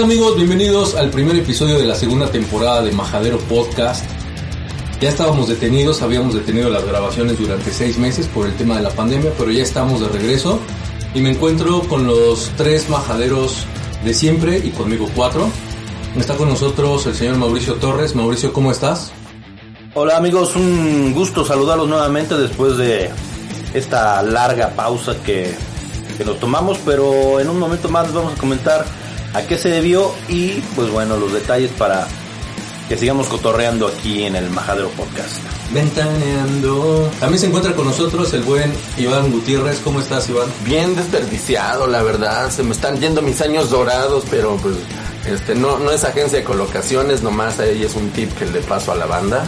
¿Qué 0.00 0.04
tal 0.06 0.12
amigos? 0.14 0.36
Bienvenidos 0.36 0.94
al 0.94 1.10
primer 1.10 1.36
episodio 1.36 1.78
de 1.78 1.84
la 1.84 1.94
segunda 1.94 2.30
temporada 2.30 2.80
de 2.80 2.90
Majadero 2.90 3.36
Podcast. 3.36 4.02
Ya 4.98 5.10
estábamos 5.10 5.46
detenidos, 5.46 6.00
habíamos 6.00 6.32
detenido 6.32 6.70
las 6.70 6.86
grabaciones 6.86 7.38
durante 7.38 7.70
seis 7.70 7.98
meses 7.98 8.26
por 8.26 8.46
el 8.46 8.56
tema 8.56 8.78
de 8.78 8.82
la 8.82 8.88
pandemia, 8.88 9.30
pero 9.36 9.50
ya 9.50 9.62
estamos 9.62 10.00
de 10.00 10.08
regreso 10.08 10.58
y 11.14 11.20
me 11.20 11.28
encuentro 11.28 11.82
con 11.82 12.06
los 12.06 12.50
tres 12.56 12.88
majaderos 12.88 13.66
de 14.02 14.14
siempre 14.14 14.56
y 14.64 14.70
conmigo 14.70 15.06
cuatro. 15.14 15.50
Está 16.16 16.34
con 16.34 16.48
nosotros 16.48 17.04
el 17.04 17.14
señor 17.14 17.36
Mauricio 17.36 17.74
Torres. 17.74 18.14
Mauricio, 18.14 18.54
¿cómo 18.54 18.70
estás? 18.70 19.12
Hola 19.92 20.16
amigos, 20.16 20.56
un 20.56 21.12
gusto 21.12 21.44
saludarlos 21.44 21.88
nuevamente 21.88 22.38
después 22.38 22.78
de 22.78 23.10
esta 23.74 24.22
larga 24.22 24.70
pausa 24.70 25.14
que, 25.22 25.54
que 26.16 26.24
nos 26.24 26.40
tomamos, 26.40 26.78
pero 26.86 27.38
en 27.38 27.50
un 27.50 27.58
momento 27.58 27.90
más 27.90 28.10
vamos 28.14 28.32
a 28.32 28.36
comentar 28.40 28.86
a 29.34 29.42
qué 29.42 29.58
se 29.58 29.68
debió 29.68 30.12
y 30.28 30.60
pues 30.74 30.90
bueno, 30.90 31.16
los 31.16 31.32
detalles 31.32 31.70
para 31.72 32.06
que 32.88 32.96
sigamos 32.96 33.28
cotorreando 33.28 33.86
aquí 33.86 34.24
en 34.24 34.34
el 34.34 34.50
Majadero 34.50 34.88
Podcast. 34.90 35.36
Ventaneando. 35.72 37.08
También 37.20 37.38
se 37.38 37.46
encuentra 37.46 37.72
con 37.74 37.86
nosotros 37.86 38.32
el 38.34 38.42
buen 38.42 38.72
Iván 38.96 39.30
Gutiérrez. 39.30 39.78
¿Cómo 39.84 40.00
estás, 40.00 40.28
Iván? 40.28 40.48
Bien 40.64 40.96
desperdiciado, 40.96 41.86
la 41.86 42.02
verdad. 42.02 42.50
Se 42.50 42.64
me 42.64 42.72
están 42.72 42.98
yendo 42.98 43.22
mis 43.22 43.40
años 43.40 43.70
dorados, 43.70 44.24
pero 44.28 44.56
pues 44.56 44.74
este 45.24 45.54
no, 45.54 45.78
no 45.78 45.92
es 45.92 46.02
agencia 46.02 46.38
de 46.38 46.44
colocaciones, 46.44 47.22
nomás 47.22 47.60
ahí 47.60 47.84
es 47.84 47.94
un 47.94 48.10
tip 48.10 48.36
que 48.36 48.46
le 48.46 48.60
paso 48.60 48.90
a 48.90 48.96
la 48.96 49.06
banda. 49.06 49.46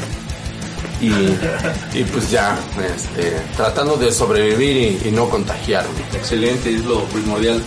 Y, 1.01 1.11
y 1.99 2.05
pues 2.05 2.31
ya, 2.31 2.57
este, 2.95 3.37
tratando 3.57 3.97
de 3.97 4.13
sobrevivir 4.13 5.01
y, 5.03 5.09
y 5.09 5.11
no 5.11 5.29
contagiarme. 5.29 5.99
Excelente, 6.13 6.73
es 6.73 6.85
lo 6.85 7.03
primordial. 7.07 7.61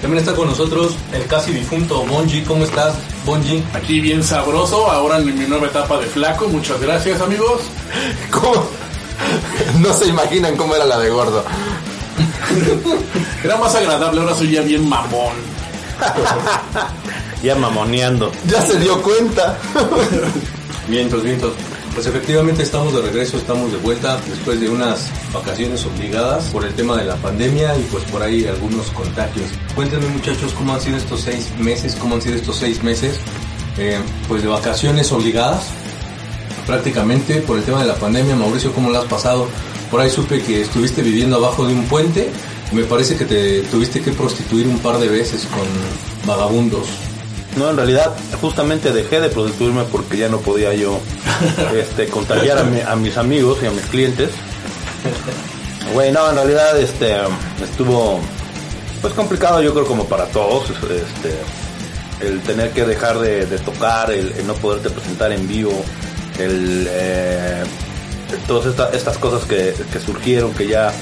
También 0.00 0.24
está 0.24 0.34
con 0.34 0.48
nosotros 0.48 0.94
el 1.12 1.26
casi 1.26 1.52
difunto 1.52 2.04
Bonji. 2.06 2.42
¿Cómo 2.42 2.64
estás, 2.64 2.94
Bonji? 3.26 3.62
Aquí 3.74 4.00
bien 4.00 4.22
sabroso, 4.22 4.90
ahora 4.90 5.18
en 5.18 5.26
mi 5.38 5.46
nueva 5.46 5.66
etapa 5.66 5.98
de 5.98 6.06
flaco. 6.06 6.48
Muchas 6.48 6.80
gracias, 6.80 7.20
amigos. 7.20 7.62
¿Cómo? 8.30 8.66
No 9.78 9.92
se 9.92 10.06
imaginan 10.06 10.56
cómo 10.56 10.74
era 10.74 10.86
la 10.86 10.98
de 10.98 11.10
gordo. 11.10 11.44
Era 13.44 13.56
más 13.56 13.74
agradable, 13.74 14.20
ahora 14.22 14.34
soy 14.34 14.52
ya 14.52 14.62
bien 14.62 14.88
mamón. 14.88 15.34
Ya 17.42 17.54
mamoneando. 17.54 18.32
Ya 18.46 18.60
se 18.62 18.78
dio 18.78 19.00
cuenta. 19.02 19.58
Vientos, 20.88 21.22
vientos. 21.22 21.52
Pues 21.94 22.06
efectivamente 22.06 22.62
estamos 22.62 22.94
de 22.94 23.02
regreso, 23.02 23.36
estamos 23.36 23.72
de 23.72 23.78
vuelta 23.78 24.18
después 24.28 24.60
de 24.60 24.70
unas 24.70 25.10
vacaciones 25.32 25.84
obligadas 25.84 26.44
por 26.46 26.64
el 26.64 26.72
tema 26.74 26.96
de 26.96 27.04
la 27.04 27.16
pandemia 27.16 27.76
y 27.76 27.82
pues 27.90 28.04
por 28.04 28.22
ahí 28.22 28.46
algunos 28.46 28.90
contagios. 28.90 29.46
Cuéntenme 29.74 30.08
muchachos 30.08 30.52
cómo 30.52 30.74
han 30.74 30.80
sido 30.80 30.96
estos 30.96 31.20
seis 31.20 31.50
meses, 31.58 31.96
cómo 31.96 32.14
han 32.14 32.22
sido 32.22 32.36
estos 32.36 32.56
seis 32.56 32.82
meses, 32.82 33.18
eh, 33.78 33.98
pues 34.28 34.42
de 34.42 34.48
vacaciones 34.48 35.10
obligadas 35.12 35.64
prácticamente 36.66 37.40
por 37.40 37.58
el 37.58 37.64
tema 37.64 37.82
de 37.82 37.88
la 37.88 37.96
pandemia. 37.96 38.36
Mauricio, 38.36 38.72
¿cómo 38.72 38.90
lo 38.90 38.98
has 38.98 39.06
pasado? 39.06 39.48
Por 39.90 40.00
ahí 40.00 40.10
supe 40.10 40.40
que 40.40 40.62
estuviste 40.62 41.02
viviendo 41.02 41.36
abajo 41.36 41.66
de 41.66 41.74
un 41.74 41.84
puente 41.86 42.30
me 42.72 42.84
parece 42.84 43.16
que 43.16 43.24
te 43.24 43.62
tuviste 43.62 44.00
que 44.00 44.12
prostituir 44.12 44.68
un 44.68 44.78
par 44.78 44.98
de 44.98 45.08
veces 45.08 45.46
con 45.46 45.66
vagabundos. 46.26 46.86
No, 47.56 47.68
en 47.68 47.76
realidad 47.76 48.14
justamente 48.40 48.92
dejé 48.92 49.20
de 49.20 49.28
prostituirme 49.28 49.82
porque 49.84 50.16
ya 50.16 50.28
no 50.28 50.38
podía 50.38 50.72
yo 50.74 51.00
este, 51.74 52.06
contagiar 52.08 52.58
a, 52.58 52.62
mi- 52.64 52.80
a 52.80 52.96
mis 52.96 53.16
amigos 53.16 53.58
y 53.62 53.66
a 53.66 53.70
mis 53.70 53.84
clientes. 53.86 54.30
Güey, 55.94 56.12
no, 56.12 56.28
en 56.30 56.36
realidad 56.36 56.78
este, 56.78 57.16
estuvo 57.62 58.20
pues 59.00 59.14
complicado 59.14 59.62
yo 59.62 59.72
creo 59.72 59.86
como 59.86 60.04
para 60.06 60.26
todos. 60.26 60.70
Este, 60.70 61.36
el 62.26 62.40
tener 62.42 62.70
que 62.70 62.84
dejar 62.84 63.18
de, 63.18 63.46
tocar, 63.58 64.10
el, 64.12 64.32
el 64.38 64.46
no 64.46 64.54
poderte 64.54 64.90
presentar 64.90 65.32
en 65.32 65.48
vivo, 65.48 65.72
el, 66.38 66.86
eh, 66.90 67.62
todas 68.46 68.66
esta- 68.66 68.90
estas 68.90 69.16
cosas 69.18 69.46
que, 69.48 69.74
que 69.92 69.98
surgieron 70.00 70.52
que 70.52 70.66
ya 70.68 70.92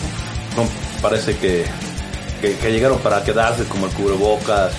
son- 0.55 0.69
parece 1.03 1.37
que, 1.37 1.65
que 2.41 2.71
llegaron 2.72 2.99
para 3.00 3.22
quedarse 3.25 3.65
como 3.65 3.87
el 3.87 3.93
cubrebocas. 3.93 4.72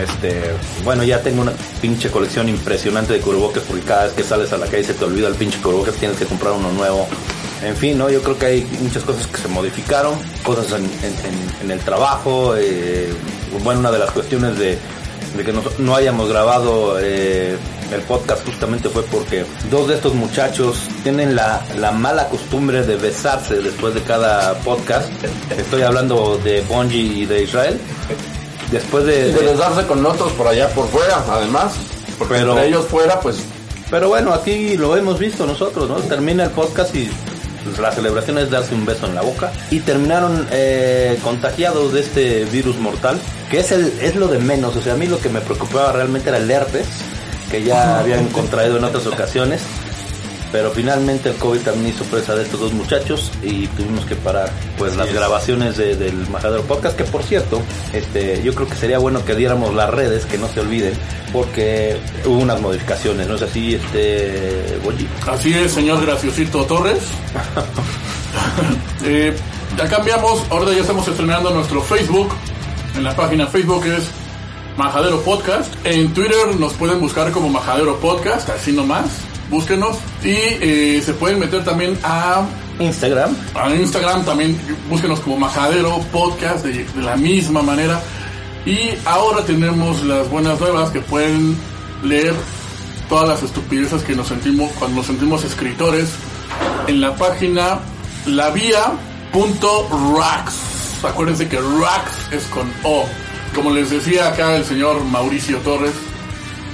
Este, 0.00 0.52
bueno, 0.84 1.02
ya 1.04 1.22
tengo 1.22 1.42
una 1.42 1.52
pinche 1.80 2.10
colección 2.10 2.48
impresionante 2.48 3.14
de 3.14 3.20
cubrebocas 3.20 3.62
porque 3.64 3.82
cada 3.82 4.04
vez 4.04 4.12
que 4.12 4.22
sales 4.22 4.52
a 4.52 4.58
la 4.58 4.66
calle 4.66 4.84
se 4.84 4.94
te 4.94 5.04
olvida 5.04 5.28
el 5.28 5.34
pinche 5.34 5.60
cubrebocas, 5.60 5.94
tienes 5.96 6.18
que 6.18 6.24
comprar 6.24 6.52
uno 6.52 6.72
nuevo. 6.72 7.06
En 7.62 7.76
fin, 7.76 7.98
¿no? 7.98 8.08
Yo 8.08 8.22
creo 8.22 8.38
que 8.38 8.46
hay 8.46 8.64
muchas 8.80 9.02
cosas 9.02 9.26
que 9.26 9.38
se 9.38 9.48
modificaron, 9.48 10.14
cosas 10.44 10.80
en, 10.80 11.70
el 11.70 11.80
trabajo, 11.80 12.54
eh, 12.56 13.12
bueno, 13.64 13.80
una 13.80 13.90
de 13.90 13.98
las 13.98 14.12
cuestiones 14.12 14.56
de, 14.58 14.78
de 15.36 15.44
que 15.44 15.52
no, 15.52 15.62
no 15.78 15.96
hayamos 15.96 16.28
grabado 16.28 16.98
eh, 17.00 17.56
el 17.92 18.00
podcast 18.02 18.44
justamente 18.44 18.88
fue 18.88 19.02
porque 19.04 19.44
dos 19.70 19.88
de 19.88 19.94
estos 19.94 20.14
muchachos 20.14 20.88
tienen 21.02 21.34
la, 21.34 21.64
la 21.78 21.90
mala 21.90 22.28
costumbre 22.28 22.84
de 22.84 22.96
besarse 22.96 23.56
después 23.56 23.94
de 23.94 24.02
cada 24.02 24.54
podcast. 24.60 25.08
Estoy 25.56 25.82
hablando 25.82 26.38
de 26.38 26.60
Bonji 26.62 27.22
y 27.22 27.26
de 27.26 27.42
Israel. 27.42 27.80
Después 28.70 29.04
de, 29.06 29.32
de 29.32 29.54
darse 29.54 29.86
con 29.86 30.04
otros 30.04 30.32
por 30.32 30.46
allá 30.46 30.68
por 30.70 30.88
fuera, 30.88 31.24
además. 31.30 31.72
Porque 32.18 32.34
Pero- 32.34 32.52
entre 32.52 32.68
ellos 32.68 32.86
fuera, 32.86 33.20
pues 33.20 33.36
Pero 33.90 34.08
bueno, 34.08 34.32
aquí 34.34 34.76
lo 34.76 34.96
hemos 34.96 35.18
visto 35.18 35.46
nosotros, 35.46 35.88
¿no? 35.88 35.96
Termina 35.96 36.44
el 36.44 36.50
podcast 36.50 36.94
y 36.94 37.08
pues, 37.64 37.78
la 37.78 37.90
celebración 37.92 38.36
es 38.38 38.50
darse 38.50 38.74
un 38.74 38.84
beso 38.84 39.06
en 39.06 39.14
la 39.14 39.22
boca. 39.22 39.50
Y 39.70 39.80
terminaron 39.80 40.46
eh, 40.50 41.18
contagiados 41.22 41.92
de 41.94 42.00
este 42.00 42.44
virus 42.46 42.76
mortal, 42.76 43.18
que 43.50 43.60
es, 43.60 43.72
el, 43.72 43.92
es 44.02 44.14
lo 44.16 44.28
de 44.28 44.38
menos. 44.38 44.76
O 44.76 44.82
sea, 44.82 44.92
a 44.94 44.96
mí 44.96 45.06
lo 45.06 45.18
que 45.20 45.28
me 45.30 45.40
preocupaba 45.40 45.92
realmente 45.92 46.28
era 46.28 46.38
el 46.38 46.50
herpes, 46.50 46.86
que 47.50 47.62
ya 47.62 47.98
habían 48.00 48.26
contraído 48.28 48.76
en 48.76 48.84
otras 48.84 49.06
ocasiones. 49.06 49.62
Pero 50.50 50.70
finalmente 50.70 51.28
el 51.28 51.34
COVID 51.36 51.60
también 51.60 51.88
hizo 51.94 52.04
presa 52.04 52.34
de 52.34 52.42
estos 52.44 52.58
dos 52.58 52.72
muchachos 52.72 53.30
y 53.42 53.66
tuvimos 53.68 54.06
que 54.06 54.16
parar 54.16 54.50
pues 54.78 54.96
las 54.96 55.12
grabaciones 55.12 55.76
de- 55.76 55.94
del 55.94 56.26
Majadero 56.30 56.62
Podcast, 56.62 56.96
que 56.96 57.04
por 57.04 57.22
cierto, 57.22 57.60
este, 57.92 58.40
yo 58.42 58.54
creo 58.54 58.66
que 58.66 58.74
sería 58.74 58.98
bueno 58.98 59.22
que 59.24 59.34
diéramos 59.34 59.74
las 59.74 59.90
redes, 59.90 60.24
que 60.24 60.38
no 60.38 60.48
se 60.48 60.60
olviden, 60.60 60.94
porque 61.34 61.98
hubo 62.24 62.38
unas 62.38 62.60
modificaciones, 62.62 63.28
¿no 63.28 63.34
es 63.34 63.42
así, 63.42 63.74
este, 63.74 64.78
Boyi? 64.82 65.06
Así 65.30 65.52
es, 65.52 65.72
señor 65.72 66.04
Graciosito 66.04 66.64
Torres. 66.64 66.98
Eh, 69.04 69.34
ya 69.76 69.88
cambiamos, 69.88 70.42
ahora 70.50 70.72
ya 70.72 70.80
estamos 70.80 71.06
estrenando 71.08 71.50
nuestro 71.50 71.80
Facebook. 71.82 72.30
En 72.96 73.04
la 73.04 73.14
página 73.14 73.46
Facebook 73.46 73.84
es 73.86 74.04
Majadero 74.76 75.20
Podcast. 75.22 75.72
En 75.84 76.12
Twitter 76.12 76.54
nos 76.58 76.72
pueden 76.74 77.00
buscar 77.00 77.30
como 77.32 77.48
Majadero 77.48 77.96
Podcast, 78.00 78.48
así 78.50 78.72
nomás. 78.72 79.04
Búsquenos. 79.50 79.96
Y 80.22 80.34
eh, 80.34 81.02
se 81.04 81.14
pueden 81.14 81.38
meter 81.38 81.64
también 81.64 81.98
a 82.02 82.44
Instagram, 82.78 83.34
a 83.54 83.74
Instagram 83.74 84.24
también 84.24 84.56
búsquenos 84.88 85.20
como 85.20 85.36
Majadero 85.36 85.98
Podcast 86.12 86.64
de, 86.64 86.84
de 86.84 87.02
la 87.02 87.16
misma 87.16 87.62
manera. 87.62 88.00
Y 88.66 88.90
ahora 89.04 89.44
tenemos 89.44 90.04
las 90.04 90.28
buenas 90.30 90.60
nuevas 90.60 90.90
que 90.90 91.00
pueden 91.00 91.56
leer 92.04 92.34
todas 93.08 93.28
las 93.28 93.42
estupideces 93.42 94.02
que 94.02 94.14
nos 94.14 94.28
sentimos 94.28 94.70
cuando 94.72 94.98
nos 94.98 95.06
sentimos 95.06 95.42
escritores 95.44 96.10
en 96.86 97.00
la 97.00 97.16
página 97.16 97.80
lavia.rax. 98.26 98.94
Acuérdense 101.04 101.48
que 101.48 101.56
Rax 101.56 102.32
es 102.32 102.44
con 102.46 102.70
O. 102.82 103.06
Como 103.54 103.70
les 103.70 103.90
decía 103.90 104.28
acá 104.28 104.56
el 104.56 104.64
señor 104.64 105.02
Mauricio 105.04 105.58
Torres, 105.58 105.94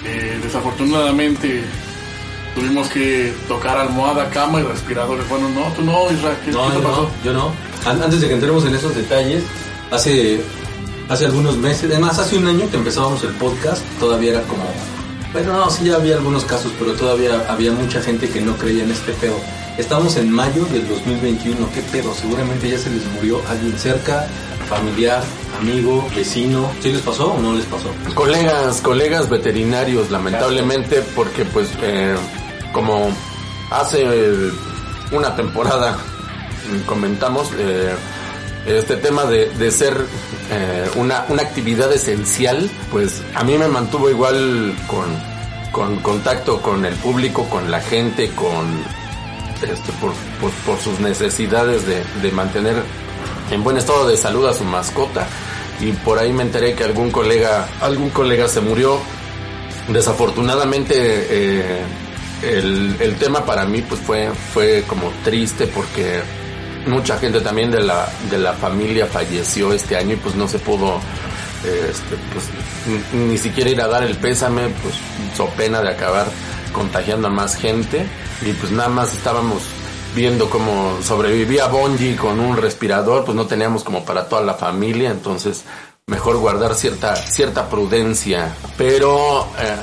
eh, 0.05 0.41
desafortunadamente 0.43 1.65
tuvimos 2.55 2.89
que 2.89 3.33
tocar 3.49 3.77
almohada, 3.79 4.29
cama 4.31 4.61
y 4.61 4.63
respiradores. 4.65 5.29
Bueno, 5.29 5.49
no, 5.51 5.63
tú 5.75 5.83
no, 5.83 6.11
Israel, 6.13 6.37
¿qué, 6.45 6.51
No, 6.53 6.65
qué 6.65 6.77
te 6.77 6.83
yo 6.83 6.89
pasó? 6.89 7.03
no, 7.03 7.09
yo 7.25 7.33
no. 7.33 7.53
An- 7.87 8.03
Antes 8.03 8.21
de 8.21 8.29
que 8.29 8.35
entremos 8.35 8.65
en 8.65 8.75
esos 8.75 8.95
detalles, 8.95 9.43
hace, 9.91 10.41
hace 11.09 11.27
algunos 11.27 11.57
meses, 11.57 11.91
además 11.91 12.19
hace 12.19 12.37
un 12.37 12.47
año 12.47 12.71
que 12.71 12.77
empezábamos 12.77 13.23
el 13.25 13.33
podcast, 13.35 13.83
todavía 14.01 14.31
era 14.33 14.43
como, 14.43 14.65
bueno, 15.33 15.53
no, 15.53 15.71
sí 15.71 15.85
ya 15.85 15.97
había 15.97 16.15
algunos 16.17 16.45
casos, 16.45 16.73
pero 16.79 16.93
todavía 16.95 17.45
había 17.49 17.73
mucha 17.73 18.01
gente 18.01 18.29
que 18.29 18.41
no 18.41 18.57
creía 18.57 18.85
en 18.85 18.91
este 18.93 19.13
pedo. 19.13 19.35
Estamos 19.77 20.17
en 20.17 20.31
mayo 20.31 20.65
del 20.67 20.87
2021, 20.87 21.69
¿qué 21.75 21.81
pedo? 21.91 22.15
Seguramente 22.15 22.71
ya 22.71 22.79
se 22.79 22.91
les 22.91 23.05
murió 23.17 23.43
alguien 23.49 23.77
cerca, 23.77 24.25
familiar, 24.69 25.21
amigo, 25.61 26.07
vecino. 26.15 26.71
¿Sí 26.81 26.93
les 26.93 27.01
pasó 27.03 27.33
o 27.33 27.41
no 27.41 27.55
les 27.55 27.65
pasó? 27.67 27.89
colegas, 28.15 28.81
colegas 28.81 29.29
veterinarios, 29.29 30.13
lamentablemente, 30.13 31.03
porque 31.17 31.45
pues 31.45 31.71
eh, 31.83 32.15
como 32.75 33.09
hace 33.71 34.03
eh, 34.03 34.51
una 35.13 35.35
temporada 35.35 35.93
mm, 35.93 36.81
comentamos 36.87 37.49
eh, 37.57 37.95
este 38.67 38.97
tema 38.97 39.25
de, 39.25 39.49
de 39.51 39.71
ser 39.71 39.95
eh, 40.51 40.91
una, 40.97 41.25
una 41.29 41.43
actividad 41.43 41.93
esencial, 41.93 42.69
pues 42.91 43.23
a 43.35 43.45
mí 43.45 43.57
me 43.57 43.69
mantuvo 43.69 44.11
igual 44.11 44.75
con, 44.87 45.05
con 45.71 45.97
contacto 46.01 46.61
con 46.61 46.85
el 46.85 46.95
público, 46.95 47.45
con 47.49 47.71
la 47.71 47.81
gente, 47.81 48.31
con 48.31 48.83
este, 49.63 49.93
por, 50.01 50.13
por, 50.67 50.79
sus 50.81 50.99
necesidades 51.01 51.87
de, 51.87 52.03
de 52.23 52.31
mantener 52.33 52.83
en 53.51 53.63
buen 53.63 53.77
estado 53.77 54.09
de 54.09 54.17
salud 54.17 54.47
a 54.47 54.55
su 54.55 54.65
mascota. 54.65 55.27
y 55.81 55.93
por 55.93 56.19
ahí 56.19 56.33
me 56.33 56.43
enteré 56.43 56.75
que 56.75 56.85
algún 56.85 57.11
colega, 57.11 57.69
algún 57.81 58.11
colega 58.11 58.49
se 58.49 58.61
murió. 58.61 58.99
Desafortunadamente 59.89 61.85
el, 62.45 62.97
el 63.01 63.17
tema 63.17 63.45
para 63.45 63.65
mí 63.65 63.83
pues 63.83 64.01
fue, 64.01 64.31
fue 64.53 64.85
como 64.87 65.11
triste 65.25 65.67
porque 65.67 66.21
mucha 66.87 67.19
gente 67.19 67.41
también 67.41 67.71
de 67.71 67.83
la, 67.83 68.09
de 68.31 68.39
la 68.39 68.53
familia 68.53 69.07
falleció 69.07 69.73
este 69.73 69.97
año 69.97 70.15
y 70.15 70.17
pues 70.17 70.35
no 70.35 70.47
se 70.49 70.59
pudo 70.59 71.01
este, 71.65 72.17
pues, 72.33 72.45
ni, 73.13 73.21
ni 73.27 73.39
siquiera 73.39 73.71
ir 73.71 73.81
a 73.81 73.89
dar 73.89 74.03
el 74.03 74.17
pésame, 74.17 74.69
pues 74.83 74.95
so 75.37 75.47
pena 75.57 75.81
de 75.81 75.89
acabar 75.89 76.27
contagiando 76.73 77.29
a 77.29 77.31
más 77.31 77.57
gente. 77.57 78.07
Y 78.43 78.53
pues 78.53 78.71
nada 78.73 78.89
más 78.89 79.15
estábamos 79.15 79.63
viendo 80.15 80.51
cómo 80.51 80.99
sobrevivía 81.03 81.67
Bonji 81.69 82.15
con 82.15 82.39
un 82.39 82.57
respirador, 82.57 83.25
pues 83.25 83.35
no 83.35 83.47
teníamos 83.47 83.83
como 83.83 84.05
para 84.05 84.29
toda 84.29 84.43
la 84.43 84.55
familia, 84.55 85.11
entonces 85.11 85.65
mejor 86.07 86.37
guardar 86.37 86.75
cierta 86.75 87.17
cierta 87.17 87.69
prudencia, 87.69 88.55
pero 88.77 89.49
eh, 89.59 89.77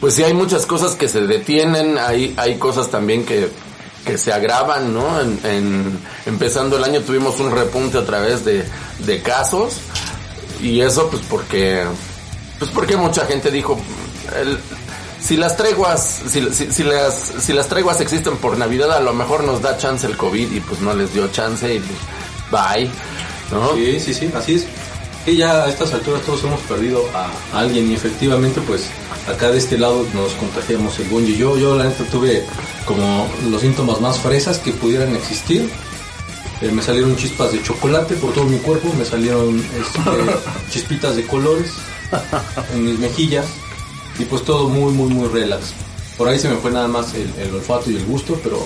pues 0.00 0.14
sí 0.14 0.22
hay 0.24 0.34
muchas 0.34 0.66
cosas 0.66 0.94
que 0.94 1.08
se 1.08 1.20
detienen, 1.22 1.98
hay 1.98 2.34
hay 2.36 2.56
cosas 2.58 2.90
también 2.90 3.24
que 3.24 3.48
que 4.04 4.16
se 4.16 4.32
agravan, 4.32 4.94
¿no? 4.94 5.20
En, 5.20 5.38
en- 5.44 5.98
empezando 6.24 6.78
el 6.78 6.84
año 6.84 7.02
tuvimos 7.02 7.38
un 7.38 7.50
repunte 7.50 7.98
a 7.98 8.06
través 8.06 8.44
de, 8.46 8.64
de 9.00 9.22
casos 9.22 9.74
y 10.62 10.80
eso 10.80 11.08
pues 11.10 11.22
porque 11.28 11.84
pues 12.58 12.70
porque 12.70 12.96
mucha 12.96 13.26
gente 13.26 13.50
dijo 13.50 13.78
si 15.22 15.36
las 15.36 15.56
treguas 15.56 16.22
si, 16.28 16.42
si 16.54 16.82
las 16.82 17.14
si 17.40 17.52
las 17.52 17.68
treguas 17.68 18.00
existen 18.00 18.36
por 18.38 18.56
Navidad 18.56 18.92
a 18.92 19.00
lo 19.00 19.12
mejor 19.12 19.44
nos 19.44 19.60
da 19.60 19.76
chance 19.76 20.06
el 20.06 20.16
COVID 20.16 20.50
y 20.50 20.60
pues 20.60 20.80
no 20.80 20.94
les 20.94 21.12
dio 21.12 21.28
chance 21.28 21.74
y 21.74 21.78
pues 21.80 21.98
bye, 22.50 22.90
¿no? 23.52 23.74
Sí, 23.74 24.00
sí, 24.00 24.14
sí, 24.14 24.30
así 24.34 24.54
es. 24.56 24.66
Y 25.26 25.36
ya 25.36 25.64
a 25.64 25.68
estas 25.68 25.92
alturas 25.92 26.22
todos 26.22 26.42
hemos 26.44 26.60
perdido 26.60 27.04
a 27.14 27.28
alguien 27.60 27.90
y 27.90 27.94
efectivamente 27.94 28.60
pues 28.66 28.86
acá 29.28 29.50
de 29.50 29.58
este 29.58 29.78
lado 29.78 30.06
nos 30.14 30.32
contagiamos 30.34 30.98
el 30.98 31.08
bonji. 31.08 31.36
Yo, 31.36 31.56
yo 31.56 31.76
la 31.76 31.84
neta 31.84 32.04
tuve 32.04 32.44
como 32.84 33.28
los 33.50 33.60
síntomas 33.60 34.00
más 34.00 34.18
fresas 34.18 34.58
que 34.58 34.72
pudieran 34.72 35.14
existir. 35.16 35.68
Eh, 36.60 36.70
me 36.70 36.82
salieron 36.82 37.16
chispas 37.16 37.52
de 37.52 37.62
chocolate 37.62 38.16
por 38.16 38.32
todo 38.32 38.44
mi 38.44 38.58
cuerpo, 38.58 38.92
me 38.98 39.04
salieron 39.04 39.58
este, 39.58 40.00
chispitas 40.70 41.16
de 41.16 41.26
colores 41.26 41.72
en 42.74 42.84
mis 42.84 42.98
mejillas 42.98 43.46
y 44.18 44.24
pues 44.24 44.44
todo 44.44 44.68
muy, 44.68 44.92
muy, 44.92 45.08
muy 45.08 45.28
relax. 45.28 45.72
Por 46.18 46.28
ahí 46.28 46.38
se 46.38 46.48
me 46.48 46.56
fue 46.56 46.70
nada 46.70 46.88
más 46.88 47.14
el, 47.14 47.32
el 47.38 47.54
olfato 47.54 47.90
y 47.90 47.96
el 47.96 48.04
gusto, 48.04 48.38
pero 48.42 48.60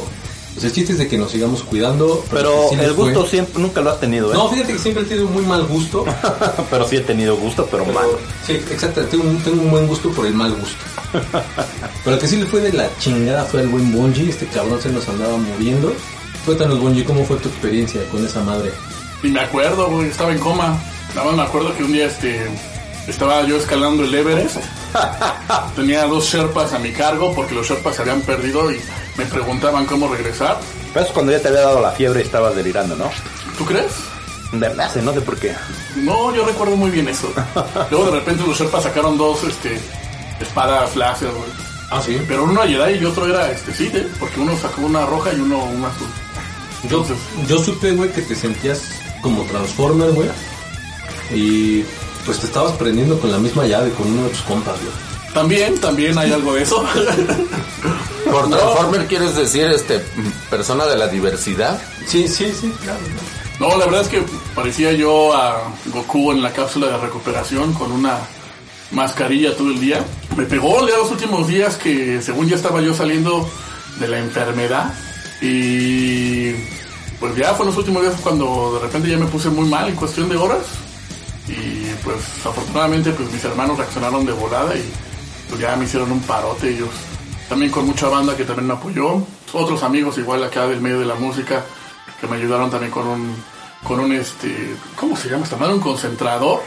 pues 0.55 0.65
el 0.65 0.73
chiste 0.73 0.93
es 0.93 0.99
de 0.99 1.09
que 1.09 1.19
nos 1.19 1.31
sigamos 1.31 1.63
cuidando. 1.63 2.25
Pero 2.31 2.71
el 2.73 2.79
fue- 2.79 3.07
gusto 3.13 3.27
siempre, 3.27 3.61
nunca 3.61 3.81
lo 3.81 3.91
has 3.91 4.01
tenido, 4.01 4.31
¿eh? 4.33 4.35
No, 4.35 4.49
fíjate 4.49 4.73
que 4.73 4.79
siempre 4.79 5.03
he 5.03 5.07
tenido 5.07 5.27
muy 5.29 5.45
mal 5.45 5.65
gusto. 5.67 6.05
pero 6.71 6.89
sí 6.89 6.97
he 6.97 7.01
tenido 7.01 7.37
gusto, 7.37 7.67
pero, 7.71 7.85
Pero, 7.85 7.95
malo. 8.01 8.19
sí, 8.47 8.53
exacto, 8.71 9.03
tengo 9.07 9.25
un, 9.25 9.39
tengo 9.43 9.63
un 9.63 9.71
buen 9.71 9.87
gusto 9.87 10.11
por 10.11 10.27
el 10.27 10.35
mal 10.35 10.53
gusto. 10.53 10.77
Pero 12.05 12.17
el 12.17 12.21
que 12.21 12.27
sí 12.29 12.37
le 12.37 12.47
fue 12.47 12.61
de 12.61 12.73
la 12.73 12.89
chingada 12.99 13.45
fue 13.45 13.61
el 13.63 13.69
buen 13.69 13.93
Bungie, 13.93 14.29
este 14.31 14.47
cabrón 14.47 14.81
se 14.83 14.91
nos 14.91 15.09
andaba 15.09 15.37
muriendo. 15.37 15.93
Cuéntanos 16.45 16.81
Bungie, 16.81 17.05
¿cómo 17.05 17.25
fue 17.25 17.37
tu 17.37 17.49
experiencia 17.49 18.03
con 18.11 18.25
esa 18.27 18.41
madre? 18.43 18.73
Y 19.23 19.29
me 19.29 19.41
acuerdo, 19.41 19.89
güey, 19.91 20.09
estaba 20.09 20.33
en 20.33 20.39
coma. 20.39 20.77
Nada 21.15 21.27
más 21.29 21.37
me 21.37 21.43
acuerdo 21.43 21.75
que 21.77 21.85
un 21.85 21.93
día 21.93 22.07
este 22.07 22.47
estaba 23.07 23.43
yo 23.47 23.57
escalando 23.57 24.03
el 24.05 24.15
Everest. 24.15 24.57
Tenía 25.77 26.05
dos 26.07 26.25
Sherpas 26.27 26.73
a 26.73 26.79
mi 26.79 26.93
cargo 26.93 27.33
porque 27.35 27.55
los 27.55 27.67
Sherpas 27.69 27.97
se 27.97 28.03
habían 28.03 28.21
perdido 28.23 28.71
y 28.73 28.81
me 29.17 29.27
preguntaban 29.27 29.87
cómo 29.87 30.09
regresar. 30.09 30.59
Pero 30.93 31.07
es 31.07 31.13
cuando 31.13 31.33
ya 31.33 31.41
te 31.41 31.49
había 31.49 31.61
dado 31.61 31.81
la 31.81 31.93
fiebre 31.93 32.21
y 32.21 32.25
estabas 32.25 32.57
delirando, 32.57 32.97
¿no? 32.97 33.11
¿Tú 33.59 33.65
crees? 33.65 33.93
De 34.53 34.59
verdad, 34.59 34.95
no 35.03 35.13
sé 35.13 35.21
por 35.21 35.37
qué. 35.37 35.55
No, 35.97 36.35
yo 36.35 36.45
recuerdo 36.45 36.77
muy 36.77 36.91
bien 36.91 37.09
eso. 37.09 37.33
Luego 37.91 38.07
de 38.07 38.21
repente 38.21 38.45
los 38.47 38.59
Sherpas 38.59 38.85
sacaron 38.85 39.19
dos 39.19 39.43
este 39.45 39.81
espadas 40.41 40.95
láser, 40.97 41.31
güey. 41.31 41.51
Ah, 41.91 42.01
sí. 42.01 42.21
Pero 42.27 42.45
uno 42.45 42.63
era 42.63 42.87
Jedi 42.87 43.03
y 43.03 43.05
otro 43.05 43.27
era 43.27 43.51
este 43.51 43.73
Sith, 43.73 43.95
¿eh? 43.95 44.07
porque 44.19 44.41
uno 44.41 44.57
sacó 44.57 44.83
una 44.83 45.07
roja 45.07 45.33
y 45.33 45.41
uno 45.41 45.59
una 45.65 45.89
azul. 45.89 46.09
Yo, 46.89 46.99
Entonces, 46.99 47.17
yo 47.49 47.59
supe, 47.59 47.93
güey, 47.93 48.13
que 48.13 48.23
te 48.23 48.35
sentías 48.35 48.83
como 49.21 49.43
Transformer, 49.45 50.13
güey. 50.13 50.29
Y 51.33 51.85
pues 52.25 52.39
te 52.41 52.47
estabas 52.47 52.73
prendiendo 52.73 53.19
con 53.19 53.31
la 53.31 53.39
misma 53.39 53.67
llave 53.67 53.91
con 53.91 54.07
uno 54.07 54.25
de 54.25 54.31
tus 54.31 54.43
compas, 54.43 54.77
güey. 54.81 55.14
También, 55.35 55.79
también 55.81 56.17
hay 56.17 56.33
algo 56.33 56.55
de 56.55 56.63
eso. 56.63 56.85
Por 58.31 58.49
Transformer 58.51 59.07
quieres 59.07 59.37
decir 59.37 59.67
este 59.67 59.99
persona 60.49 60.87
de 60.87 60.97
la 60.97 61.09
diversidad? 61.09 61.81
Sí, 62.07 62.29
sí, 62.29 62.53
sí, 62.59 62.73
claro. 62.83 63.01
No, 63.61 63.77
la 63.77 63.85
verdad 63.85 64.03
es 64.03 64.09
que 64.09 64.25
parecía 64.55 64.93
yo 64.93 65.33
a 65.35 65.73
Goku 65.87 66.33
en 66.33 66.43
la 66.43 66.53
cápsula 66.53 66.89
de 66.89 66.99
recuperación 66.99 67.73
con 67.75 67.93
una 67.93 68.19
mascarilla 68.91 69.57
todo 69.57 69.69
el 69.71 69.81
día. 69.81 70.05
Me 70.37 70.45
pegó 70.45 70.87
ya 70.89 70.97
los 70.97 71.11
últimos 71.11 71.47
días 71.47 71.77
que 71.77 72.23
según 72.23 72.49
ya 72.49 72.57
estaba 72.57 72.81
yo 72.81 72.95
saliendo 72.95 73.49
de 74.01 74.09
la 74.09 74.19
enfermedad 74.19 74.93
y 75.41 76.53
pues 77.21 77.37
ya 77.37 77.55
fue 77.55 77.67
los 77.67 77.77
últimos 77.77 78.03
días 78.03 78.15
cuando 78.23 78.75
de 78.75 78.81
repente 78.87 79.09
ya 79.09 79.17
me 79.17 79.27
puse 79.27 79.49
muy 79.51 79.69
mal 79.69 79.89
en 79.89 79.97
cuestión 79.97 80.29
de 80.29 80.37
horas 80.37 80.67
y 81.49 81.93
pues 82.03 82.17
afortunadamente 82.45 83.11
pues 83.13 83.31
mis 83.31 83.45
hermanos 83.45 83.79
reaccionaron 83.79 84.25
de 84.25 84.33
volada 84.33 84.75
y 84.75 84.85
pues 85.55 85.61
ya 85.71 85.77
me 85.77 85.85
hicieron 85.85 86.11
un 86.11 86.21
parote 86.23 86.69
ellos. 86.71 86.89
También 87.49 87.71
con 87.71 87.87
mucha 87.87 88.09
banda 88.09 88.37
que 88.37 88.45
también 88.45 88.67
me 88.67 88.75
apoyó. 88.75 89.23
Otros 89.53 89.83
amigos 89.85 90.19
igual 90.19 90.43
acá 90.43 90.67
del 90.67 90.81
medio 90.81 90.99
de 90.99 91.07
la 91.07 91.15
música 91.15 91.63
que 92.21 92.27
me 92.27 92.37
ayudaron 92.37 92.71
también 92.71 92.91
con 92.91 93.07
un, 93.07 93.37
con 93.85 94.01
un 94.01 94.13
este, 94.13 94.75
¿cómo 94.97 95.17
se 95.17 95.29
llama 95.29 95.45
esta 95.45 95.57
madre? 95.57 95.75
Un 95.75 95.81
concentrador. 95.81 96.61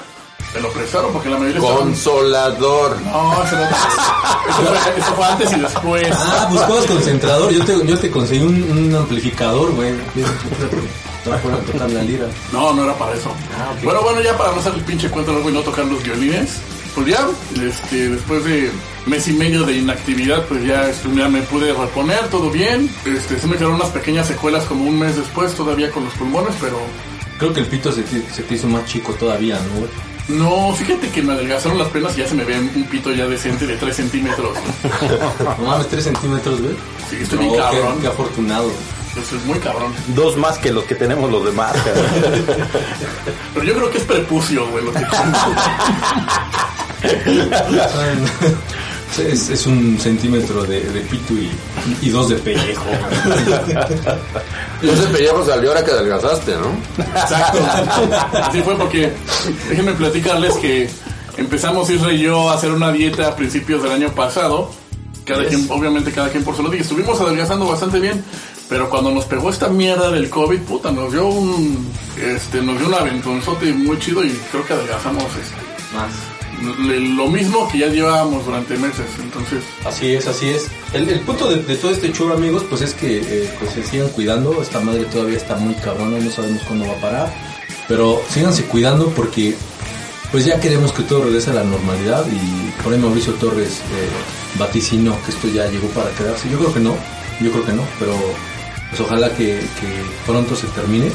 Me 0.54 0.62
lo 0.62 0.70
prestaron 0.72 1.12
porque 1.12 1.30
la 1.30 1.38
mayoría 1.38 1.60
estaban- 1.60 1.84
Consolador. 1.90 3.02
No, 3.02 3.44
eso, 3.44 3.56
no- 3.58 3.64
eso 3.66 4.82
fue, 4.84 4.98
eso 5.00 5.14
fue 5.16 5.26
antes 5.26 5.52
y 5.52 5.60
después. 5.60 6.08
Ah, 6.16 6.48
buscabas 6.50 6.86
concentrador. 6.86 7.52
Yo 7.52 7.66
te, 7.66 7.86
yo 7.86 8.00
te 8.00 8.10
conseguí 8.10 8.46
un, 8.46 8.64
un 8.72 8.96
amplificador, 8.96 9.72
güey. 9.74 9.94
No, 12.54 12.72
no 12.74 12.84
era 12.86 12.94
para 12.98 13.14
eso. 13.16 13.30
Ah. 13.60 13.74
Bueno, 13.84 14.02
bueno, 14.02 14.22
ya 14.22 14.38
para 14.38 14.54
no 14.54 14.60
hacer 14.62 14.74
el 14.76 14.82
pinche 14.82 15.10
cuento 15.10 15.34
luego 15.34 15.50
y 15.50 15.54
no 15.54 15.62
tocar 15.62 15.84
los 15.86 16.02
violines. 16.02 16.62
Pues 16.98 17.10
ya, 17.10 17.28
este, 17.62 18.10
después 18.10 18.44
de 18.44 18.72
mes 19.06 19.28
y 19.28 19.34
medio 19.34 19.64
de 19.66 19.74
inactividad, 19.78 20.44
pues 20.46 20.64
ya, 20.66 20.90
este, 20.90 21.08
ya 21.16 21.30
me 21.30 21.44
pude 21.44 21.72
reponer, 21.72 22.28
todo 22.30 22.50
bien. 22.50 22.90
Este, 23.06 23.38
se 23.40 23.46
me 23.46 23.54
quedaron 23.56 23.76
unas 23.76 23.90
pequeñas 23.90 24.26
secuelas 24.26 24.66
como 24.66 24.84
un 24.86 24.98
mes 24.98 25.16
después, 25.16 25.54
todavía 25.54 25.92
con 25.92 26.06
los 26.06 26.14
pulmones, 26.16 26.56
pero 26.60 26.80
Creo 27.38 27.54
que 27.54 27.60
el 27.60 27.68
pito 27.68 27.92
se 27.92 28.02
te, 28.02 28.28
se 28.34 28.42
te 28.42 28.56
hizo 28.56 28.68
más 28.68 28.84
chico 28.86 29.14
todavía, 29.14 29.60
¿no, 29.60 29.80
güey? 29.82 29.92
no, 30.40 30.74
fíjate 30.74 31.08
que 31.10 31.22
me 31.22 31.34
adelgazaron 31.34 31.78
las 31.78 31.88
piernas 31.90 32.18
y 32.18 32.22
ya 32.22 32.28
se 32.28 32.34
me 32.34 32.44
ve 32.44 32.60
un 32.60 32.84
pito 32.86 33.12
ya 33.14 33.28
decente 33.28 33.68
de 33.68 33.78
3 33.78 33.96
centímetros. 33.96 34.58
No 35.60 35.66
mames, 35.68 35.88
3 35.90 36.04
centímetros, 36.04 36.60
güey. 36.62 36.74
Sí, 37.12 37.18
estoy 37.22 37.38
No, 37.38 37.52
bien 37.52 37.62
cabrón. 37.62 38.00
qué 38.02 38.08
afortunado. 38.08 38.72
Eso 39.22 39.36
es 39.36 39.46
muy 39.46 39.60
cabrón. 39.60 39.94
Dos 40.16 40.36
más 40.36 40.58
que 40.58 40.72
los 40.72 40.84
que 40.86 40.96
tenemos 40.96 41.32
los 41.32 41.46
demás. 41.46 41.74
cabrón. 41.74 42.06
Pero 43.54 43.66
yo 43.68 43.76
creo 43.76 43.92
que 43.92 43.98
es 44.00 44.04
prepucio, 44.04 44.68
güey, 44.70 44.84
lo 44.84 44.92
que 44.94 45.00
Es, 49.18 49.50
es 49.50 49.66
un 49.66 49.98
centímetro 50.00 50.64
de, 50.64 50.82
de 50.82 51.02
pito 51.02 51.34
y, 51.34 51.50
y 52.02 52.10
dos 52.10 52.30
de 52.30 52.36
pellejo. 52.36 52.86
Y 54.82 54.90
ese 54.90 55.08
pellejo 55.08 55.44
salió 55.44 55.70
ahora 55.70 55.84
que 55.84 55.92
adelgazaste, 55.92 56.52
¿no? 56.52 57.04
Exacto. 57.04 57.58
Así 58.44 58.62
fue 58.62 58.76
porque 58.76 59.12
déjenme 59.70 59.94
platicarles 59.94 60.54
que 60.58 60.88
empezamos 61.38 61.90
Isra 61.90 62.12
y 62.14 62.20
yo 62.20 62.50
a 62.50 62.56
hacer 62.56 62.72
una 62.72 62.92
dieta 62.92 63.30
a 63.30 63.36
principios 63.36 63.82
del 63.82 63.94
año 63.94 64.12
pasado. 64.12 64.70
Cada 65.26 65.46
quien, 65.46 65.66
obviamente 65.70 66.12
cada 66.12 66.30
quien 66.30 66.44
por 66.44 66.56
su 66.56 66.62
lado. 66.62 66.76
Y 66.76 66.80
estuvimos 66.80 67.20
adelgazando 67.20 67.66
bastante 67.66 68.00
bien. 68.00 68.24
Pero 68.70 68.90
cuando 68.90 69.10
nos 69.12 69.26
pegó 69.26 69.50
esta 69.50 69.70
mierda 69.70 70.12
del 70.12 70.30
COVID, 70.30 70.60
puta, 70.60 70.92
nos 70.92 71.12
dio 71.12 71.26
un, 71.26 71.90
este, 72.22 72.62
nos 72.62 72.78
dio 72.78 72.88
un 72.88 72.94
aventonzote 72.94 73.74
muy 73.74 73.98
chido 73.98 74.24
y 74.24 74.30
creo 74.52 74.66
que 74.66 74.74
adelgazamos 74.74 75.24
este, 75.24 75.96
Más. 75.96 76.37
Lo 76.62 77.28
mismo 77.28 77.68
que 77.70 77.80
ya 77.80 77.88
llevábamos 77.88 78.46
durante 78.46 78.78
meses. 78.78 79.06
Entonces, 79.20 79.64
Así 79.86 80.14
es, 80.14 80.28
así 80.28 80.50
es. 80.50 80.68
El, 80.94 81.20
punto 81.22 81.50
de, 81.50 81.76
todo 81.76 81.92
este 81.92 82.12
show, 82.12 82.32
amigos, 82.32 82.64
pues 82.70 82.82
es 82.82 82.94
que 82.94 83.20
eh, 83.20 83.50
pues 83.60 83.74
se 83.74 83.84
sigan 83.84 84.10
cuidando. 84.10 84.62
Esta 84.62 84.80
madre 84.80 85.06
todavía 85.06 85.38
está 85.38 85.56
muy 85.56 85.76
cabrona 85.76 86.20
no 86.20 86.32
sabemos 86.32 86.64
cuándo 86.64 86.88
va 86.88 86.94
a 86.94 87.02
parar. 87.02 87.34
Pero 87.88 88.22
síganse 88.30 88.66
cuidando 88.66 89.10
porque 89.10 89.56
pues 90.32 90.46
ya 90.46 90.60
queremos 90.60 90.92
que 90.92 91.04
todo 91.04 91.24
regrese 91.24 91.52
a 91.52 91.54
la 91.54 91.64
normalidad 91.64 92.26
y 92.28 92.82
por 92.84 92.92
ahí 92.92 93.00
Mauricio 93.00 93.34
Torres 93.36 93.80
eh, 93.80 94.60
vaticinó 94.60 95.18
que 95.24 95.32
esto 95.32 95.48
ya 95.48 95.68
llegó 95.68 95.88
para 95.90 96.10
quedarse. 96.12 96.50
Yo 96.50 96.58
creo 96.58 96.74
que 96.74 96.80
no, 96.82 96.96
yo 97.40 97.52
creo 97.52 97.66
que 97.66 97.74
no, 97.74 97.84
pero 97.98 98.14
pues 98.90 99.00
ojalá 99.02 99.34
que 99.34 99.62
pronto 100.26 100.56
se 100.56 100.68
termine. 100.68 101.12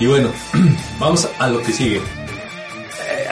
Y 0.00 0.06
bueno, 0.06 0.30
vamos 0.98 1.28
a 1.38 1.48
lo 1.48 1.62
que 1.62 1.72
sigue. 1.72 2.23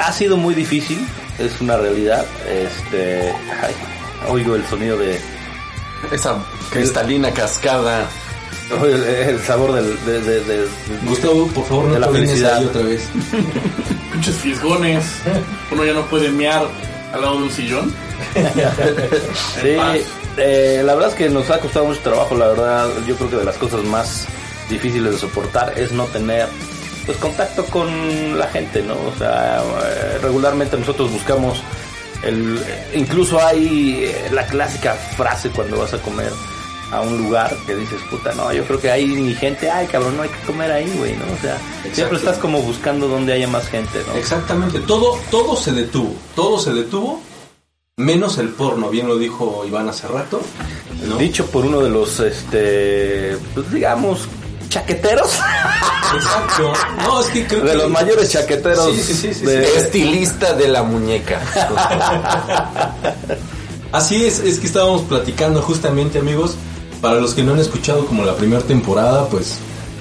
Ha 0.04 0.12
sido 0.12 0.36
muy 0.36 0.54
difícil, 0.54 1.06
es 1.38 1.60
una 1.60 1.76
realidad. 1.76 2.24
Este, 2.48 3.32
ay, 3.62 3.74
oigo 4.28 4.54
el 4.56 4.66
sonido 4.66 4.96
de 4.98 5.18
Esa 6.10 6.36
cristalina 6.70 7.30
cascada. 7.32 8.06
el, 8.84 9.02
el 9.04 9.40
sabor 9.42 9.72
del, 9.72 10.04
de, 10.04 10.20
de- 10.20 10.40
de- 10.44 10.68
Gustavo, 11.06 11.46
por 11.48 11.64
favor, 11.66 11.84
no 11.86 11.94
De 11.94 12.00
la 12.00 12.08
felicidad. 12.08 12.58
ahí 12.58 12.64
otra 12.64 12.82
vez. 12.82 13.08
Pinches 14.12 14.34
fiesgones. 14.36 15.04
Uno 15.70 15.84
ya 15.84 15.92
no 15.94 16.04
puede 16.06 16.28
mear 16.30 16.66
al 17.12 17.20
lado 17.20 17.38
de 17.38 17.42
un 17.44 17.50
sillón. 17.50 17.94
Sí, 19.60 19.76
eh, 20.38 20.82
la 20.84 20.94
verdad 20.94 21.10
es 21.10 21.14
que 21.16 21.28
nos 21.28 21.48
ha 21.50 21.58
costado 21.60 21.86
mucho 21.86 22.00
trabajo, 22.00 22.34
la 22.36 22.48
verdad, 22.48 22.88
yo 23.06 23.14
creo 23.16 23.30
que 23.30 23.36
de 23.36 23.44
las 23.44 23.56
cosas 23.56 23.82
más 23.84 24.26
difíciles 24.70 25.12
de 25.12 25.18
soportar 25.18 25.74
es 25.78 25.92
no 25.92 26.04
tener 26.06 26.48
pues 27.06 27.18
contacto 27.18 27.64
con 27.66 28.38
la 28.38 28.46
gente, 28.48 28.82
¿no? 28.82 28.94
O 28.94 29.18
sea, 29.18 29.62
eh, 29.62 30.18
regularmente 30.22 30.76
nosotros 30.76 31.10
buscamos 31.10 31.62
el 32.22 32.60
incluso 32.94 33.44
hay 33.44 34.04
eh, 34.04 34.30
la 34.32 34.46
clásica 34.46 34.94
frase 34.94 35.50
cuando 35.50 35.78
vas 35.78 35.92
a 35.92 35.98
comer 35.98 36.30
a 36.92 37.00
un 37.00 37.18
lugar 37.22 37.56
que 37.66 37.74
dices, 37.74 38.00
puta, 38.10 38.34
no, 38.34 38.52
yo 38.52 38.64
creo 38.64 38.78
que 38.78 38.90
hay 38.90 39.06
ni 39.06 39.34
gente, 39.34 39.70
ay, 39.70 39.86
cabrón, 39.86 40.16
no 40.16 40.22
hay 40.24 40.28
que 40.28 40.46
comer 40.46 40.70
ahí, 40.70 40.92
güey, 40.98 41.16
¿no? 41.16 41.24
O 41.24 41.38
sea, 41.40 41.56
siempre 41.90 42.18
estás 42.18 42.36
como 42.36 42.60
buscando 42.60 43.08
donde 43.08 43.32
haya 43.32 43.48
más 43.48 43.66
gente, 43.68 44.02
¿no? 44.06 44.14
Exactamente, 44.14 44.78
todo, 44.80 45.18
todo 45.30 45.56
se 45.56 45.72
detuvo, 45.72 46.14
todo 46.34 46.58
se 46.58 46.74
detuvo, 46.74 47.22
menos 47.96 48.36
el 48.36 48.50
porno, 48.50 48.90
bien 48.90 49.08
lo 49.08 49.16
dijo 49.16 49.64
Iván 49.66 49.88
hace 49.88 50.06
rato. 50.06 50.42
¿no? 51.08 51.16
Dicho 51.16 51.46
por 51.46 51.64
uno 51.64 51.80
de 51.80 51.88
los, 51.88 52.20
este, 52.20 53.38
pues 53.54 53.72
digamos, 53.72 54.28
chaqueteros. 54.68 55.38
Exacto. 56.14 56.72
No, 57.02 57.20
es 57.20 57.26
que 57.28 57.46
creo 57.46 57.60
De 57.62 57.70
que- 57.72 57.76
los 57.76 57.90
mayores 57.90 58.30
chaqueteros. 58.30 58.86
Sí, 58.94 59.02
sí, 59.02 59.14
sí, 59.14 59.34
sí, 59.34 59.44
de- 59.46 59.64
sí. 59.66 59.72
Estilista 59.78 60.52
de 60.54 60.68
la 60.68 60.82
muñeca. 60.82 61.40
Así 63.92 64.24
es, 64.24 64.38
es 64.40 64.58
que 64.58 64.66
estábamos 64.66 65.02
platicando 65.02 65.60
justamente, 65.62 66.18
amigos. 66.18 66.54
Para 67.00 67.16
los 67.20 67.34
que 67.34 67.42
no 67.42 67.52
han 67.52 67.58
escuchado 67.58 68.06
como 68.06 68.24
la 68.24 68.36
primera 68.36 68.62
temporada, 68.62 69.26
pues 69.28 69.56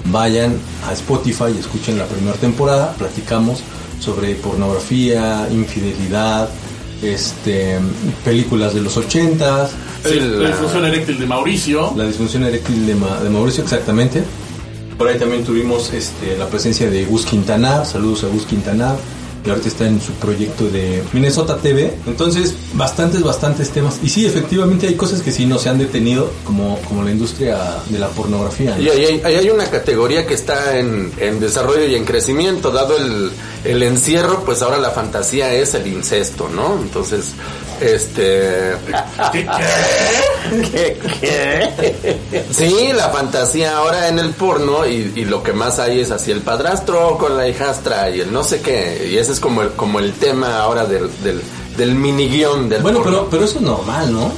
vayan 0.05 0.55
a 0.87 0.93
Spotify 0.93 1.45
y 1.55 1.59
escuchen 1.59 1.97
la 1.97 2.05
primera 2.05 2.37
temporada. 2.37 2.93
Platicamos 2.93 3.59
sobre 3.99 4.35
pornografía, 4.35 5.47
infidelidad, 5.51 6.47
este, 7.01 7.79
películas 8.23 8.73
de 8.73 8.81
los 8.81 8.95
ochentas, 8.97 9.71
Sí, 10.05 10.19
la 10.19 10.25
la- 10.43 10.47
disfunción 10.49 10.85
eréctil 10.85 11.19
de 11.19 11.25
Mauricio. 11.25 11.93
la 11.95 12.05
disfunción 12.05 12.43
eréctil 12.45 12.85
de, 12.87 12.95
Ma- 12.95 13.19
de 13.19 13.29
Mauricio, 13.29 13.63
exactamente. 13.63 14.23
Por 15.01 15.09
ahí 15.09 15.17
también 15.17 15.43
tuvimos 15.43 15.91
este, 15.93 16.37
la 16.37 16.45
presencia 16.45 16.87
de 16.87 17.05
Gus 17.05 17.25
Quintanar. 17.25 17.87
Saludos 17.87 18.23
a 18.23 18.27
Gus 18.27 18.45
Quintanar. 18.45 18.95
Y 19.43 19.49
ahorita 19.49 19.67
está 19.67 19.87
en 19.87 19.99
su 19.99 20.11
proyecto 20.11 20.65
de 20.69 21.01
Minnesota 21.11 21.57
TV. 21.57 21.91
Entonces, 22.05 22.53
bastantes, 22.73 23.23
bastantes 23.23 23.71
temas. 23.71 23.99
Y 24.03 24.09
sí, 24.09 24.27
efectivamente 24.27 24.85
hay 24.85 24.93
cosas 24.93 25.23
que 25.23 25.31
sí 25.31 25.47
no 25.47 25.57
se 25.57 25.69
han 25.69 25.79
detenido, 25.79 26.29
como, 26.43 26.77
como 26.87 27.01
la 27.01 27.09
industria 27.09 27.57
de 27.89 27.97
la 27.97 28.09
pornografía. 28.09 28.75
¿no? 28.75 28.83
Y 28.83 28.89
ahí 28.89 29.21
hay, 29.23 29.35
hay 29.37 29.49
una 29.49 29.65
categoría 29.71 30.27
que 30.27 30.35
está 30.35 30.77
en, 30.77 31.11
desarrollo 31.39 31.87
y 31.87 31.95
en 31.95 32.05
crecimiento, 32.05 32.69
dado 32.69 32.95
el 33.65 33.81
encierro, 33.81 34.43
pues 34.45 34.61
ahora 34.61 34.77
la 34.77 34.91
fantasía 34.91 35.51
es 35.51 35.73
el 35.73 35.87
incesto, 35.87 36.47
¿no? 36.47 36.77
Entonces, 36.79 37.33
este... 37.81 38.75
¿Qué, 39.31 40.99
¿Qué? 41.19 42.43
Sí, 42.51 42.91
la 42.93 43.09
fantasía 43.09 43.77
ahora 43.77 44.07
en 44.07 44.19
el 44.19 44.31
porno 44.31 44.85
y, 44.85 45.11
y 45.15 45.25
lo 45.25 45.43
que 45.43 45.53
más 45.53 45.79
hay 45.79 45.99
es 45.99 46.11
así 46.11 46.31
el 46.31 46.41
padrastro 46.41 47.17
con 47.17 47.37
la 47.37 47.47
hijastra 47.47 48.09
y 48.09 48.21
el 48.21 48.31
no 48.31 48.43
sé 48.43 48.61
qué. 48.61 49.09
Y 49.11 49.17
ese 49.17 49.31
es 49.33 49.39
como 49.39 49.61
el, 49.61 49.71
como 49.71 49.99
el 49.99 50.13
tema 50.13 50.59
ahora 50.59 50.85
del, 50.85 51.09
del, 51.23 51.41
del 51.77 51.95
mini 51.95 52.27
guion 52.29 52.69
del 52.69 52.81
Bueno, 52.81 52.99
porno. 52.99 53.11
pero, 53.19 53.29
pero 53.29 53.45
eso 53.45 53.57
es 53.59 53.61
normal, 53.63 54.11
¿no? 54.13 54.31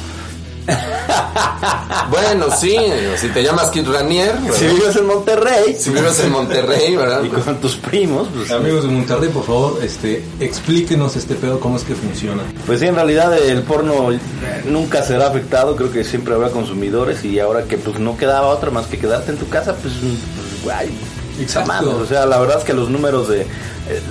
Bueno, 2.10 2.48
sí, 2.56 2.78
si 3.18 3.30
te 3.30 3.44
llamas 3.44 3.70
Kid 3.70 3.88
Ranier, 3.88 4.34
¿verdad? 4.38 4.58
Si 4.58 4.66
vives 4.68 4.96
en 4.96 5.06
Monterrey 5.08 5.76
si 5.80 5.90
vives 5.90 6.20
en 6.20 6.32
Monterrey, 6.32 6.96
¿verdad? 6.96 7.24
y 7.24 7.30
con 7.30 7.60
tus 7.60 7.76
primos, 7.78 8.28
pues, 8.34 8.52
Amigos 8.52 8.84
de 8.84 8.90
Monterrey, 8.90 9.30
por 9.30 9.46
favor, 9.46 9.80
este, 9.84 10.24
explíquenos 10.40 11.16
este 11.16 11.36
pedo, 11.36 11.60
cómo 11.60 11.78
es 11.78 11.84
que 11.84 11.96
funciona. 11.96 12.44
pues 12.66 12.80
sí, 12.82 12.88
en 12.88 12.96
realidad 12.96 13.36
el 13.38 13.62
porno 13.64 14.12
eh, 14.12 14.20
nunca 14.66 15.02
será 15.04 15.28
afectado. 15.28 15.76
Creo 15.76 15.92
que 15.92 16.04
siempre 16.04 16.34
habrá 16.34 16.50
consumidores 16.50 17.24
y 17.26 17.40
ahora 17.40 17.64
que 17.64 17.78
pues 17.78 17.98
no 18.00 18.18
quedaba 18.18 18.48
otra 18.50 18.70
más 18.70 18.86
que 18.88 18.98
quedarte 19.00 19.32
en 19.32 19.38
tu 19.38 19.48
casa, 19.50 19.74
pues, 19.76 19.94
pues 19.96 20.64
guay. 20.64 20.90
Exacto. 21.40 21.68
mames, 21.68 21.94
o 21.96 22.06
sea, 22.06 22.26
la 22.28 22.38
verdad 22.40 22.60
es 22.60 22.64
que 22.64 22.74
los 22.74 22.90
números 22.90 23.28
de... 23.28 23.42
eh, 23.42 23.46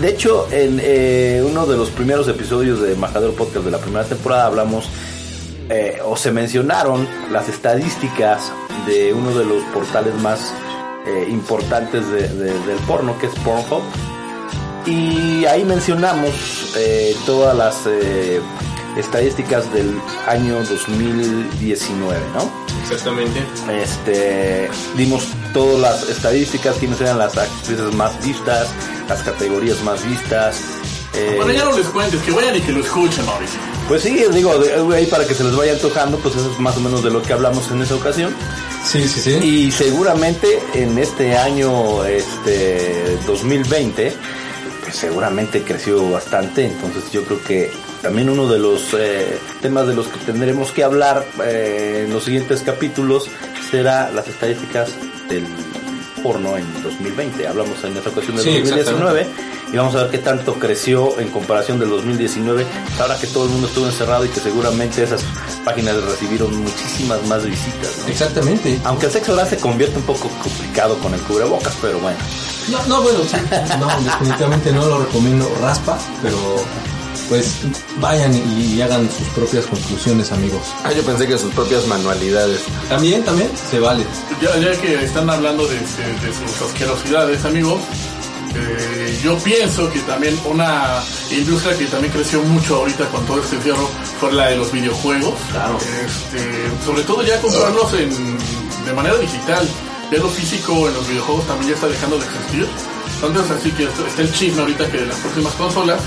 De 0.00 0.08
hecho, 0.08 0.48
en 0.50 0.80
eh, 0.82 1.44
uno 1.46 1.66
de 1.66 1.76
los 1.76 1.90
primeros 1.90 2.26
episodios 2.26 2.80
de 2.80 2.96
Majadero 2.96 3.32
Podcast 3.34 3.64
de 3.64 3.70
la 3.70 3.78
primera 3.78 4.04
temporada 4.04 4.46
hablamos 4.46 4.86
eh, 5.70 5.98
o 6.04 6.16
se 6.16 6.30
mencionaron 6.32 7.06
las 7.30 7.48
estadísticas 7.48 8.52
de 8.86 9.12
uno 9.12 9.30
de 9.36 9.44
los 9.44 9.62
portales 9.74 10.14
más 10.16 10.52
eh, 11.06 11.26
importantes 11.30 12.08
de- 12.10 12.28
de- 12.28 12.58
del 12.66 12.78
porno, 12.86 13.18
que 13.18 13.26
es 13.26 13.34
Pornhub. 13.44 13.82
Y 14.86 15.44
ahí 15.46 15.64
mencionamos 15.64 16.72
eh, 16.76 17.14
todas 17.26 17.56
las 17.56 17.76
estadísticas 18.96 19.72
del 19.72 20.00
año 20.28 20.62
2019, 20.64 22.20
¿no? 22.34 22.50
Exactamente. 22.82 23.40
Este, 23.82 24.68
dimos 24.96 25.28
todas 25.54 25.80
las 25.80 26.08
estadísticas, 26.10 26.76
quiénes 26.78 27.00
eran 27.00 27.18
las 27.18 27.36
actrices 27.38 27.94
más 27.94 28.12
vistas, 28.24 28.68
las 29.08 29.22
categorías 29.22 29.82
más 29.82 30.04
vistas. 30.06 30.60
Eh, 31.14 31.34
Bueno, 31.36 31.52
ya 31.52 31.64
no 31.64 31.76
les 31.76 31.86
cuentes, 31.88 32.20
que 32.22 32.30
vayan 32.30 32.56
y 32.56 32.60
que 32.60 32.72
lo 32.72 32.80
escuchen, 32.80 33.24
Mauricio. 33.26 33.58
pues 33.88 34.02
sí, 34.02 34.24
digo, 34.32 34.58
de- 34.58 34.96
ahí 34.96 35.06
para 35.06 35.26
que 35.26 35.34
se 35.34 35.44
les 35.44 35.54
vaya 35.54 35.72
antojando, 35.72 36.18
pues 36.18 36.34
eso 36.36 36.50
es 36.52 36.58
más 36.58 36.76
o 36.76 36.80
menos 36.80 37.02
de 37.04 37.10
lo 37.10 37.22
que 37.22 37.32
hablamos 37.32 37.70
en 37.70 37.82
esa 37.82 37.94
ocasión. 37.96 38.34
Sí, 38.84 39.06
sí, 39.06 39.20
sí. 39.20 39.30
Y 39.46 39.70
seguramente 39.72 40.58
en 40.74 40.98
este 40.98 41.36
año 41.36 42.04
este 42.04 43.16
2020, 43.26 44.12
pues 44.82 44.96
seguramente 44.96 45.62
creció 45.62 46.10
bastante. 46.10 46.66
Entonces 46.66 47.10
yo 47.12 47.22
creo 47.24 47.42
que 47.44 47.70
también 48.02 48.28
uno 48.28 48.48
de 48.48 48.58
los 48.58 48.82
eh, 48.98 49.38
temas 49.60 49.86
de 49.86 49.94
los 49.94 50.08
que 50.08 50.18
tendremos 50.26 50.72
que 50.72 50.82
hablar 50.82 51.24
eh, 51.44 52.04
en 52.06 52.12
los 52.12 52.24
siguientes 52.24 52.62
capítulos 52.62 53.28
será 53.70 54.10
las 54.10 54.26
estadísticas 54.28 54.90
del 55.28 55.46
porno 56.22 56.56
en 56.56 56.82
2020. 56.82 57.46
Hablamos 57.46 57.82
en 57.84 57.96
esta 57.96 58.10
ocasión 58.10 58.36
del 58.36 58.44
Sí, 58.44 58.58
2019 58.60 59.26
y 59.72 59.76
vamos 59.76 59.94
a 59.94 60.02
ver 60.02 60.10
qué 60.10 60.18
tanto 60.18 60.54
creció 60.54 61.18
en 61.18 61.28
comparación 61.28 61.78
del 61.78 61.90
2019. 61.90 62.64
Ahora 63.00 63.18
que 63.18 63.26
todo 63.26 63.44
el 63.44 63.50
mundo 63.50 63.66
estuvo 63.68 63.86
encerrado 63.86 64.24
y 64.24 64.28
que 64.28 64.40
seguramente 64.40 65.02
esas 65.02 65.24
páginas 65.64 66.02
recibieron 66.02 66.54
muchísimas 66.56 67.24
más 67.26 67.44
visitas. 67.44 67.98
¿no? 68.02 68.08
Exactamente. 68.08 68.78
Aunque 68.84 69.06
el 69.06 69.12
sexo 69.12 69.32
oral 69.32 69.48
se 69.48 69.56
convierte 69.56 69.96
un 69.96 70.04
poco 70.04 70.28
complicado 70.42 70.98
con 70.98 71.14
el 71.14 71.20
cubrebocas, 71.20 71.76
pero 71.80 71.98
bueno. 71.98 72.18
No, 72.70 72.86
no, 72.86 73.02
bueno, 73.02 73.18
sí. 73.24 73.36
No, 73.80 73.88
definitivamente 74.04 74.72
no 74.72 74.86
lo 74.86 74.98
recomiendo. 75.04 75.50
Raspa, 75.60 75.98
pero 76.22 76.36
pues 77.28 77.58
vayan 78.00 78.34
y, 78.34 78.74
y 78.74 78.82
hagan 78.82 79.08
sus 79.10 79.26
propias 79.28 79.66
conclusiones, 79.66 80.32
amigos. 80.32 80.62
Ah, 80.84 80.92
yo 80.92 81.02
pensé 81.02 81.26
que 81.26 81.38
sus 81.38 81.52
propias 81.54 81.86
manualidades. 81.86 82.60
También, 82.88 83.22
también 83.24 83.50
se 83.70 83.78
vale. 83.80 84.04
Ya, 84.40 84.56
ya 84.58 84.80
que 84.80 85.02
están 85.04 85.28
hablando 85.30 85.66
de, 85.66 85.74
de- 85.76 86.26
de 86.26 86.32
sus 86.32 86.62
asquerosidades, 86.68 87.44
amigos, 87.44 87.80
eh, 88.54 89.18
yo 89.22 89.38
pienso 89.38 89.90
que 89.90 90.00
también 90.00 90.38
una 90.44 91.02
industria 91.30 91.76
que 91.76 91.86
también 91.86 92.12
creció 92.12 92.42
mucho 92.42 92.76
ahorita 92.76 93.06
con 93.08 93.24
todo 93.26 93.40
este 93.40 93.56
encierro 93.56 93.88
fue 94.20 94.32
la 94.32 94.48
de 94.48 94.56
los 94.56 94.70
videojuegos. 94.72 95.34
Claro. 95.50 95.78
Este, 95.78 96.84
sobre 96.84 97.02
todo 97.04 97.22
ya 97.22 97.40
comprarlos 97.40 97.92
en, 97.94 98.10
de 98.84 98.92
manera 98.94 99.16
digital. 99.16 99.66
Ya 100.10 100.18
lo 100.18 100.28
físico 100.28 100.88
en 100.88 100.92
los 100.94 101.08
videojuegos 101.08 101.46
también 101.46 101.70
ya 101.70 101.74
está 101.76 101.88
dejando 101.88 102.18
de 102.18 102.24
existir. 102.26 102.68
Entonces 103.22 103.50
así 103.52 103.70
que 103.70 103.84
está 103.84 104.06
está 104.08 104.22
el 104.22 104.32
chisme 104.32 104.60
ahorita 104.60 104.90
que 104.90 105.00
las 105.06 105.16
próximas 105.18 105.52
consolas 105.54 106.00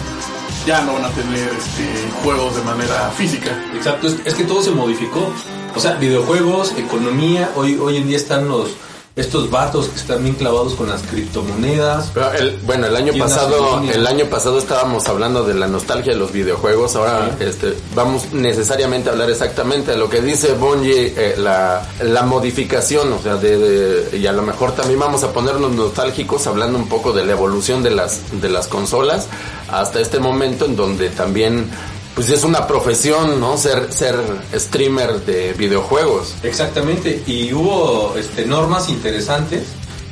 ya 0.65 0.81
no 0.81 0.93
van 0.93 1.05
a 1.05 1.09
tener 1.09 1.49
este, 1.49 1.83
juegos 2.23 2.55
de 2.55 2.63
manera 2.63 3.11
física. 3.11 3.51
Exacto, 3.75 4.07
es, 4.07 4.17
es 4.25 4.33
que 4.33 4.43
todo 4.43 4.61
se 4.61 4.71
modificó. 4.71 5.31
O 5.75 5.79
sea, 5.79 5.93
videojuegos, 5.95 6.73
economía, 6.77 7.51
hoy, 7.55 7.75
hoy 7.75 7.97
en 7.97 8.07
día 8.07 8.17
están 8.17 8.47
los 8.47 8.71
estos 9.15 9.49
vatos 9.49 9.87
que 9.87 9.95
están 9.95 10.23
bien 10.23 10.35
clavados 10.35 10.73
con 10.73 10.89
las 10.89 11.01
criptomonedas. 11.03 12.11
Pero 12.13 12.33
el- 12.33 12.57
bueno, 12.65 12.87
el 12.87 12.95
año 12.97 13.13
pasado, 13.17 13.81
el 13.93 14.07
año 14.07 14.25
pasado 14.25 14.57
estábamos 14.57 15.07
hablando 15.07 15.43
de 15.45 15.53
la 15.53 15.67
nostalgia 15.67 16.11
de 16.13 16.19
los 16.19 16.33
videojuegos. 16.33 16.97
Ahora, 16.97 17.35
este, 17.39 17.75
vamos 17.95 18.33
necesariamente 18.33 19.07
a 19.09 19.13
hablar 19.13 19.29
exactamente 19.29 19.91
de 19.91 19.97
lo 19.97 20.09
que 20.09 20.21
dice 20.21 20.53
Bungie, 20.53 21.13
eh, 21.15 21.35
la, 21.37 21.87
la 22.01 22.23
modificación, 22.23 23.13
o 23.13 23.19
sea, 23.21 23.35
de, 23.37 23.57
de- 23.57 24.17
y 24.17 24.27
a 24.27 24.33
lo 24.33 24.41
mejor 24.41 24.73
también 24.73 24.99
vamos 24.99 25.23
a 25.23 25.31
ponernos 25.31 25.71
nostálgicos 25.71 26.45
hablando 26.47 26.77
un 26.77 26.89
poco 26.89 27.13
de 27.13 27.23
la 27.25 27.31
evolución 27.31 27.83
de 27.83 27.91
las, 27.91 28.19
de 28.41 28.49
las 28.49 28.67
consolas 28.67 29.27
hasta 29.71 29.99
este 30.01 30.19
momento 30.19 30.65
en 30.65 30.75
donde 30.75 31.09
también, 31.09 31.69
pues 32.15 32.29
es 32.29 32.43
una 32.43 32.65
profesión, 32.65 33.39
¿no? 33.39 33.57
Ser, 33.57 33.91
ser 33.91 34.15
streamer 34.53 35.25
de 35.25 35.53
videojuegos. 35.53 36.35
Exactamente, 36.43 37.21
y 37.27 37.53
hubo 37.53 38.15
este, 38.17 38.45
normas 38.45 38.89
interesantes 38.89 39.63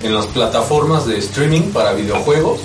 en 0.01 0.13
las 0.13 0.27
plataformas 0.27 1.07
de 1.07 1.17
streaming 1.17 1.71
para 1.71 1.93
videojuegos, 1.93 2.59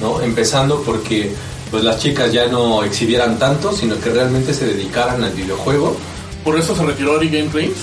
¿no? 0.00 0.22
Empezando 0.22 0.82
porque 0.82 1.34
pues 1.70 1.84
las 1.84 1.98
chicas 1.98 2.32
ya 2.32 2.46
no 2.46 2.82
exhibieran 2.82 3.38
tanto, 3.38 3.72
sino 3.72 4.00
que 4.00 4.08
realmente 4.08 4.54
se 4.54 4.66
dedicaran 4.66 5.22
al 5.22 5.32
videojuego. 5.32 5.94
Por 6.42 6.58
eso 6.58 6.74
se 6.74 6.82
retiró 6.84 7.16
Ari 7.16 7.28
Gameplays. 7.28 7.76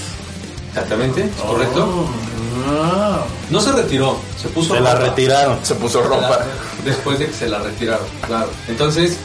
Exactamente, 0.69 1.21
¿es 1.23 1.41
correcto? 1.41 1.83
Oh. 1.83 2.35
Ah, 2.67 3.23
No 3.51 3.61
se 3.61 3.71
retiró, 3.73 4.17
se 4.41 4.47
puso 4.47 4.73
Se 4.73 4.81
la 4.81 4.95
retiraron. 4.95 5.59
Se 5.61 5.75
puso 5.75 6.01
ropa. 6.01 6.39
después 6.83 7.19
de 7.19 7.27
que 7.27 7.33
se 7.33 7.47
la 7.47 7.59
retiraron, 7.59 8.07
claro. 8.25 8.49
Entonces, 8.67 9.17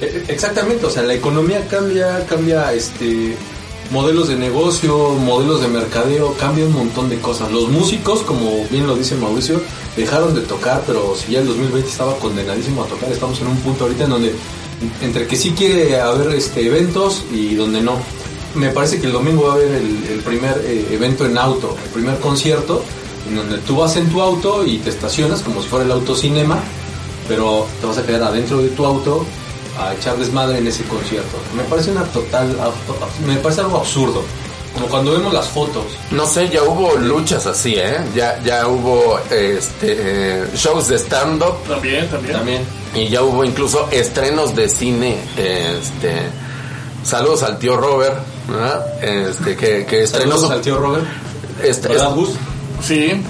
exactamente, 0.00 0.86
o 0.86 0.90
sea, 0.90 1.02
la 1.02 1.14
economía 1.14 1.66
cambia, 1.68 2.24
cambia 2.26 2.72
este 2.72 3.36
modelos 3.90 4.28
de 4.28 4.36
negocio, 4.36 5.10
modelos 5.10 5.62
de 5.62 5.68
mercadeo, 5.68 6.34
cambia 6.34 6.66
un 6.66 6.72
montón 6.72 7.08
de 7.08 7.18
cosas. 7.18 7.50
Los 7.50 7.68
músicos, 7.68 8.20
como 8.20 8.64
bien 8.70 8.86
lo 8.86 8.94
dice 8.94 9.16
Mauricio, 9.16 9.60
dejaron 9.96 10.34
de 10.34 10.42
tocar, 10.42 10.82
pero 10.86 11.14
si 11.16 11.32
ya 11.32 11.40
el 11.40 11.46
2020 11.46 11.88
estaba 11.88 12.14
condenadísimo 12.18 12.82
a 12.82 12.86
tocar, 12.86 13.10
estamos 13.10 13.40
en 13.40 13.48
un 13.48 13.56
punto 13.58 13.84
ahorita 13.84 14.04
en 14.04 14.10
donde 14.10 14.34
entre 15.02 15.26
que 15.26 15.36
sí 15.36 15.52
quiere 15.52 16.00
haber 16.00 16.34
este 16.36 16.66
eventos 16.66 17.24
y 17.32 17.54
donde 17.54 17.80
no. 17.80 17.98
Me 18.54 18.70
parece 18.70 19.00
que 19.00 19.06
el 19.06 19.12
domingo 19.12 19.44
va 19.44 19.52
a 19.52 19.54
haber 19.56 19.72
el, 19.72 20.04
el 20.10 20.20
primer 20.20 20.62
eh, 20.64 20.86
evento 20.90 21.26
en 21.26 21.36
auto, 21.36 21.76
el 21.84 21.90
primer 21.90 22.18
concierto, 22.18 22.82
en 23.28 23.36
donde 23.36 23.58
tú 23.58 23.76
vas 23.76 23.96
en 23.96 24.08
tu 24.08 24.20
auto 24.20 24.64
y 24.64 24.78
te 24.78 24.90
estacionas 24.90 25.42
como 25.42 25.62
si 25.62 25.68
fuera 25.68 25.84
el 25.84 25.92
autocinema, 25.92 26.58
pero 27.26 27.66
te 27.80 27.86
vas 27.86 27.98
a 27.98 28.06
quedar 28.06 28.22
adentro 28.22 28.58
de 28.58 28.68
tu 28.68 28.84
auto 28.84 29.26
a 29.78 29.94
echar 29.94 30.16
desmadre 30.16 30.58
en 30.58 30.66
ese 30.66 30.82
concierto. 30.84 31.36
Me 31.56 31.62
parece 31.64 31.90
una 31.92 32.02
total, 32.04 32.56
me 33.26 33.36
parece 33.36 33.60
algo 33.62 33.78
absurdo. 33.78 34.22
Como 34.74 34.86
cuando 34.86 35.12
vemos 35.12 35.32
las 35.32 35.48
fotos. 35.48 35.84
No 36.10 36.26
sé, 36.26 36.48
ya 36.50 36.62
hubo 36.62 36.94
luchas 36.96 37.46
así, 37.46 37.74
¿eh? 37.76 37.96
Ya, 38.14 38.40
ya 38.44 38.68
hubo 38.68 39.18
este, 39.30 39.96
eh, 40.42 40.46
shows 40.54 40.88
de 40.88 40.96
stand-up 40.98 41.56
también, 41.66 42.06
también. 42.08 42.36
También. 42.36 42.62
y 42.94 43.08
ya 43.08 43.22
hubo 43.22 43.44
incluso 43.44 43.88
estrenos 43.90 44.54
de 44.54 44.68
cine. 44.68 45.16
Este, 45.36 46.12
saludos 47.02 47.42
al 47.42 47.58
tío 47.58 47.76
Robert, 47.76 48.18
¿verdad? 48.46 49.02
Este, 49.02 49.56
que, 49.56 49.86
que 49.86 50.02
estrenó 50.04 50.32
Saludos 50.32 50.48
su- 50.48 50.52
al 50.54 50.60
tío 50.60 50.78
Robert. 50.78 51.04
este, 51.62 51.88
¿Verdad, 51.88 52.14
Gus? 52.14 52.30
Sí, 52.84 53.20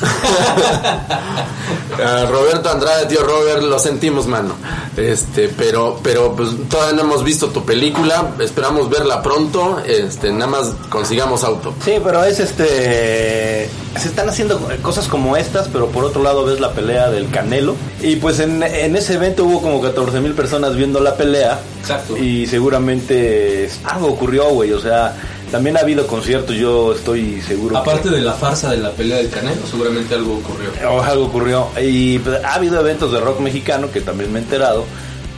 Roberto 2.30 2.70
Andrade, 2.70 3.06
tío 3.06 3.22
Robert, 3.22 3.62
lo 3.62 3.78
sentimos, 3.78 4.26
mano. 4.26 4.54
Este, 4.96 5.48
pero, 5.48 5.98
pero 6.02 6.34
pues 6.34 6.48
todavía 6.68 6.96
no 6.96 7.02
hemos 7.02 7.24
visto 7.24 7.48
tu 7.48 7.64
película, 7.64 8.32
esperamos 8.40 8.88
verla 8.88 9.22
pronto, 9.22 9.80
este, 9.86 10.32
nada 10.32 10.46
más 10.46 10.72
consigamos 10.88 11.44
auto. 11.44 11.74
Sí, 11.84 11.94
pero 12.02 12.24
es 12.24 12.40
este. 12.40 13.68
Se 13.98 14.08
están 14.08 14.28
haciendo 14.28 14.60
cosas 14.82 15.08
como 15.08 15.36
estas, 15.36 15.68
pero 15.68 15.88
por 15.88 16.04
otro 16.04 16.22
lado 16.22 16.44
ves 16.44 16.60
la 16.60 16.72
pelea 16.72 17.10
del 17.10 17.28
Canelo. 17.30 17.74
Y 18.00 18.16
pues 18.16 18.38
en, 18.38 18.62
en 18.62 18.96
ese 18.96 19.14
evento 19.14 19.44
hubo 19.44 19.60
como 19.60 19.80
14 19.80 20.20
mil 20.20 20.32
personas 20.32 20.76
viendo 20.76 21.00
la 21.00 21.16
pelea. 21.16 21.60
Exacto. 21.80 22.16
Y 22.16 22.46
seguramente 22.46 23.68
algo 23.84 24.08
ocurrió, 24.08 24.48
güey. 24.50 24.72
O 24.72 24.80
sea, 24.80 25.16
también 25.50 25.76
ha 25.76 25.80
habido 25.80 26.06
conciertos, 26.06 26.54
yo 26.56 26.92
estoy 26.94 27.40
seguro. 27.42 27.74
que- 27.74 27.90
Aparte 27.90 28.10
de 28.10 28.20
la 28.20 28.32
farsa 28.34 28.70
de 28.70 28.78
la 28.78 28.90
pelea 28.92 29.18
del 29.18 29.28
Canelo, 29.30 29.66
seguramente 29.70 30.14
algo 30.14 30.34
ocurrió. 30.38 30.70
o 30.90 31.02
algo 31.02 31.24
ocurrió. 31.26 31.68
Y 31.80 32.18
pues, 32.20 32.42
ha 32.44 32.54
habido 32.54 32.80
eventos 32.80 33.12
de 33.12 33.20
rock 33.20 33.40
mexicano 33.40 33.90
que 33.90 34.00
también 34.00 34.32
me 34.32 34.38
he 34.38 34.42
enterado 34.42 34.84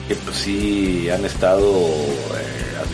que 0.09 0.15
pues 0.17 0.37
sí 0.37 1.09
han 1.11 1.25
estado 1.25 1.71
eh, 1.71 2.52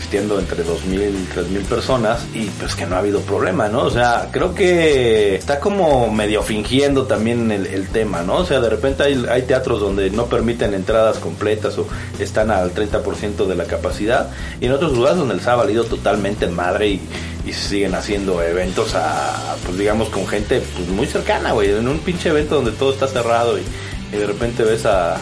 asistiendo 0.09 0.39
entre 0.39 0.65
2.000 0.65 1.11
y 1.11 1.27
3.000 1.37 1.65
personas 1.65 2.25
y 2.33 2.45
pues 2.45 2.73
que 2.73 2.87
no 2.87 2.95
ha 2.95 2.99
habido 2.99 3.21
problema, 3.21 3.67
¿no? 3.69 3.83
O 3.83 3.91
sea, 3.91 4.29
creo 4.31 4.55
que 4.55 5.35
está 5.35 5.59
como 5.59 6.11
medio 6.11 6.41
fingiendo 6.41 7.03
también 7.03 7.51
el, 7.51 7.87
tema, 7.89 8.23
¿no? 8.23 8.37
O 8.37 8.45
sea, 8.45 8.59
de 8.59 8.71
repente 8.71 9.03
hay, 9.03 9.43
teatros 9.43 9.79
donde 9.79 10.09
no 10.09 10.25
permiten 10.25 10.73
entradas 10.73 11.19
completas 11.19 11.77
o 11.77 11.87
están 12.19 12.49
al 12.49 12.73
30% 12.73 13.45
de 13.45 13.55
la 13.55 13.65
capacidad 13.65 14.31
y 14.59 14.65
en 14.65 14.71
otros 14.71 14.93
lugares 14.93 15.19
donde 15.19 15.35
les 15.35 15.45
ha 15.45 15.55
valido 15.55 15.83
totalmente 15.83 16.47
madre 16.47 16.87
y, 16.87 17.01
y 17.45 17.53
siguen 17.53 17.93
haciendo 17.93 18.41
eventos 18.41 18.95
a, 18.95 19.55
pues 19.63 19.77
digamos, 19.77 20.09
con 20.09 20.25
gente 20.25 20.59
pues, 20.75 20.87
muy 20.87 21.05
cercana, 21.05 21.51
güey, 21.51 21.69
en 21.69 21.87
un 21.87 21.99
pinche 21.99 22.29
evento 22.29 22.55
donde 22.55 22.71
todo 22.71 22.93
está 22.93 23.07
cerrado 23.07 23.59
y, 23.59 23.63
de 24.11 24.25
repente 24.25 24.63
ves 24.63 24.87
a, 24.87 25.17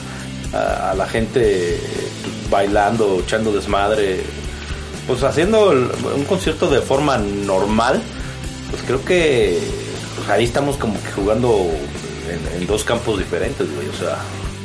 la 0.95 1.05
gente 1.07 1.77
pues, 2.23 2.49
bailando, 2.49 3.19
echando 3.21 3.51
desmadre, 3.51 4.21
pues 5.07 5.23
haciendo 5.23 5.69
un 5.69 6.25
concierto 6.27 6.69
de 6.69 6.81
forma 6.81 7.17
normal, 7.17 8.01
pues 8.69 8.83
creo 8.85 9.03
que 9.05 9.57
pues, 10.17 10.29
ahí 10.29 10.43
estamos 10.43 10.77
como 10.77 11.01
que 11.01 11.11
jugando 11.13 11.67
en, 12.29 12.61
en 12.61 12.67
dos 12.67 12.83
campos 12.83 13.17
diferentes, 13.17 13.67
güey, 13.75 13.87
o 13.89 13.93
sea... 13.93 14.17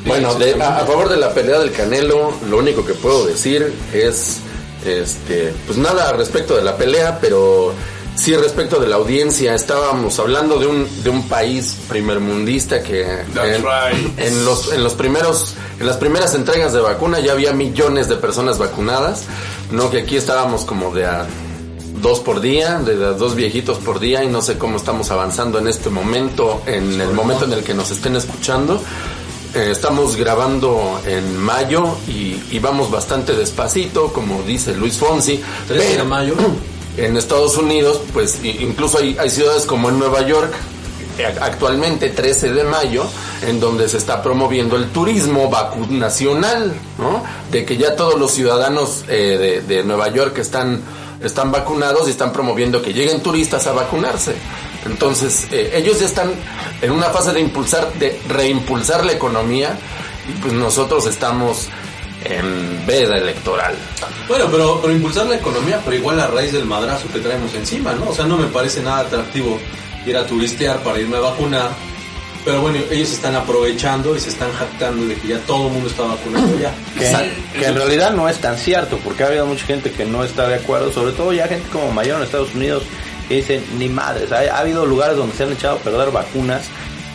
Bueno, 0.04 0.34
de- 0.34 0.60
a, 0.60 0.78
a 0.78 0.84
favor 0.86 1.08
de 1.08 1.16
la 1.16 1.32
pelea 1.32 1.60
del 1.60 1.70
Canelo, 1.70 2.32
lo 2.50 2.58
único 2.58 2.84
que 2.84 2.92
puedo 2.94 3.24
decir 3.24 3.72
es, 3.92 4.38
este, 4.84 5.52
pues 5.64 5.78
nada 5.78 6.12
respecto 6.14 6.56
de 6.56 6.64
la 6.64 6.76
pelea, 6.76 7.18
pero 7.20 7.72
sí 8.22 8.36
respecto 8.36 8.78
de 8.78 8.86
la 8.86 8.96
audiencia. 8.96 9.52
Estábamos 9.52 10.16
hablando 10.20 10.60
de 10.60 10.66
un, 10.68 11.02
de 11.02 11.10
un 11.10 11.28
país 11.28 11.76
primermundista 11.88 12.80
que 12.80 13.02
en, 13.02 13.26
right. 13.34 14.16
en 14.16 14.44
los, 14.44 14.72
en 14.72 14.84
los 14.84 14.94
primeros, 14.94 15.54
en 15.80 15.86
las 15.88 15.96
primeras 15.96 16.32
entregas 16.36 16.72
de 16.72 16.80
vacuna 16.80 17.18
ya 17.18 17.32
había 17.32 17.52
millones 17.52 18.08
de 18.08 18.14
personas 18.14 18.58
vacunadas, 18.58 19.24
no 19.72 19.90
que 19.90 20.02
aquí 20.02 20.16
estábamos 20.16 20.64
como 20.64 20.94
de 20.94 21.04
a 21.04 21.26
dos 22.00 22.20
por 22.20 22.40
día, 22.40 22.78
de 22.78 22.92
a 23.04 23.10
dos 23.10 23.34
viejitos 23.34 23.78
por 23.78 23.98
día 23.98 24.22
y 24.22 24.28
no 24.28 24.40
sé 24.40 24.56
cómo 24.56 24.76
estamos 24.76 25.10
avanzando 25.10 25.58
en 25.58 25.66
este 25.66 25.90
momento, 25.90 26.62
en 26.66 27.00
el 27.00 27.12
momento 27.12 27.44
en 27.46 27.54
el 27.54 27.64
que 27.64 27.74
nos 27.74 27.90
estén 27.90 28.14
escuchando. 28.14 28.80
Eh, 29.54 29.70
estamos 29.72 30.14
grabando 30.14 31.00
en 31.06 31.36
mayo 31.38 31.96
y, 32.06 32.40
y 32.52 32.58
vamos 32.60 32.88
bastante 32.88 33.34
despacito, 33.34 34.12
como 34.12 34.42
dice 34.44 34.74
Luis 34.76 34.96
Fonsi. 34.96 35.42
13 35.66 35.96
de 35.96 36.04
mayo. 36.04 36.34
En 36.96 37.16
Estados 37.16 37.56
Unidos, 37.56 38.00
pues 38.12 38.38
incluso 38.44 38.98
hay, 38.98 39.30
ciudades 39.30 39.64
como 39.64 39.88
en 39.88 39.98
Nueva 39.98 40.26
York, 40.26 40.52
eh, 41.18 41.24
actualmente 41.40 42.10
13 42.10 42.52
de 42.52 42.64
mayo, 42.64 43.04
en 43.46 43.60
donde 43.60 43.88
se 43.88 43.96
está 43.96 44.22
promoviendo 44.22 44.76
el 44.76 44.90
turismo 44.90 45.48
vacunacional, 45.48 46.74
¿no? 46.98 47.22
De 47.50 47.64
que 47.64 47.76
ya 47.76 47.96
todos 47.96 48.18
los 48.18 48.32
ciudadanos 48.32 49.04
eh, 49.08 49.62
de, 49.66 49.74
de 49.74 49.84
Nueva 49.84 50.08
York 50.08 50.36
están, 50.38 50.82
están 51.22 51.50
vacunados 51.50 52.08
y 52.08 52.10
están 52.10 52.32
promoviendo 52.32 52.82
que 52.82 52.92
lleguen 52.92 53.22
turistas 53.22 53.66
a 53.66 53.72
vacunarse. 53.72 54.34
Entonces, 54.86 55.46
eh, 55.52 55.72
ellos 55.74 56.00
ya 56.00 56.06
están 56.06 56.32
en 56.80 56.90
una 56.90 57.06
fase 57.06 57.32
de 57.32 57.40
impulsar, 57.40 57.92
de 57.94 58.20
reimpulsar 58.28 59.04
la 59.04 59.12
economía 59.12 59.78
y 60.28 60.32
pues 60.40 60.52
nosotros 60.52 61.06
estamos 61.06 61.68
en 62.24 62.84
veda 62.86 63.16
electoral. 63.18 63.74
Bueno, 64.28 64.46
pero, 64.50 64.80
pero 64.80 64.92
impulsar 64.92 65.26
la 65.26 65.36
economía, 65.36 65.80
pero 65.84 65.96
igual 65.96 66.20
a 66.20 66.26
raíz 66.26 66.52
del 66.52 66.64
madrazo 66.64 67.06
que 67.12 67.18
traemos 67.20 67.52
encima, 67.54 67.92
¿no? 67.92 68.10
O 68.10 68.14
sea, 68.14 68.24
no 68.26 68.36
me 68.36 68.46
parece 68.46 68.80
nada 68.82 69.00
atractivo 69.00 69.58
ir 70.06 70.16
a 70.16 70.26
turistear 70.26 70.78
para 70.82 70.98
irme 71.00 71.16
a 71.16 71.20
vacunar. 71.20 71.70
Pero 72.44 72.60
bueno, 72.60 72.80
ellos 72.90 73.12
están 73.12 73.36
aprovechando 73.36 74.16
y 74.16 74.20
se 74.20 74.30
están 74.30 74.52
jactando 74.54 75.06
de 75.06 75.14
que 75.14 75.28
ya 75.28 75.38
todo 75.46 75.68
el 75.68 75.74
mundo 75.74 75.88
está 75.88 76.02
vacunado 76.02 76.48
ya. 76.58 76.72
Que, 76.98 77.06
Sí, 77.06 77.32
que 77.52 77.60
eso- 77.60 77.68
en 77.68 77.74
realidad 77.76 78.12
no 78.14 78.28
es 78.28 78.38
tan 78.38 78.56
cierto, 78.58 78.98
porque 79.04 79.22
ha 79.22 79.28
habido 79.28 79.46
mucha 79.46 79.64
gente 79.64 79.92
que 79.92 80.04
no 80.04 80.24
está 80.24 80.48
de 80.48 80.56
acuerdo, 80.56 80.90
sobre 80.92 81.12
todo 81.12 81.32
ya 81.32 81.46
gente 81.46 81.68
como 81.70 81.92
mayor 81.92 82.16
en 82.16 82.24
Estados 82.24 82.52
Unidos, 82.52 82.82
que 83.28 83.36
dicen, 83.36 83.64
ni 83.78 83.88
madres, 83.88 84.32
ha, 84.32 84.38
ha 84.56 84.58
habido 84.58 84.84
lugares 84.84 85.16
donde 85.16 85.36
se 85.36 85.44
han 85.44 85.52
echado 85.52 85.76
a 85.76 85.78
perder 85.78 86.10
vacunas, 86.10 86.62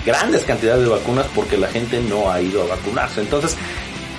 grandes 0.06 0.44
cantidades 0.46 0.84
de 0.84 0.88
vacunas, 0.90 1.26
porque 1.36 1.58
la 1.58 1.68
gente 1.68 2.00
no 2.00 2.32
ha 2.32 2.40
ido 2.42 2.64
a 2.64 2.68
vacunarse. 2.68 3.20
Entonces, 3.20 3.58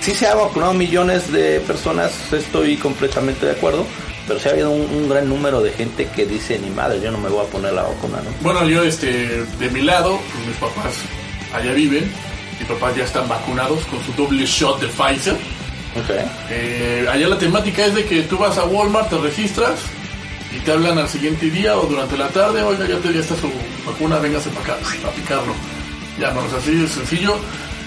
sí 0.01 0.13
se 0.13 0.27
ha 0.27 0.35
vacunado 0.35 0.73
millones 0.73 1.31
de 1.31 1.59
personas, 1.61 2.11
estoy 2.31 2.77
completamente 2.77 3.45
de 3.45 3.53
acuerdo, 3.53 3.85
pero 4.27 4.39
sí 4.39 4.47
ha 4.47 4.51
habido 4.51 4.71
un, 4.71 4.81
un 4.81 5.09
gran 5.09 5.27
número 5.27 5.61
de 5.61 5.71
gente 5.71 6.07
que 6.15 6.25
dice, 6.25 6.59
ni 6.59 6.69
madre, 6.69 7.01
yo 7.01 7.11
no 7.11 7.17
me 7.17 7.29
voy 7.29 7.45
a 7.45 7.49
poner 7.49 7.73
la 7.73 7.83
vacuna, 7.83 8.19
¿no? 8.23 8.31
Bueno, 8.41 8.67
yo 8.67 8.83
este, 8.83 9.45
de 9.59 9.69
mi 9.69 9.81
lado, 9.81 10.19
pues, 10.33 10.47
mis 10.47 10.57
papás 10.57 10.93
allá 11.53 11.73
viven, 11.73 12.11
mis 12.59 12.67
papás 12.67 12.95
ya 12.95 13.03
están 13.03 13.27
vacunados 13.27 13.79
con 13.85 14.03
su 14.03 14.13
doble 14.13 14.45
shot 14.45 14.79
de 14.79 14.87
Pfizer. 14.87 15.33
Ok. 15.95 16.11
Eh, 16.51 17.07
allá 17.11 17.27
la 17.27 17.37
temática 17.37 17.85
es 17.85 17.95
de 17.95 18.05
que 18.05 18.21
tú 18.23 18.37
vas 18.37 18.57
a 18.57 18.65
Walmart, 18.65 19.09
te 19.09 19.17
registras 19.17 19.79
y 20.55 20.59
te 20.59 20.71
hablan 20.71 20.97
al 20.97 21.09
siguiente 21.09 21.49
día 21.49 21.77
o 21.77 21.85
durante 21.87 22.17
la 22.17 22.27
tarde, 22.29 22.61
oiga, 22.61 22.87
ya, 22.87 22.97
te, 22.97 23.11
ya 23.13 23.21
está 23.21 23.35
su 23.35 23.49
vacuna, 23.85 24.19
véngase 24.19 24.49
para 24.51 24.75
acá 24.75 24.77
a 25.07 25.11
picarlo. 25.11 25.53
Ya, 26.19 26.31
bueno, 26.31 26.49
así 26.55 26.75
de 26.75 26.87
sencillo. 26.87 27.37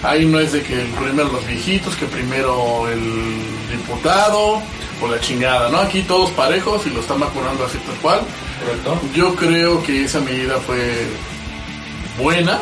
Ahí 0.03 0.25
no 0.25 0.39
es 0.39 0.51
de 0.51 0.61
que 0.61 0.75
primero 0.99 1.29
los 1.31 1.47
viejitos, 1.47 1.95
que 1.95 2.05
primero 2.05 2.87
el 2.89 3.39
diputado 3.71 4.61
o 5.01 5.07
la 5.07 5.19
chingada, 5.19 5.69
¿no? 5.69 5.77
Aquí 5.79 6.01
todos 6.01 6.29
parejos 6.31 6.85
y 6.85 6.89
lo 6.89 6.99
están 6.99 7.19
vacunando 7.19 7.65
así 7.65 7.77
tal 7.79 7.95
cual. 7.95 8.21
¿Correcto? 8.59 9.01
Yo 9.15 9.33
creo 9.35 9.81
que 9.81 10.03
esa 10.03 10.19
medida 10.19 10.57
fue 10.59 11.07
buena. 12.17 12.59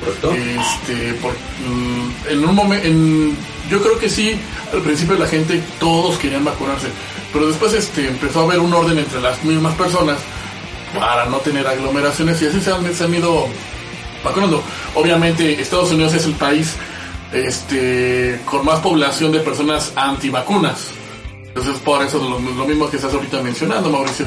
¿Correcto? 0.00 0.32
Este, 0.32 1.14
por, 1.14 1.32
mm, 1.32 2.30
en 2.30 2.44
un 2.44 2.54
momento, 2.54 3.40
yo 3.68 3.82
creo 3.82 3.98
que 3.98 4.08
sí, 4.08 4.36
al 4.72 4.80
principio 4.80 5.16
la 5.16 5.26
gente, 5.26 5.62
todos 5.80 6.18
querían 6.18 6.44
vacunarse, 6.44 6.88
pero 7.32 7.46
después 7.46 7.72
este, 7.72 8.06
empezó 8.06 8.40
a 8.40 8.44
haber 8.44 8.60
un 8.60 8.72
orden 8.72 8.98
entre 8.98 9.20
las 9.20 9.42
mismas 9.42 9.74
personas 9.74 10.18
para 10.96 11.26
no 11.26 11.38
tener 11.38 11.66
aglomeraciones 11.66 12.40
y 12.42 12.46
así 12.46 12.60
se 12.60 12.72
han, 12.72 12.94
se 12.94 13.04
han 13.04 13.14
ido 13.14 13.48
vacunando. 14.22 14.62
Obviamente 14.94 15.60
Estados 15.60 15.90
Unidos 15.92 16.14
es 16.14 16.24
el 16.26 16.34
país 16.34 16.74
este, 17.32 18.40
con 18.44 18.64
más 18.64 18.80
población 18.80 19.32
de 19.32 19.40
personas 19.40 19.92
antivacunas. 19.96 20.88
Entonces 21.48 21.74
por 21.84 22.02
eso 22.04 22.18
lo, 22.18 22.38
lo 22.38 22.64
mismo 22.66 22.88
que 22.90 22.96
estás 22.96 23.12
ahorita 23.14 23.42
mencionando, 23.42 23.90
Mauricio. 23.90 24.26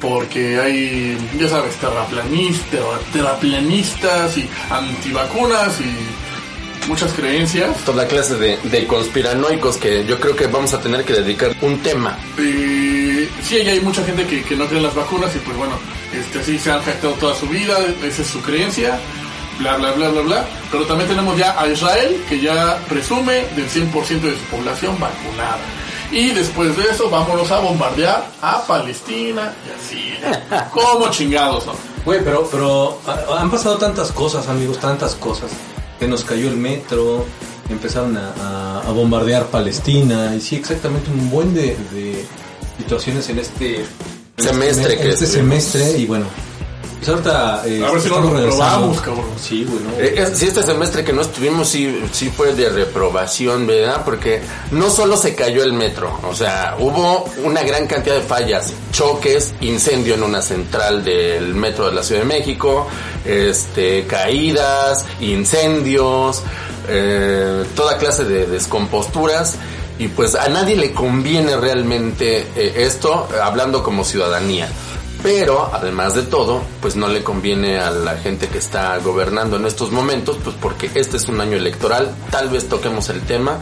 porque 0.00 0.58
hay, 0.58 1.16
ya 1.38 1.48
sabes, 1.48 1.76
terraplanistas, 1.76 2.80
terraplanistas 3.12 4.36
y 4.38 4.48
antivacunas 4.70 5.80
y 5.80 6.88
muchas 6.88 7.12
creencias. 7.12 7.76
Toda 7.84 8.06
clase 8.06 8.34
de, 8.36 8.58
de 8.64 8.86
conspiranoicos 8.86 9.76
que 9.78 10.04
yo 10.04 10.20
creo 10.20 10.36
que 10.36 10.46
vamos 10.46 10.74
a 10.74 10.80
tener 10.80 11.04
que 11.04 11.14
dedicar 11.14 11.54
un 11.62 11.78
tema. 11.78 12.18
Eh, 12.38 13.28
sí, 13.42 13.56
hay 13.56 13.80
mucha 13.80 14.04
gente 14.04 14.26
que, 14.26 14.42
que 14.42 14.56
no 14.56 14.66
cree 14.66 14.78
en 14.78 14.84
las 14.84 14.94
vacunas 14.94 15.34
y 15.34 15.38
pues 15.38 15.56
bueno, 15.56 15.78
este, 16.12 16.40
así 16.40 16.58
se 16.58 16.70
han 16.70 16.78
afectado 16.78 17.14
toda 17.14 17.34
su 17.34 17.46
vida, 17.48 17.76
esa 18.04 18.22
es 18.22 18.28
su 18.28 18.40
creencia, 18.42 18.98
bla, 19.58 19.76
bla, 19.76 19.92
bla, 19.92 20.08
bla, 20.10 20.20
bla. 20.22 20.44
Pero 20.70 20.84
también 20.86 21.08
tenemos 21.08 21.36
ya 21.36 21.58
a 21.60 21.66
Israel, 21.68 22.22
que 22.28 22.40
ya 22.40 22.78
presume 22.88 23.44
del 23.56 23.68
100% 23.68 24.20
de 24.20 24.32
su 24.32 24.44
población 24.50 24.98
vacunada. 25.00 25.58
Y 26.12 26.30
después 26.30 26.76
de 26.76 26.84
eso, 26.84 27.10
vámonos 27.10 27.50
a 27.50 27.58
bombardear 27.60 28.26
a 28.40 28.62
Palestina 28.66 29.52
y 29.66 29.70
así. 29.78 30.14
Como 30.72 31.08
chingados, 31.10 31.66
¿no? 31.66 31.72
Güey, 32.04 32.22
pero, 32.22 32.46
pero 32.50 33.00
han 33.38 33.50
pasado 33.50 33.78
tantas 33.78 34.12
cosas, 34.12 34.46
amigos, 34.48 34.78
tantas 34.78 35.14
cosas. 35.14 35.50
Que 35.98 36.06
nos 36.06 36.22
cayó 36.24 36.48
el 36.48 36.56
metro, 36.56 37.24
empezaron 37.70 38.16
a, 38.16 38.32
a- 38.40 38.88
a 38.88 38.92
bombardear 38.92 39.46
Palestina, 39.46 40.34
y 40.36 40.40
sí, 40.40 40.56
exactamente 40.56 41.10
un 41.10 41.30
buen 41.30 41.54
de, 41.54 41.76
de 41.92 42.24
situaciones 42.78 43.28
en 43.30 43.38
este 43.38 43.76
en 44.36 44.44
Semestre 44.44 44.82
este, 44.92 44.96
que 44.98 45.02
en 45.04 45.10
este 45.10 45.26
semestre, 45.26 45.90
y 45.98 46.06
bueno, 46.06 46.26
ahorita 47.10 47.62
eh, 47.66 47.84
A 47.84 47.90
ver 47.90 48.00
si 48.00 48.08
no 48.08 48.20
lo 48.20 48.30
reprobamos, 48.30 49.00
cabrón. 49.00 49.26
Sí, 49.40 49.64
güey, 49.64 49.82
¿no? 49.82 49.90
Eh, 49.98 50.32
este 50.40 50.62
semestre 50.62 51.04
que 51.04 51.12
no 51.12 51.22
estuvimos 51.22 51.68
sí, 51.68 52.02
sí 52.12 52.30
fue 52.30 52.54
de 52.54 52.68
reprobación, 52.68 53.66
¿verdad? 53.66 54.02
Porque 54.04 54.42
no 54.70 54.90
solo 54.90 55.16
se 55.16 55.34
cayó 55.34 55.62
el 55.62 55.72
metro, 55.72 56.18
o 56.28 56.34
sea, 56.34 56.76
hubo 56.78 57.24
una 57.44 57.62
gran 57.62 57.86
cantidad 57.86 58.16
de 58.16 58.22
fallas, 58.22 58.72
choques, 58.92 59.54
incendio 59.60 60.14
en 60.14 60.22
una 60.22 60.42
central 60.42 61.04
del 61.04 61.54
metro 61.54 61.86
de 61.86 61.92
la 61.92 62.02
Ciudad 62.02 62.22
de 62.22 62.26
México, 62.26 62.86
este, 63.24 64.06
caídas, 64.06 65.04
incendios, 65.20 66.42
eh, 66.88 67.64
toda 67.74 67.98
clase 67.98 68.24
de 68.24 68.46
descomposturas. 68.46 69.56
Y 69.96 70.08
pues 70.08 70.34
a 70.34 70.48
nadie 70.48 70.76
le 70.76 70.92
conviene 70.92 71.56
realmente 71.56 72.48
eh, 72.56 72.72
esto, 72.78 73.28
hablando 73.40 73.82
como 73.82 74.04
ciudadanía. 74.04 74.68
Pero, 75.24 75.70
además 75.72 76.14
de 76.14 76.22
todo, 76.22 76.60
pues 76.82 76.96
no 76.96 77.08
le 77.08 77.24
conviene 77.24 77.78
a 77.78 77.90
la 77.90 78.18
gente 78.18 78.48
que 78.48 78.58
está 78.58 78.98
gobernando 78.98 79.56
en 79.56 79.64
estos 79.64 79.90
momentos, 79.90 80.36
pues 80.44 80.54
porque 80.60 80.90
este 80.94 81.16
es 81.16 81.28
un 81.28 81.40
año 81.40 81.56
electoral, 81.56 82.14
tal 82.30 82.50
vez 82.50 82.68
toquemos 82.68 83.08
el 83.08 83.22
tema, 83.22 83.56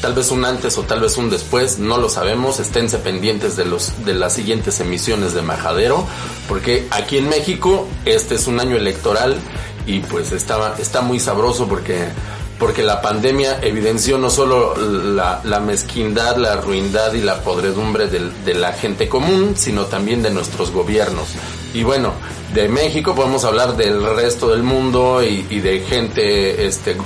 tal 0.00 0.14
vez 0.14 0.30
un 0.30 0.44
antes 0.44 0.78
o 0.78 0.84
tal 0.84 1.00
vez 1.00 1.16
un 1.16 1.28
después, 1.28 1.80
no 1.80 1.96
lo 1.96 2.08
sabemos, 2.08 2.60
esténse 2.60 2.98
pendientes 2.98 3.56
de 3.56 3.64
los 3.64 4.04
de 4.04 4.14
las 4.14 4.34
siguientes 4.34 4.78
emisiones 4.78 5.34
de 5.34 5.42
Majadero, 5.42 6.06
porque 6.48 6.86
aquí 6.92 7.18
en 7.18 7.28
México 7.28 7.88
este 8.04 8.36
es 8.36 8.46
un 8.46 8.60
año 8.60 8.76
electoral 8.76 9.40
y 9.86 9.98
pues 9.98 10.30
está, 10.30 10.76
está 10.78 11.00
muy 11.00 11.18
sabroso 11.18 11.66
porque 11.66 12.10
porque 12.58 12.82
la 12.82 13.00
pandemia 13.00 13.60
evidenció 13.62 14.18
no 14.18 14.30
solo 14.30 14.74
la, 14.76 15.40
la 15.44 15.60
mezquindad, 15.60 16.36
la 16.38 16.56
ruindad 16.56 17.12
y 17.14 17.20
la 17.20 17.40
podredumbre 17.42 18.08
del- 18.08 18.44
de, 18.44 18.54
la 18.54 18.72
gente 18.72 19.08
común, 19.08 19.54
sino 19.56 19.84
también 19.86 20.22
de 20.22 20.30
nuestros 20.30 20.70
gobiernos. 20.72 21.28
Y 21.72 21.84
bueno, 21.84 22.12
de 22.54 22.68
México 22.68 23.14
podemos 23.14 23.44
hablar 23.44 23.76
del 23.76 24.02
resto 24.16 24.48
del 24.50 24.62
mundo 24.64 25.22
y, 25.22 25.46
y 25.50 25.60
de 25.60 25.80
gente, 25.80 26.66
este, 26.66 26.96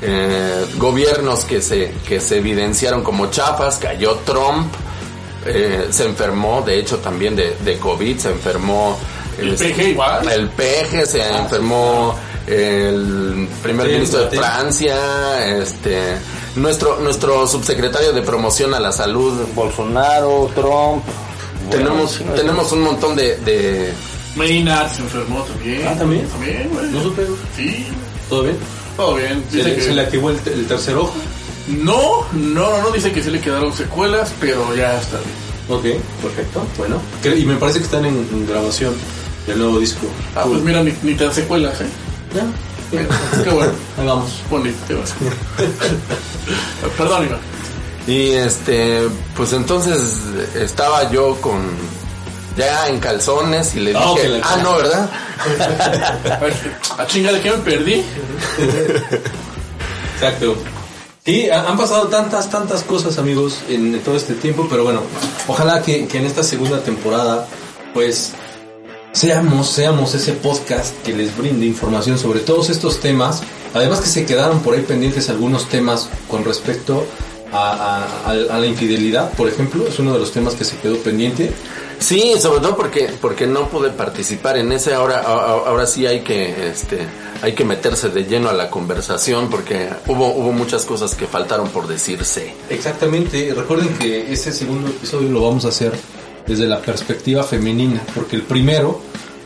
eh, 0.00 0.64
gobiernos 0.76 1.44
que 1.44 1.60
se, 1.60 1.92
que 2.06 2.20
se 2.20 2.38
evidenciaron 2.38 3.02
como 3.02 3.26
chafas, 3.30 3.76
cayó 3.76 4.14
Trump, 4.24 4.72
eh, 5.44 5.88
se 5.90 6.04
enfermó, 6.04 6.62
de 6.62 6.78
hecho 6.78 6.98
también 6.98 7.34
de, 7.36 7.56
de 7.64 7.78
COVID, 7.78 8.18
se 8.18 8.30
enfermó 8.30 8.98
El 9.38 9.50
este, 9.54 9.70
PG 9.70 9.88
igual. 9.90 10.28
el 10.30 10.48
peje 10.50 11.04
se 11.06 11.20
enfermó 11.36 12.14
el 12.48 13.48
primer 13.62 13.86
Sí, 13.86 13.92
ministro 13.92 14.24
de 14.24 14.30
sí. 14.30 14.36
Francia, 14.36 15.58
este 15.58 16.16
nuestro 16.56 16.98
nuestro 17.00 17.46
subsecretario 17.46 18.12
de 18.12 18.22
promoción 18.22 18.74
a 18.74 18.80
la 18.80 18.92
salud. 18.92 19.34
Bolsonaro, 19.54 20.50
Trump. 20.54 21.04
tenemos 21.70 22.18
Bueno, 22.18 22.34
tenemos 22.34 22.72
un 22.72 22.80
montón 22.82 23.14
de, 23.16 23.36
de 23.38 23.92
Maynard 24.36 24.90
se 24.92 25.02
enfermó 25.02 25.42
también. 25.42 25.86
Ah, 25.86 25.94
¿también? 25.98 26.26
También, 26.28 26.68
güey. 26.72 26.86
¿No 26.90 27.02
supe? 27.02 27.26
Sí, 27.56 27.86
¿Todo 28.28 28.42
bien? 28.44 28.56
todo 28.96 29.14
bien. 29.16 29.44
¿Se 29.50 29.56
Dice 29.58 29.68
le, 29.68 29.74
que- 29.76 29.82
se 29.82 29.92
le 29.94 30.00
activó 30.02 30.30
el, 30.30 30.38
el 30.46 30.66
tercer 30.66 30.96
ojo? 30.96 31.14
No, 31.68 32.24
no, 32.32 32.70
no, 32.70 32.82
no, 32.82 32.90
dice 32.90 33.12
que 33.12 33.22
sí 33.22 33.30
le 33.30 33.40
quedaron 33.40 33.74
secuelas, 33.76 34.32
pero 34.40 34.74
ya 34.74 34.98
está 34.98 35.18
bien. 35.18 35.48
Ok, 35.98 36.02
perfecto, 36.22 36.66
bueno. 36.78 36.98
Y 37.36 37.44
me 37.44 37.56
parece 37.56 37.78
que 37.80 37.84
están 37.84 38.06
en, 38.06 38.14
en 38.32 38.46
grabación 38.48 38.94
del 39.46 39.58
nuevo 39.58 39.78
disco. 39.78 40.06
Ah, 40.34 40.44
pues 40.48 40.62
mira, 40.62 40.82
ni, 40.82 40.94
ni 41.02 41.14
tan 41.14 41.32
secuelas, 41.34 41.78
¿eh? 41.82 41.86
Ya, 42.34 42.46
Qué 43.44 43.50
bueno. 43.50 43.72
ahí 43.98 44.06
vamos. 44.06 44.30
Bonito, 44.50 44.78
te 44.86 44.94
vas. 44.94 45.14
Perdón, 46.96 47.26
Iván. 47.26 47.40
y 48.06 48.30
este 48.32 49.02
pues 49.36 49.52
entonces 49.52 50.20
estaba 50.54 51.10
yo 51.10 51.36
con 51.40 51.60
ya 52.56 52.88
en 52.88 52.98
calzones 52.98 53.74
y 53.76 53.80
le 53.80 53.96
Ah, 53.96 54.12
dije, 54.14 54.28
que 54.32 54.40
ah 54.42 54.56
no, 54.62 54.76
¿verdad? 54.76 55.10
A 56.98 57.06
chinga 57.06 57.32
de 57.32 57.40
qué 57.40 57.50
me 57.52 57.58
perdí. 57.58 58.04
Exacto. 60.14 60.56
Sí, 61.24 61.48
ha- 61.50 61.68
han 61.68 61.76
pasado 61.76 62.08
tantas, 62.08 62.48
tantas 62.50 62.82
cosas, 62.84 63.18
amigos, 63.18 63.58
en 63.68 64.00
todo 64.00 64.16
este 64.16 64.34
tiempo, 64.34 64.66
pero 64.68 64.82
bueno, 64.84 65.02
ojalá 65.46 65.82
que, 65.82 66.06
que 66.08 66.18
en 66.18 66.26
esta 66.26 66.42
segunda 66.42 66.80
temporada, 66.82 67.46
pues, 67.92 68.32
seamos, 69.18 69.68
seamos 69.68 70.14
ese 70.14 70.32
podcast 70.32 70.94
que 71.02 71.12
les 71.12 71.36
brinde 71.36 71.66
información 71.66 72.18
sobre 72.18 72.38
todos 72.40 72.70
estos 72.70 73.00
temas. 73.00 73.42
Además 73.74 74.00
que 74.00 74.06
se 74.08 74.24
quedaron 74.24 74.60
por 74.60 74.74
ahí 74.74 74.82
pendientes 74.82 75.28
algunos 75.28 75.68
temas 75.68 76.08
con 76.28 76.44
respecto 76.44 77.04
a, 77.52 78.04
a- 78.24 78.30
a- 78.30 78.58
la 78.60 78.66
infidelidad, 78.66 79.32
por 79.32 79.48
ejemplo, 79.48 79.86
es 79.88 79.98
uno 79.98 80.12
de 80.12 80.20
los 80.20 80.30
temas 80.32 80.54
que 80.54 80.64
se 80.64 80.76
quedó 80.76 80.96
pendiente. 80.98 81.52
Sí, 81.98 82.34
sobre 82.40 82.60
todo 82.60 82.76
porque 82.76 83.10
porque 83.20 83.48
no 83.48 83.68
pude 83.68 83.90
participar 83.90 84.56
en 84.56 84.70
ese 84.70 84.94
ahora 84.94 85.18
ahora 85.22 85.84
sí 85.84 86.06
hay 86.06 86.20
que 86.20 86.68
este 86.70 86.98
hay 87.42 87.54
que 87.54 87.64
meterse 87.64 88.08
de 88.10 88.22
lleno 88.24 88.48
a 88.48 88.52
la 88.52 88.70
conversación 88.70 89.50
porque 89.50 89.88
hubo 90.06 90.28
hubo 90.28 90.52
muchas 90.52 90.84
cosas 90.84 91.16
que 91.16 91.26
faltaron 91.26 91.70
por 91.70 91.88
decirse. 91.88 92.54
Exactamente, 92.70 93.52
recuerden 93.52 93.88
que 93.98 94.32
este 94.32 94.52
segundo 94.52 94.88
episodio 94.90 95.28
lo 95.28 95.42
vamos 95.42 95.64
a 95.64 95.68
hacer 95.68 95.92
desde 96.48 96.66
la 96.66 96.80
perspectiva 96.80 97.42
femenina, 97.42 98.02
porque 98.14 98.36
el 98.36 98.42
primero 98.42 99.00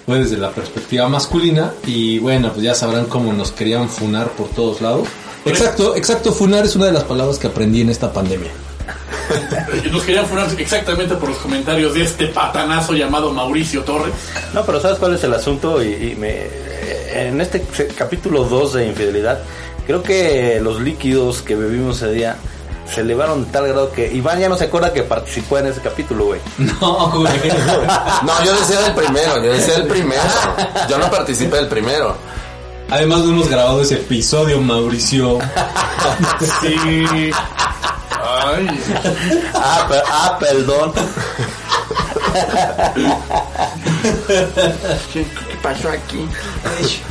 fue 0.07 0.21
desde 0.21 0.37
la 0.37 0.51
perspectiva 0.51 1.09
masculina 1.09 1.73
y 1.87 2.19
bueno, 2.19 2.53
pues 2.53 2.63
ya 2.63 2.75
sabrán 2.75 3.07
cómo 3.07 3.33
nos 3.33 3.53
querían 3.53 3.89
funar 3.89 4.29
por 4.31 4.49
todos 4.49 4.81
lados. 4.81 5.09
Exacto, 5.45 5.97
exacto, 5.97 6.33
funar 6.33 6.65
es 6.65 6.77
una 6.77 6.87
de 6.87 6.93
las 6.93 7.05
palabras 7.05 7.39
que 7.39 7.49
aprendí 7.49 7.81
en 7.81 7.91
esta 7.91 8.13
pandemia. 8.13 8.51
Nos 9.93 10.03
querían 10.03 10.27
funar 10.27 10.49
exactamente 10.59 11.15
por 11.15 11.31
los 11.31 11.39
comentarios 11.39 11.95
de 11.95 12.03
este 12.03 12.27
patanazo 12.29 12.93
llamado 12.93 13.33
Mauricio 13.33 13.83
Torres. 13.83 14.13
No, 14.53 14.65
pero 14.65 14.81
¿sabes 14.81 14.99
cuál 14.99 15.15
es 15.15 15.25
el 15.25 15.33
asunto? 15.33 15.83
Y, 15.83 15.89
y 15.89 16.17
me, 16.17 16.47
en 17.13 17.41
este 17.41 17.63
capítulo 17.97 18.45
2 18.45 18.75
de 18.75 18.87
Infidelidad, 18.89 19.41
creo 19.87 20.03
que 20.03 20.61
los 20.63 20.81
líquidos 20.81 21.43
que 21.43 21.57
bebimos 21.57 21.97
ese 21.97 22.13
día 22.13 22.37
se 22.91 23.01
elevaron 23.01 23.45
de 23.45 23.51
tal 23.51 23.69
grado 23.69 23.91
que 23.93 24.13
Iván 24.13 24.39
ya 24.39 24.49
no 24.49 24.57
se 24.57 24.65
acuerda 24.65 24.93
que 24.93 25.03
participó 25.03 25.59
en 25.59 25.67
ese 25.69 25.81
capítulo, 25.81 26.27
güey. 26.27 26.41
No, 26.59 27.11
güey. 27.11 27.33
No, 28.23 28.45
yo 28.45 28.55
decía 28.59 28.81
del 28.81 28.95
primero, 28.95 29.43
yo 29.43 29.53
decía 29.53 29.75
del 29.75 29.87
primero. 29.87 30.23
Yo 30.89 30.99
no 30.99 31.11
participé 31.11 31.57
del 31.57 31.69
primero. 31.69 32.17
Además 32.91 33.21
no 33.21 33.31
hemos 33.33 33.49
grabado 33.49 33.81
ese 33.81 33.95
episodio, 33.95 34.61
Mauricio. 34.61 35.39
Sí. 36.61 37.31
Ay. 38.45 38.67
Ah, 39.55 39.87
per- 39.89 40.03
ah, 40.07 40.37
perdón. 40.39 40.93
¿Qué, 45.13 45.23
qué 45.23 45.57
pasó 45.63 45.89
aquí? 45.91 46.27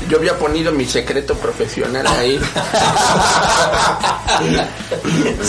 Yo 0.10 0.18
había 0.18 0.38
ponido 0.38 0.72
mi 0.72 0.86
secreto 0.86 1.36
profesional 1.36 2.06
ahí. 2.08 2.40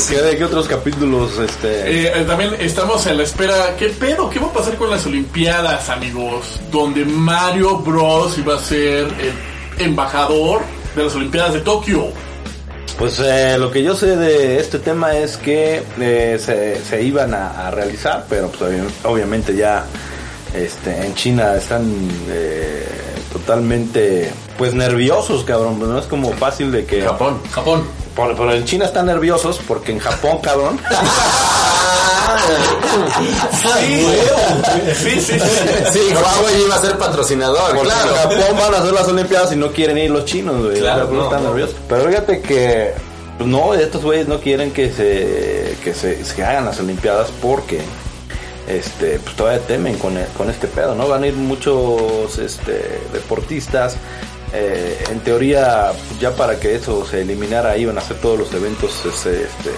¿Qué, 0.09 0.23
¿De 0.23 0.37
qué 0.37 0.45
otros 0.45 0.69
capítulos? 0.69 1.39
Este, 1.39 2.07
Eh, 2.07 2.13
eh, 2.15 2.25
también 2.27 2.55
estamos 2.59 3.07
en 3.07 3.17
la 3.19 3.23
espera. 3.25 3.77
¿Qué 3.77 3.89
pedo? 3.89 4.29
¿Qué 4.31 4.39
va 4.39 4.47
a 4.49 4.53
pasar 4.53 4.77
con 4.77 4.91
las 4.91 5.05
Olimpiadas, 5.07 5.89
amigos? 5.89 6.61
Donde 6.71 7.05
Mario 7.05 7.79
Bros 7.79 8.39
iba 8.39 8.57
a 8.57 8.59
ser 8.59 9.07
el 9.07 9.33
embajador 9.79 10.63
de 10.95 11.05
las 11.05 11.15
Olimpiadas 11.15 11.55
de 11.55 11.61
Tokio. 11.61 12.09
Pues 12.99 13.19
eh, 13.19 13.57
lo 13.59 13.71
que 13.71 13.83
yo 13.83 13.97
sé 13.97 14.17
de 14.17 14.59
este 14.61 14.79
tema 14.79 15.17
es 15.17 15.37
que 15.37 15.83
eh, 16.01 16.39
se, 16.41 16.85
se 16.85 17.03
iban 17.03 17.35
a, 17.35 17.67
a 17.67 17.71
realizar, 17.71 18.27
pero 18.29 18.49
pues, 18.49 18.61
obvi- 18.71 18.91
obviamente 19.05 19.57
ya 19.57 19.85
este, 20.55 21.05
en 21.07 21.15
China 21.15 21.57
están 21.57 21.91
eh, 22.29 22.87
totalmente 23.33 24.31
pues 24.57 24.75
nerviosos, 24.75 25.43
cabrón. 25.45 25.81
No 25.81 25.99
es 25.99 26.07
como 26.07 26.33
fácil 26.33 26.71
de 26.71 26.85
que... 26.85 27.03
Japón. 27.03 27.41
Japón. 27.51 27.85
Por- 28.15 28.37
pero 28.37 28.53
en 28.53 28.65
China 28.67 28.85
están 28.85 29.07
nerviosos 29.07 29.59
porque 29.67 29.91
en 29.93 29.99
Japón, 29.99 30.39
cabrón. 30.43 30.79
Sí, 33.53 34.07
sí, 34.95 35.21
sí. 35.21 35.39
Sí, 35.93 36.01
Huawei 36.15 36.63
iba 36.65 36.75
a 36.77 36.81
ser 36.81 36.97
patrocinador, 36.99 37.75
Porque 37.75 37.89
claro. 37.91 38.11
en 38.11 38.17
Japón 38.41 38.59
van 38.59 38.75
a 38.75 38.79
hacer 38.79 38.93
las 38.93 39.09
Olimpiadas 39.09 39.53
y 39.53 39.57
no 39.57 39.71
quieren 39.73 39.99
ir 39.99 40.11
los 40.11 40.25
chinos, 40.25 40.65
güey. 40.65 40.79
Claro, 40.81 41.09
no, 41.13 41.25
están 41.25 41.43
no. 41.43 41.51
nerviosos. 41.51 41.77
Pero 41.89 42.05
fíjate 42.09 42.41
que, 42.41 42.93
pues 43.39 43.49
no, 43.49 43.75
estos 43.75 44.03
güeyes 44.03 44.29
no 44.29 44.41
quieren 44.41 44.71
que 44.73 44.91
se, 44.93 45.77
que 45.83 45.95
se, 45.95 46.25
se 46.25 46.45
hagan 46.45 46.65
las 46.65 46.79
Olimpiadas 46.81 47.29
porque, 47.41 47.81
este, 48.69 49.19
pues 49.19 49.37
todavía 49.37 49.61
temen 49.67 49.99
con, 49.99 50.17
el- 50.17 50.27
con 50.29 50.49
este 50.51 50.67
pedo, 50.69 50.95
¿no? 50.95 51.09
Van 51.09 51.23
a 51.23 51.27
ir 51.27 51.35
muchos, 51.35 52.39
este, 52.39 53.01
deportistas. 53.13 53.97
eh, 54.55 55.03
en 55.11 55.21
teoría, 55.21 55.93
pues, 56.09 56.21
ya 56.21 56.31
para 56.33 56.61
que 56.61 56.75
eso 56.75 57.07
se 57.07 57.23
eliminara, 57.23 57.77
iban 57.79 57.97
a 57.97 58.03
hacer 58.03 58.19
todos 58.19 58.39
los 58.39 58.53
eventos, 58.53 58.91
este, 59.07 59.45
este, 59.45 59.71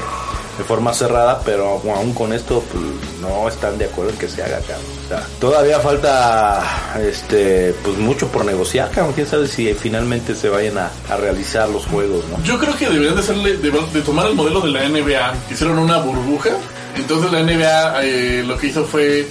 de 0.59 0.65
forma 0.65 0.93
cerrada, 0.93 1.41
pero 1.45 1.81
aún 1.95 2.15
con 2.15 2.33
esto 2.33 2.63
pues, 2.73 2.85
no 3.21 3.49
están 3.49 3.77
de 3.79 3.87
acuerdo 3.87 4.13
en 4.13 4.19
que 4.19 4.29
se 4.29 4.43
haga 4.43 4.61
sea, 5.09 5.27
todavía 5.41 5.81
falta 5.81 6.63
este 7.01 7.75
pues 7.83 7.99
mucho 7.99 8.29
por 8.29 8.45
negociar, 8.45 8.91
cabrón. 8.91 9.15
quién 9.15 9.27
sabe 9.27 9.47
si 9.49 9.73
finalmente 9.75 10.35
se 10.35 10.49
vayan 10.49 10.79
a, 10.79 10.91
a 11.11 11.17
realizar 11.17 11.69
los 11.69 11.87
juegos, 11.87 12.25
¿no? 12.29 12.43
Yo 12.45 12.59
creo 12.59 12.77
que 12.77 12.89
deberían 12.89 13.15
de, 13.15 13.21
hacerle, 13.21 13.57
de, 13.57 14.03
tomar 14.03 14.27
el 14.27 14.35
modelo 14.35 14.61
de 14.61 14.71
la 14.71 14.89
NBA. 14.89 15.35
Hicieron 15.51 15.79
una 15.79 15.99
burbuja. 15.99 16.51
Entonces 16.97 17.33
la 17.33 17.43
NBA 17.43 18.05
eh, 18.05 18.45
lo 18.47 18.57
que 18.57 18.69
hizo 18.69 18.85
fue 18.85 19.27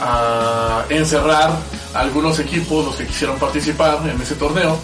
ah, 0.00 0.84
encerrar 0.88 1.50
a 1.94 2.00
algunos 2.00 2.38
equipos, 2.38 2.86
los 2.86 2.96
que 2.96 3.06
quisieron 3.06 3.38
participar 3.38 3.98
en 4.08 4.20
ese 4.20 4.34
torneo. 4.36 4.78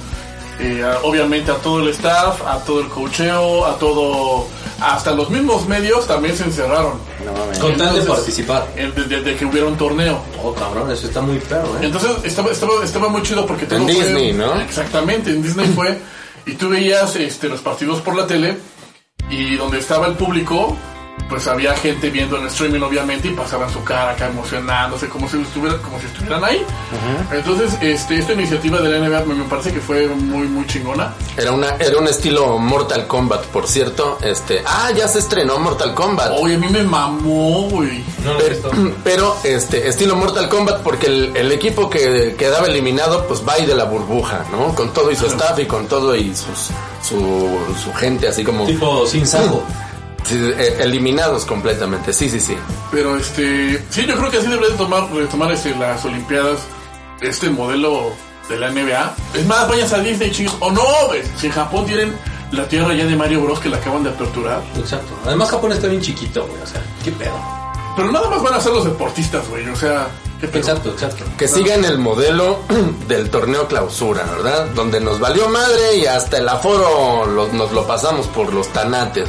Eh, 0.61 0.85
obviamente 1.02 1.50
a 1.50 1.57
todo 1.57 1.80
el 1.80 1.88
staff, 1.88 2.42
a 2.46 2.59
todo 2.59 2.80
el 2.80 2.88
cocheo, 2.88 3.66
a 3.66 3.78
todo... 3.78 4.46
Hasta 4.92 5.12
los 5.12 5.31
mismos 5.31 5.66
medios 5.66 6.07
también 6.07 6.37
se 6.37 6.44
encerraron. 6.44 6.94
No 7.25 7.33
mames. 7.33 7.59
Con 7.59 7.77
tal 7.77 7.94
de 7.94 8.03
participar. 8.03 8.66
eh, 8.77 8.92
de, 8.94 9.05
de- 9.05 9.23
de 9.23 9.37
que 9.37 9.44
hubiera 9.47 9.66
un 9.66 9.77
torneo. 9.77 10.18
Oh, 10.42 10.53
cabrón, 10.55 10.90
eso 10.90 11.07
está 11.07 11.20
muy 11.20 11.38
perro, 11.38 11.68
¿eh? 11.77 11.87
Entonces 11.87 12.11
estaba, 12.25 12.51
estaba, 12.51 12.85
estaba 12.85 13.09
muy 13.09 13.23
chido 13.23 13.47
porque 13.47 13.66
todo 13.66 13.79
En 13.79 13.85
fue- 13.85 13.94
Disney, 13.94 14.33
¿no? 14.33 14.61
Exactamente, 14.61 15.31
en 15.31 15.42
Disney 15.42 15.66
fue. 15.75 15.99
Y 16.47 16.53
tú 16.55 16.68
veías 16.68 17.16
este, 17.16 17.49
los 17.49 17.61
partidos 17.61 18.01
por 18.03 18.14
la 18.16 18.27
tele 18.27 18.59
y 19.31 19.57
donde 19.57 19.79
estaba 19.79 20.07
el 20.07 20.14
público, 20.14 20.77
pues 21.29 21.47
había 21.47 21.75
gente 21.75 22.11
viendo 22.11 22.37
el 22.37 22.47
streaming 22.47 22.81
obviamente 22.81 23.29
y 23.29 23.33
pasaban 23.33 23.71
su 23.71 23.83
cara 23.83 24.11
acá 24.11 24.27
emocionándose 24.27 25.09
como 25.09 25.29
si 25.29 25.41
estuvieran, 25.41 25.81
como 25.81 25.99
si 25.99 26.07
estuvieran 26.07 26.45
ahí. 26.45 26.65
Entonces, 27.33 27.77
este, 27.81 28.19
esta 28.19 28.33
iniciativa 28.33 28.81
de 28.81 28.91
la 28.91 29.09
NBA 29.09 29.25
me, 29.25 29.35
me 29.35 29.45
parece 29.45 29.73
que 29.73 29.81
fue 29.81 30.07
muy, 30.09 30.47
muy 30.47 30.67
chingona. 30.67 31.15
Era 31.37 31.53
una 31.53 31.71
era 31.77 31.99
un 31.99 32.07
estilo 32.09 32.59
Mortal 32.59 33.07
Kombat, 33.07 33.47
por 33.47 33.67
cierto. 33.67 34.19
Este, 34.23 34.63
ah, 34.67 34.91
ya 34.95 35.09
se 35.09 35.19
estrenó 35.19 35.59
Mortal 35.59 35.95
Kombat. 35.95 36.33
Oye, 36.39 36.55
a 36.55 36.59
mí 36.59 36.69
me 36.69 36.83
mamó, 36.83 37.69
güey. 37.71 38.05
No 38.25 38.35
Pero, 39.05 39.37
este 39.45 39.89
estilo 39.89 40.17
Mortal 40.17 40.49
Kombat 40.49 40.83
porque 40.83 41.07
el, 41.07 41.37
el 41.37 41.53
equipo 41.53 41.91
que 41.91 42.35
quedaba 42.39 42.67
eliminado 42.67 43.27
pues 43.27 43.43
va 43.47 43.59
y 43.59 43.67
de 43.67 43.75
la 43.75 43.85
burbuja, 43.85 44.45
¿no? 44.51 44.75
Con 44.75 44.93
todo 44.93 45.11
y 45.11 45.17
su 45.17 45.27
staff 45.27 45.59
y 45.59 45.67
con 45.67 45.87
todo 45.87 46.15
y 46.15 46.35
sus 46.35 46.71
su, 47.03 47.59
su 47.83 47.93
gente 47.95 48.29
así 48.29 48.43
como 48.43 48.65
Tipo 48.67 49.07
sin 49.07 49.27
saco. 49.27 49.63
sí, 50.25 50.35
eh, 50.57 50.77
eliminados 50.81 51.45
completamente. 51.45 52.13
Sí, 52.13 52.29
sí, 52.29 52.41
sí. 52.41 52.57
Pero 52.91 53.17
este, 53.17 53.83
sí, 53.91 54.05
yo 54.07 54.17
creo 54.17 54.31
que 54.31 54.39
así 54.39 54.47
debería 54.49 54.71
de 54.71 54.77
tomar, 54.77 55.11
retomar 55.13 55.53
este, 55.53 55.75
las 55.77 56.05
Olimpiadas, 56.05 56.61
este 57.21 57.51
modelo 57.51 58.13
de 58.49 58.59
la 58.59 58.71
NBA. 58.71 59.15
Es 59.35 59.47
más, 59.47 59.69
vayas 59.69 59.93
a 59.93 59.99
Disney, 60.01 60.31
chicos. 60.31 60.57
O 60.61 60.71
no, 60.71 60.83
ves, 61.11 61.27
si 61.39 61.47
en 61.47 61.53
Japón 61.53 61.87
tienen 61.87 62.15
la 62.53 62.69
tierra 62.69 62.93
ya 62.95 63.05
de 63.05 63.17
Mario 63.17 63.41
Bros 63.43 63.59
que 63.61 63.69
la 63.69 63.79
acaban 63.79 64.03
de 64.05 64.11
aperturar. 64.11 64.63
Exacto. 64.77 65.13
Además 65.27 65.51
Japón 65.51 65.73
está 65.73 65.87
bien 65.89 66.01
chiquito, 66.03 66.47
güey. 66.47 66.61
O 66.63 66.67
sea, 66.67 66.83
qué 67.03 67.11
pedo. 67.13 67.35
Pero 67.97 68.11
nada 68.11 68.29
más 68.29 68.43
van 68.43 68.55
a 68.55 68.61
ser 68.61 68.73
los 68.73 68.85
deportistas, 68.85 69.49
güey. 69.49 69.69
O 69.69 69.77
sea, 69.77 70.09
qué 70.41 70.49
pedo. 70.49 70.59
Exacto, 70.61 70.91
exacto. 70.91 71.25
Que 71.39 71.47
sigan 71.49 71.85
el 71.85 71.99
modelo 71.99 72.59
del 73.09 73.31
torneo 73.31 73.67
clausura, 73.69 74.25
¿verdad? 74.25 74.67
Donde 74.75 75.01
nos 75.01 75.21
valió 75.21 75.49
madre 75.49 75.97
y 75.97 76.07
hasta 76.07 76.39
el 76.39 76.49
aforo 76.49 77.25
lo- 77.27 77.49
nos 77.53 77.73
lo 77.73 77.87
pasamos 77.87 78.27
por 78.29 78.53
los 78.53 78.69
tanates. 78.73 79.29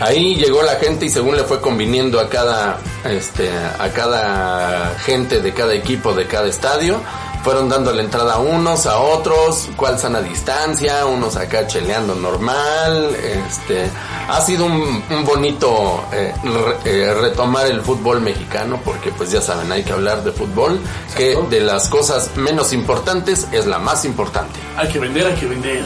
Ahí 0.00 0.34
llegó 0.36 0.62
la 0.62 0.74
gente 0.76 1.06
y 1.06 1.10
según 1.10 1.36
le 1.36 1.44
fue 1.44 1.60
conviniendo 1.60 2.18
a 2.20 2.28
cada, 2.28 2.78
este, 3.04 3.48
a 3.78 3.88
cada 3.90 4.98
gente 4.98 5.40
de 5.40 5.52
cada 5.54 5.72
equipo 5.74 6.12
de 6.14 6.26
cada 6.26 6.48
estadio, 6.48 7.00
fueron 7.44 7.68
dando 7.68 7.92
la 7.92 8.02
entrada 8.02 8.34
a 8.34 8.38
unos, 8.38 8.86
a 8.86 8.98
otros, 8.98 9.68
cuál 9.76 9.98
sana 9.98 10.20
distancia, 10.22 11.04
unos 11.04 11.36
acá 11.36 11.66
cheleando 11.66 12.14
normal, 12.14 13.14
este, 13.14 13.88
ha 14.28 14.40
sido 14.40 14.64
un, 14.64 15.02
un 15.10 15.24
bonito 15.26 16.04
eh, 16.10 16.32
re- 16.42 16.90
eh, 17.02 17.14
retomar 17.14 17.66
el 17.66 17.82
fútbol 17.82 18.22
mexicano 18.22 18.80
porque 18.82 19.10
pues 19.12 19.30
ya 19.30 19.42
saben, 19.42 19.70
hay 19.70 19.84
que 19.84 19.92
hablar 19.92 20.24
de 20.24 20.32
fútbol, 20.32 20.80
que 21.16 21.36
de 21.50 21.60
las 21.60 21.88
cosas 21.90 22.30
menos 22.36 22.72
importantes 22.72 23.46
es 23.52 23.66
la 23.66 23.78
más 23.78 24.06
importante. 24.06 24.58
Hay 24.78 24.88
que 24.88 24.98
vender, 24.98 25.26
hay 25.26 25.34
que 25.34 25.46
vender. 25.46 25.84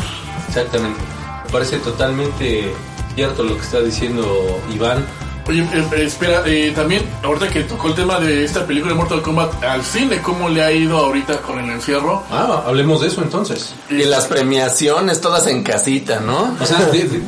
Exactamente. 0.48 1.00
Me 1.44 1.50
parece 1.52 1.78
totalmente 1.78 2.72
cierto 3.18 3.42
lo 3.42 3.56
que 3.56 3.62
está 3.62 3.80
diciendo 3.80 4.60
Iván. 4.72 5.04
Oye, 5.48 5.62
eh, 5.62 5.84
eh, 5.96 6.04
espera, 6.04 6.44
eh, 6.46 6.70
también, 6.72 7.02
ahorita 7.24 7.48
que 7.48 7.64
tocó 7.64 7.88
el 7.88 7.96
tema 7.96 8.20
de 8.20 8.44
esta 8.44 8.64
película 8.64 8.92
de 8.92 8.96
Mortal 8.96 9.22
Kombat 9.22 9.64
al 9.64 9.82
cine, 9.82 10.22
¿cómo 10.22 10.48
le 10.48 10.62
ha 10.62 10.70
ido 10.70 10.98
ahorita 10.98 11.42
con 11.42 11.58
el 11.58 11.68
encierro? 11.68 12.22
Ah, 12.30 12.62
hablemos 12.64 13.00
de 13.00 13.08
eso 13.08 13.20
entonces. 13.20 13.74
Y 13.90 14.04
las 14.04 14.26
premiaciones 14.26 15.20
todas 15.20 15.48
en 15.48 15.64
casita, 15.64 16.20
¿no? 16.20 16.56
O 16.60 16.64
sea, 16.64 16.78
¿de, 16.84 17.08
de, 17.08 17.20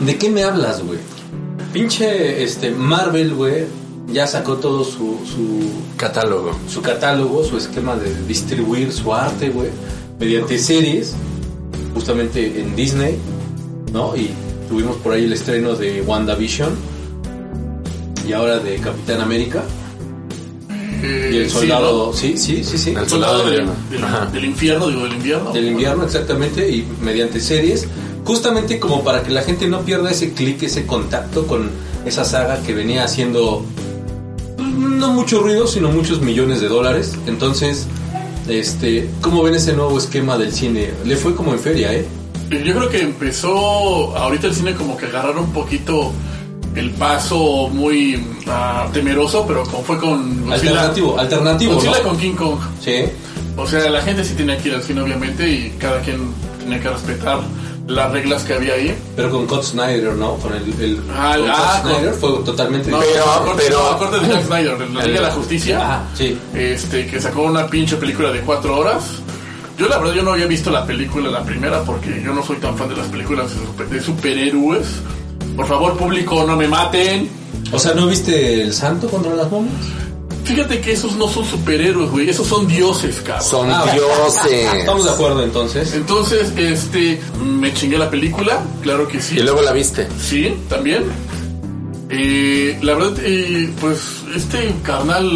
de 0.00 0.18
qué 0.18 0.28
me 0.28 0.44
hablas, 0.44 0.82
güey? 0.82 0.98
Pinche 1.72 2.42
este, 2.42 2.70
Marvel, 2.70 3.32
güey, 3.32 3.64
ya 4.08 4.26
sacó 4.26 4.56
todo 4.56 4.84
su, 4.84 5.18
su, 5.24 5.96
Catálogo. 5.96 6.58
su 6.68 6.82
catálogo, 6.82 7.42
su 7.42 7.56
esquema 7.56 7.96
de 7.96 8.14
distribuir 8.26 8.92
su 8.92 9.14
arte, 9.14 9.48
güey, 9.48 9.70
mediante 10.20 10.58
series, 10.58 11.14
justamente 11.94 12.60
en 12.60 12.76
Disney, 12.76 13.16
¿no? 13.94 14.14
Y 14.14 14.30
tuvimos 14.68 14.96
por 14.96 15.12
ahí 15.14 15.24
el 15.24 15.32
estreno 15.32 15.74
de 15.74 16.02
WandaVision 16.02 16.70
y 18.28 18.32
ahora 18.32 18.58
de 18.58 18.76
Capitán 18.76 19.20
América. 19.20 19.62
Eh, 21.02 21.30
y 21.32 21.36
el 21.38 21.44
sí, 21.50 21.56
soldado, 21.58 22.12
sí, 22.12 22.36
sí, 22.36 22.64
sí, 22.64 22.76
sí, 22.76 22.90
El 22.90 23.08
soldado 23.08 23.46
del, 23.48 23.66
del- 23.90 24.32
del 24.32 24.44
infierno, 24.44 24.88
digo, 24.88 25.04
del 25.04 25.12
invierno. 25.14 25.52
del 25.52 25.66
invierno 25.68 26.04
exactamente 26.04 26.68
y 26.68 26.86
mediante 27.02 27.40
series. 27.40 27.86
Justamente 28.24 28.78
como 28.78 29.02
para 29.04 29.22
que 29.22 29.30
la 29.30 29.42
gente 29.42 29.68
no 29.68 29.80
pierda 29.82 30.10
ese 30.10 30.32
clic 30.32 30.62
ese 30.64 30.84
contacto 30.86 31.46
con 31.46 31.70
esa 32.04 32.24
saga 32.24 32.60
que 32.62 32.74
venía 32.74 33.04
haciendo 33.04 33.64
no 34.58 35.12
mucho 35.12 35.40
ruido 35.40 35.66
sino 35.66 35.90
muchos 35.90 36.20
millones 36.20 36.60
de 36.60 36.68
dólares. 36.68 37.14
Entonces 37.26 37.86
este 38.48 39.08
cómo 39.20 39.42
ven 39.42 39.54
ese 39.54 39.72
nuevo 39.74 39.96
esquema 39.98 40.36
del 40.36 40.52
cine 40.52 40.90
le 41.06 41.16
fue 41.16 41.34
como 41.34 41.52
en 41.52 41.58
feria 41.60 41.94
Eh, 41.94 42.06
Yo 42.50 42.74
creo 42.74 42.88
que 42.88 43.02
empezó 43.02 44.16
ahorita 44.16 44.46
el 44.46 44.54
cine 44.54 44.74
como 44.74 44.96
que 44.96 45.06
agarrar 45.06 45.36
un 45.38 45.52
poquito 45.52 46.12
el 46.74 46.90
paso 46.92 47.68
muy 47.72 48.24
ah, 48.46 48.86
temeroso, 48.92 49.44
pero 49.46 49.64
como 49.64 49.82
fue 49.82 49.98
con 49.98 50.46
Godzilla- 50.46 50.52
alternativo 50.54 51.18
alternativo 51.18 51.74
Godzilla 51.74 51.98
¿no? 51.98 52.04
con 52.08 52.18
King 52.18 52.34
Kong. 52.34 52.58
sí 52.80 53.02
O 53.56 53.66
sea, 53.66 53.90
la 53.90 54.00
gente 54.02 54.24
sí 54.24 54.34
tenía 54.34 54.56
que 54.58 54.68
ir 54.68 54.74
al 54.76 54.82
cine 54.82 55.00
obviamente 55.02 55.48
y 55.48 55.70
cada 55.78 56.00
quien 56.00 56.32
tenía 56.60 56.80
que 56.80 56.88
respetar 56.88 57.40
las 57.88 58.12
reglas 58.12 58.44
que 58.44 58.52
había 58.54 58.74
ahí. 58.74 58.94
pero 59.16 59.30
con 59.30 59.46
Scott 59.46 59.64
Snyder 59.64 60.12
no 60.12 60.34
con 60.36 60.52
el, 60.54 60.62
el 60.80 61.00
Ah, 61.16 61.36
con 61.38 61.50
ah, 61.50 61.54
Scott 61.80 61.90
Snyder 61.92 62.10
con- 62.10 62.20
fue 62.36 62.44
totalmente 62.44 62.90
No, 62.90 63.00
Pero- 63.00 63.24
aparte- 63.24 63.62
pero- 63.66 63.78
no, 63.80 63.86
aparte 63.88 64.20
de 64.20 64.32
Zack 64.34 64.46
Snyder, 64.46 64.78
de 64.78 64.86
la 64.90 65.04
Liga 65.04 65.20
de 65.20 65.26
la 65.26 65.30
Justicia. 65.32 65.78
ah 65.82 66.02
sí 66.14 66.38
este 66.54 67.06
que 67.06 67.20
sacó 67.20 67.42
una 67.42 67.66
pinche 67.66 67.96
película 67.96 68.30
de 68.30 68.40
cuatro 68.40 68.78
horas. 68.78 69.04
Yo 69.78 69.88
la 69.88 69.98
verdad 69.98 70.12
yo 70.14 70.22
no 70.22 70.32
había 70.32 70.46
visto 70.46 70.70
la 70.70 70.84
película 70.84 71.30
la 71.30 71.42
primera 71.44 71.82
porque 71.84 72.20
yo 72.24 72.34
no 72.34 72.42
soy 72.44 72.56
tan 72.56 72.76
fan 72.76 72.88
de 72.88 72.96
las 72.96 73.06
películas 73.08 73.50
de 73.54 73.64
super- 73.66 73.88
de 73.88 74.00
superhéroes. 74.02 74.86
Por 75.56 75.66
favor 75.66 75.96
público 75.96 76.44
no 76.46 76.56
me 76.56 76.66
maten. 76.68 77.28
o 77.72 77.78
sea 77.78 77.94
no 77.94 78.06
viste 78.06 78.62
el 78.62 78.72
Santo 78.74 79.08
contra 79.08 79.34
las 79.34 79.50
momias 79.50 79.74
Fíjate 80.44 80.80
que 80.80 80.92
esos 80.92 81.14
no 81.16 81.28
son 81.28 81.44
superhéroes, 81.44 82.10
güey, 82.10 82.30
esos 82.30 82.46
son 82.46 82.66
dioses, 82.66 83.16
cabrón. 83.22 83.46
Son 83.46 83.70
Ah, 83.70 83.84
dioses. 83.92 84.72
estamos 84.78 85.04
de 85.04 85.10
acuerdo 85.10 85.42
entonces 85.42 85.92
Entonces, 85.92 86.52
este, 86.56 87.20
me 87.44 87.74
chingué 87.74 87.98
la 87.98 88.08
película, 88.08 88.62
claro 88.82 89.06
que 89.06 89.20
sí. 89.20 89.36
Y 89.38 89.42
luego 89.42 89.60
la 89.60 89.72
viste. 89.72 90.08
Sí, 90.18 90.54
también. 90.70 91.04
Eh, 92.10 92.78
la 92.82 92.94
verdad, 92.94 93.18
eh, 93.22 93.70
pues 93.80 94.00
este 94.34 94.74
carnal 94.82 95.28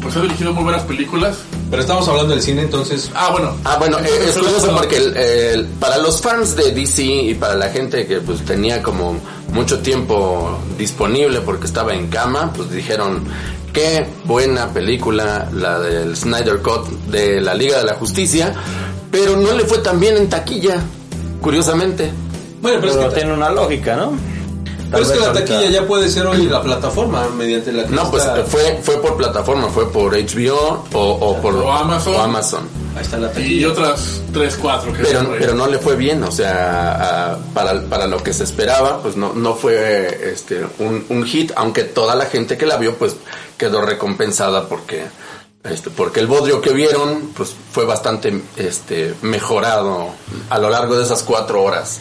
pues 0.00 0.16
ha 0.16 0.22
dirigido 0.22 0.52
muy 0.54 0.64
buenas 0.64 0.82
películas. 0.84 1.36
Pero 1.68 1.82
estamos 1.82 2.08
hablando 2.08 2.32
del 2.32 2.42
cine, 2.42 2.62
entonces. 2.62 3.10
Ah, 3.14 3.28
bueno. 3.32 3.54
Ah, 3.64 3.76
bueno, 3.78 3.98
eh, 3.98 4.08
es 4.28 4.38
curioso 4.38 4.72
porque 4.74 4.96
el- 4.96 5.16
el- 5.16 5.66
para 5.80 5.98
los 5.98 6.20
fans 6.22 6.56
de 6.56 6.72
DC 6.72 7.02
y 7.02 7.34
para 7.34 7.54
la 7.54 7.68
gente 7.68 8.06
que 8.06 8.20
pues 8.20 8.42
tenía 8.44 8.82
como 8.82 9.16
mucho 9.52 9.80
tiempo 9.80 10.58
disponible 10.78 11.40
porque 11.40 11.66
estaba 11.66 11.92
en 11.94 12.06
cama, 12.08 12.52
pues 12.54 12.70
dijeron 12.70 13.24
qué 13.72 14.06
buena 14.24 14.72
película 14.72 15.50
la 15.52 15.80
del 15.80 16.16
Snyder 16.16 16.62
Cut 16.62 16.88
de 17.10 17.40
la 17.42 17.54
Liga 17.54 17.78
de 17.78 17.84
la 17.84 17.94
Justicia, 17.94 18.54
pero 19.10 19.36
no 19.36 19.52
le 19.52 19.64
fue 19.64 19.78
tan 19.78 20.00
bien 20.00 20.16
en 20.16 20.28
taquilla, 20.30 20.80
curiosamente. 21.42 22.10
Bueno, 22.62 22.78
pero, 22.80 22.92
Pero 22.94 23.06
es 23.08 23.08
que 23.14 23.20
tiene 23.20 23.34
una 23.34 23.50
lógica, 23.50 23.96
¿no? 23.96 24.12
Pero 24.90 25.02
es 25.02 25.08
vez 25.08 25.18
que 25.18 25.24
la 25.24 25.30
ahorita- 25.32 25.46
taquilla 25.54 25.70
ya 25.70 25.86
puede 25.86 26.08
ser 26.08 26.26
hoy 26.26 26.46
la 26.46 26.62
plataforma 26.62 27.28
mediante 27.36 27.72
la 27.72 27.84
que 27.86 27.90
No, 27.94 28.10
pues 28.10 28.24
está- 28.24 28.44
fue, 28.44 28.80
fue 28.82 29.00
por 29.02 29.16
plataforma, 29.16 29.68
fue 29.68 29.90
por 29.90 30.14
HBO 30.14 30.84
o, 30.92 30.98
o 31.00 31.36
por 31.40 31.54
O 31.56 31.72
Amazon. 31.72 32.14
o 32.14 32.20
Amazon. 32.20 32.68
Ahí 32.96 33.02
está 33.02 33.18
la 33.18 33.28
taquilla. 33.30 33.48
Y 33.60 33.64
otras 33.64 34.22
3, 34.32 34.56
4 34.60 34.92
que 34.92 35.02
Pero, 35.02 35.34
pero 35.38 35.54
no 35.54 35.66
le 35.66 35.78
fue 35.78 35.96
bien, 35.96 36.22
o 36.24 36.30
sea, 36.30 37.32
a- 37.32 37.38
para, 37.52 37.82
para 37.82 38.06
lo 38.06 38.22
que 38.22 38.32
se 38.32 38.44
esperaba, 38.44 39.02
pues 39.02 39.16
no, 39.16 39.32
no 39.34 39.54
fue 39.54 40.30
este, 40.32 40.64
un, 40.78 41.04
un 41.08 41.24
hit, 41.24 41.52
aunque 41.56 41.84
toda 41.84 42.14
la 42.14 42.26
gente 42.26 42.56
que 42.56 42.64
la 42.66 42.76
vio, 42.76 42.94
pues 42.94 43.16
quedó 43.58 43.82
recompensada 43.82 44.68
porque, 44.68 45.04
este, 45.64 45.90
porque 45.90 46.20
el 46.20 46.26
bodrio 46.26 46.60
que 46.62 46.70
vieron, 46.72 47.32
pues 47.36 47.54
fue 47.72 47.84
bastante 47.84 48.42
este, 48.56 49.14
mejorado 49.22 50.10
a 50.48 50.58
lo 50.58 50.70
largo 50.70 50.96
de 50.96 51.02
esas 51.04 51.22
cuatro 51.22 51.62
horas. 51.62 52.00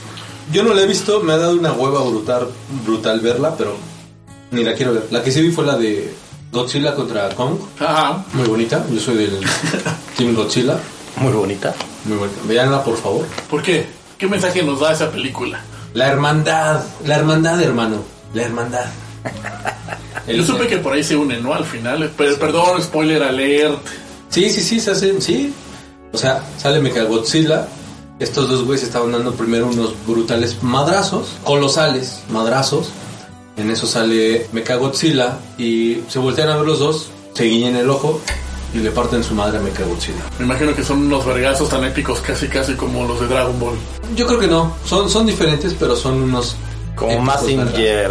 Yo 0.51 0.63
no 0.63 0.73
la 0.73 0.81
he 0.81 0.87
visto, 0.87 1.21
me 1.21 1.33
ha 1.33 1.37
dado 1.37 1.55
una 1.55 1.73
hueva 1.73 2.01
brutal, 2.03 2.47
brutal 2.85 3.19
verla, 3.19 3.55
pero 3.57 3.75
ni 4.51 4.63
la 4.63 4.73
quiero 4.73 4.93
ver. 4.93 5.07
La 5.11 5.23
que 5.23 5.31
sí 5.31 5.41
vi 5.41 5.51
fue 5.51 5.65
la 5.65 5.77
de 5.77 6.13
Godzilla 6.51 6.93
contra 6.95 7.29
Kong. 7.29 7.57
Ajá. 7.79 8.23
Muy 8.33 8.47
bonita, 8.47 8.85
yo 8.91 8.99
soy 8.99 9.15
del 9.15 9.39
Team 10.17 10.35
Godzilla. 10.35 10.77
Muy 11.17 11.33
bonita. 11.33 11.73
Muy 12.05 12.17
bonita. 12.17 12.39
Veanla, 12.47 12.83
por 12.83 12.97
favor. 12.97 13.25
¿Por 13.49 13.61
qué? 13.61 13.87
¿Qué 14.17 14.27
mensaje 14.27 14.63
nos 14.63 14.79
da 14.79 14.93
esa 14.93 15.11
película? 15.11 15.61
La 15.93 16.07
hermandad, 16.07 16.83
la 17.05 17.15
hermandad, 17.15 17.61
hermano. 17.61 17.97
La 18.33 18.43
hermandad. 18.43 18.85
Yo 20.27 20.43
supe 20.43 20.67
que 20.67 20.77
por 20.77 20.93
ahí 20.93 21.03
se 21.03 21.15
unen, 21.15 21.41
¿no? 21.43 21.53
Al 21.53 21.65
final. 21.65 22.11
Pero, 22.17 22.37
perdón, 22.37 22.81
spoiler 22.81 23.23
alert. 23.23 23.79
Sí, 24.29 24.49
sí, 24.49 24.61
sí, 24.61 24.79
se 24.79 24.91
hacen, 24.91 25.21
sí. 25.21 25.53
O 26.11 26.17
sea, 26.17 26.43
sale 26.57 26.79
Mechagodzilla. 26.79 27.67
Estos 28.17 28.49
dos 28.49 28.63
güeyes 28.63 28.83
estaban 28.83 29.11
dando 29.11 29.33
primero 29.33 29.67
unos 29.67 29.93
brutales 30.07 30.63
madrazos, 30.63 31.27
colosales 31.43 32.21
madrazos. 32.29 32.89
En 33.57 33.69
eso 33.71 33.87
sale 33.87 34.47
Mechagodzilla 34.53 35.37
y 35.57 36.01
se 36.07 36.19
voltean 36.19 36.49
a 36.49 36.57
ver 36.57 36.65
los 36.65 36.79
dos, 36.79 37.07
se 37.33 37.43
guiñan 37.45 37.75
el 37.75 37.89
ojo 37.89 38.21
y 38.73 38.79
le 38.79 38.91
parten 38.91 39.23
su 39.23 39.33
madre 39.33 39.57
a 39.57 39.61
Mechagodzilla. 39.61 40.23
Me 40.39 40.45
imagino 40.45 40.73
que 40.73 40.83
son 40.83 40.99
unos 40.99 41.25
vergazos 41.25 41.69
tan 41.69 41.83
épicos 41.83 42.21
casi 42.21 42.47
casi 42.47 42.75
como 42.75 43.05
los 43.05 43.19
de 43.19 43.27
Dragon 43.27 43.59
Ball. 43.59 43.75
Yo 44.15 44.25
creo 44.27 44.39
que 44.39 44.47
no, 44.47 44.73
son, 44.85 45.09
son 45.09 45.25
diferentes, 45.25 45.73
pero 45.77 45.95
son 45.95 46.21
unos... 46.23 46.55
Como 46.95 47.19
Massinger. 47.19 48.09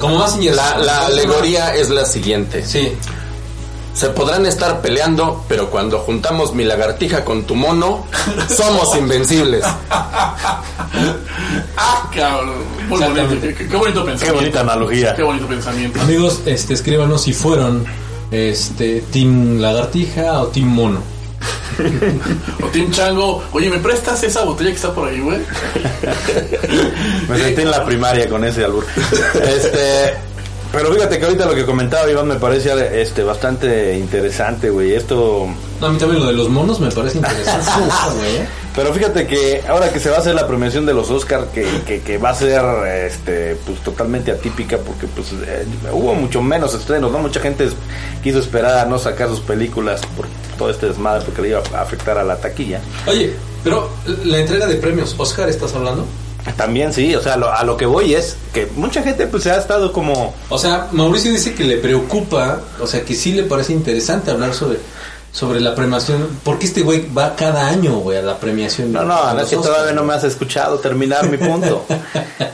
Como 0.00 0.18
Massinger. 0.18 0.56
La, 0.56 0.78
la 0.78 1.06
alegoría 1.06 1.76
es 1.76 1.90
la 1.90 2.04
siguiente. 2.04 2.64
Sí, 2.66 2.92
Se 3.96 4.10
podrán 4.10 4.44
estar 4.44 4.82
peleando, 4.82 5.42
pero 5.48 5.70
cuando 5.70 6.00
juntamos 6.00 6.52
mi 6.54 6.64
lagartija 6.64 7.24
con 7.24 7.44
tu 7.44 7.54
mono, 7.54 8.04
somos 8.54 8.94
invencibles. 8.96 9.64
¡Ah, 11.76 12.10
cabrón! 12.14 12.56
Muy 12.88 13.00
bonito. 13.00 13.04
Exactamente. 13.06 13.48
Qué, 13.48 13.54
qué- 13.54 13.68
qué 13.68 13.76
bonito 13.76 14.00
Qué 14.04 14.10
pensamiento. 14.10 14.40
bonita 14.42 14.60
analogía. 14.60 15.14
Qué 15.14 15.22
bonito 15.22 15.46
pensamiento. 15.46 16.00
Amigos, 16.00 16.40
este, 16.46 16.74
escríbanos 16.74 17.22
si 17.22 17.32
fueron 17.32 17.84
este, 18.30 19.00
Team 19.12 19.58
Lagartija 19.60 20.40
o 20.42 20.48
Team 20.48 20.66
Mono. 20.68 21.00
O 22.62 22.66
Team 22.68 22.90
Chango, 22.90 23.42
oye, 23.52 23.68
¿me 23.70 23.78
prestas 23.78 24.22
esa 24.22 24.44
botella 24.44 24.70
que 24.70 24.76
está 24.76 24.92
por 24.94 25.08
ahí, 25.08 25.20
güey? 25.20 25.38
Me 27.28 27.38
sentí 27.38 27.62
en 27.62 27.70
la 27.70 27.84
primaria 27.84 28.28
con 28.28 28.42
ese 28.44 28.64
albur. 28.64 28.86
Este, 29.34 30.14
pero 30.72 30.92
fíjate 30.92 31.18
que 31.18 31.24
ahorita 31.24 31.46
lo 31.46 31.54
que 31.54 31.64
comentaba 31.64 32.10
Iván 32.10 32.28
me 32.28 32.36
parece 32.36 33.00
este 33.00 33.22
bastante 33.22 33.96
interesante, 33.96 34.70
güey. 34.70 34.94
Esto 34.94 35.46
No, 35.80 35.86
a 35.86 35.90
mí 35.90 35.98
también 35.98 36.20
lo 36.20 36.26
de 36.26 36.34
los 36.34 36.48
monos 36.48 36.80
me 36.80 36.90
parece 36.90 37.18
interesante. 37.18 37.70
güey. 38.16 38.46
Pero 38.74 38.92
fíjate 38.92 39.26
que 39.26 39.62
ahora 39.68 39.90
que 39.90 39.98
se 40.00 40.10
va 40.10 40.16
a 40.16 40.18
hacer 40.20 40.34
la 40.34 40.46
premiación 40.46 40.84
de 40.84 40.92
los 40.92 41.10
Oscar, 41.10 41.46
que, 41.46 41.66
que, 41.86 42.00
que 42.00 42.18
va 42.18 42.30
a 42.30 42.34
ser 42.34 42.62
este 43.06 43.56
pues 43.64 43.78
totalmente 43.80 44.30
atípica 44.30 44.76
porque 44.78 45.06
pues 45.06 45.28
eh, 45.46 45.64
hubo 45.92 46.14
mucho 46.14 46.42
menos 46.42 46.74
estrenos, 46.74 47.10
¿no? 47.10 47.18
Mucha 47.18 47.40
gente 47.40 47.68
quiso 48.22 48.38
esperar 48.38 48.78
a 48.78 48.84
no 48.84 48.98
sacar 48.98 49.28
sus 49.28 49.40
películas 49.40 50.02
por 50.16 50.26
todo 50.58 50.70
este 50.70 50.86
desmadre 50.86 51.24
porque 51.24 51.42
le 51.42 51.48
iba 51.48 51.62
a 51.74 51.80
afectar 51.80 52.18
a 52.18 52.24
la 52.24 52.36
taquilla. 52.36 52.80
Oye, 53.06 53.32
pero 53.64 53.90
la 54.24 54.38
entrega 54.38 54.66
de 54.66 54.76
premios, 54.76 55.14
Oscar, 55.18 55.48
¿estás 55.48 55.74
hablando? 55.74 56.06
También 56.56 56.92
sí, 56.92 57.14
o 57.14 57.22
sea, 57.22 57.36
lo- 57.36 57.52
a 57.52 57.64
lo 57.64 57.76
que 57.76 57.86
voy 57.86 58.14
es 58.14 58.36
que 58.52 58.68
mucha 58.76 59.02
gente 59.02 59.26
pues 59.26 59.42
se 59.42 59.50
ha 59.50 59.56
estado 59.58 59.92
como 59.92 60.34
O 60.48 60.58
sea, 60.58 60.88
Mauricio 60.92 61.30
dice 61.32 61.54
que 61.54 61.64
le 61.64 61.78
preocupa, 61.78 62.60
o 62.80 62.86
sea, 62.86 63.02
que 63.04 63.14
sí 63.14 63.32
le 63.32 63.42
parece 63.44 63.72
interesante 63.72 64.30
hablar 64.30 64.54
sobre, 64.54 64.78
sobre 65.32 65.60
la 65.60 65.74
premiación. 65.74 66.28
Porque 66.44 66.66
este 66.66 66.82
güey 66.82 67.12
va 67.12 67.34
cada 67.36 67.66
año, 67.68 67.96
güey, 67.98 68.18
a 68.18 68.22
la 68.22 68.38
premiación. 68.38 68.92
No, 68.92 69.02
no, 69.04 69.34
los 69.34 69.42
es 69.44 69.48
que 69.50 69.56
todavía 69.56 69.92
no 69.92 70.04
me 70.04 70.14
has 70.14 70.24
escuchado 70.24 70.78
terminar 70.78 71.28
mi 71.28 71.36
punto. 71.36 71.84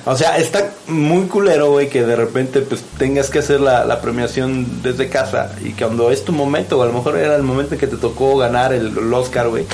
O 0.04 0.16
sea, 0.16 0.36
está 0.36 0.72
muy 0.88 1.26
culero, 1.28 1.70
güey, 1.70 1.88
que 1.88 2.02
de 2.04 2.16
repente 2.16 2.60
pues 2.62 2.82
tengas 2.98 3.30
que 3.30 3.38
hacer 3.38 3.60
la, 3.60 3.84
la 3.84 4.00
premiación 4.00 4.82
desde 4.82 5.08
casa 5.08 5.52
y 5.64 5.70
cuando 5.74 6.10
es 6.10 6.24
tu 6.24 6.32
momento, 6.32 6.76
o 6.76 6.82
a 6.82 6.86
lo 6.86 6.92
mejor 6.92 7.16
era 7.18 7.36
el 7.36 7.44
momento 7.44 7.74
en 7.74 7.80
que 7.80 7.86
te 7.86 7.96
tocó 7.96 8.36
ganar 8.36 8.72
el, 8.72 8.88
el 8.98 9.14
Oscar, 9.14 9.48
güey, 9.48 9.64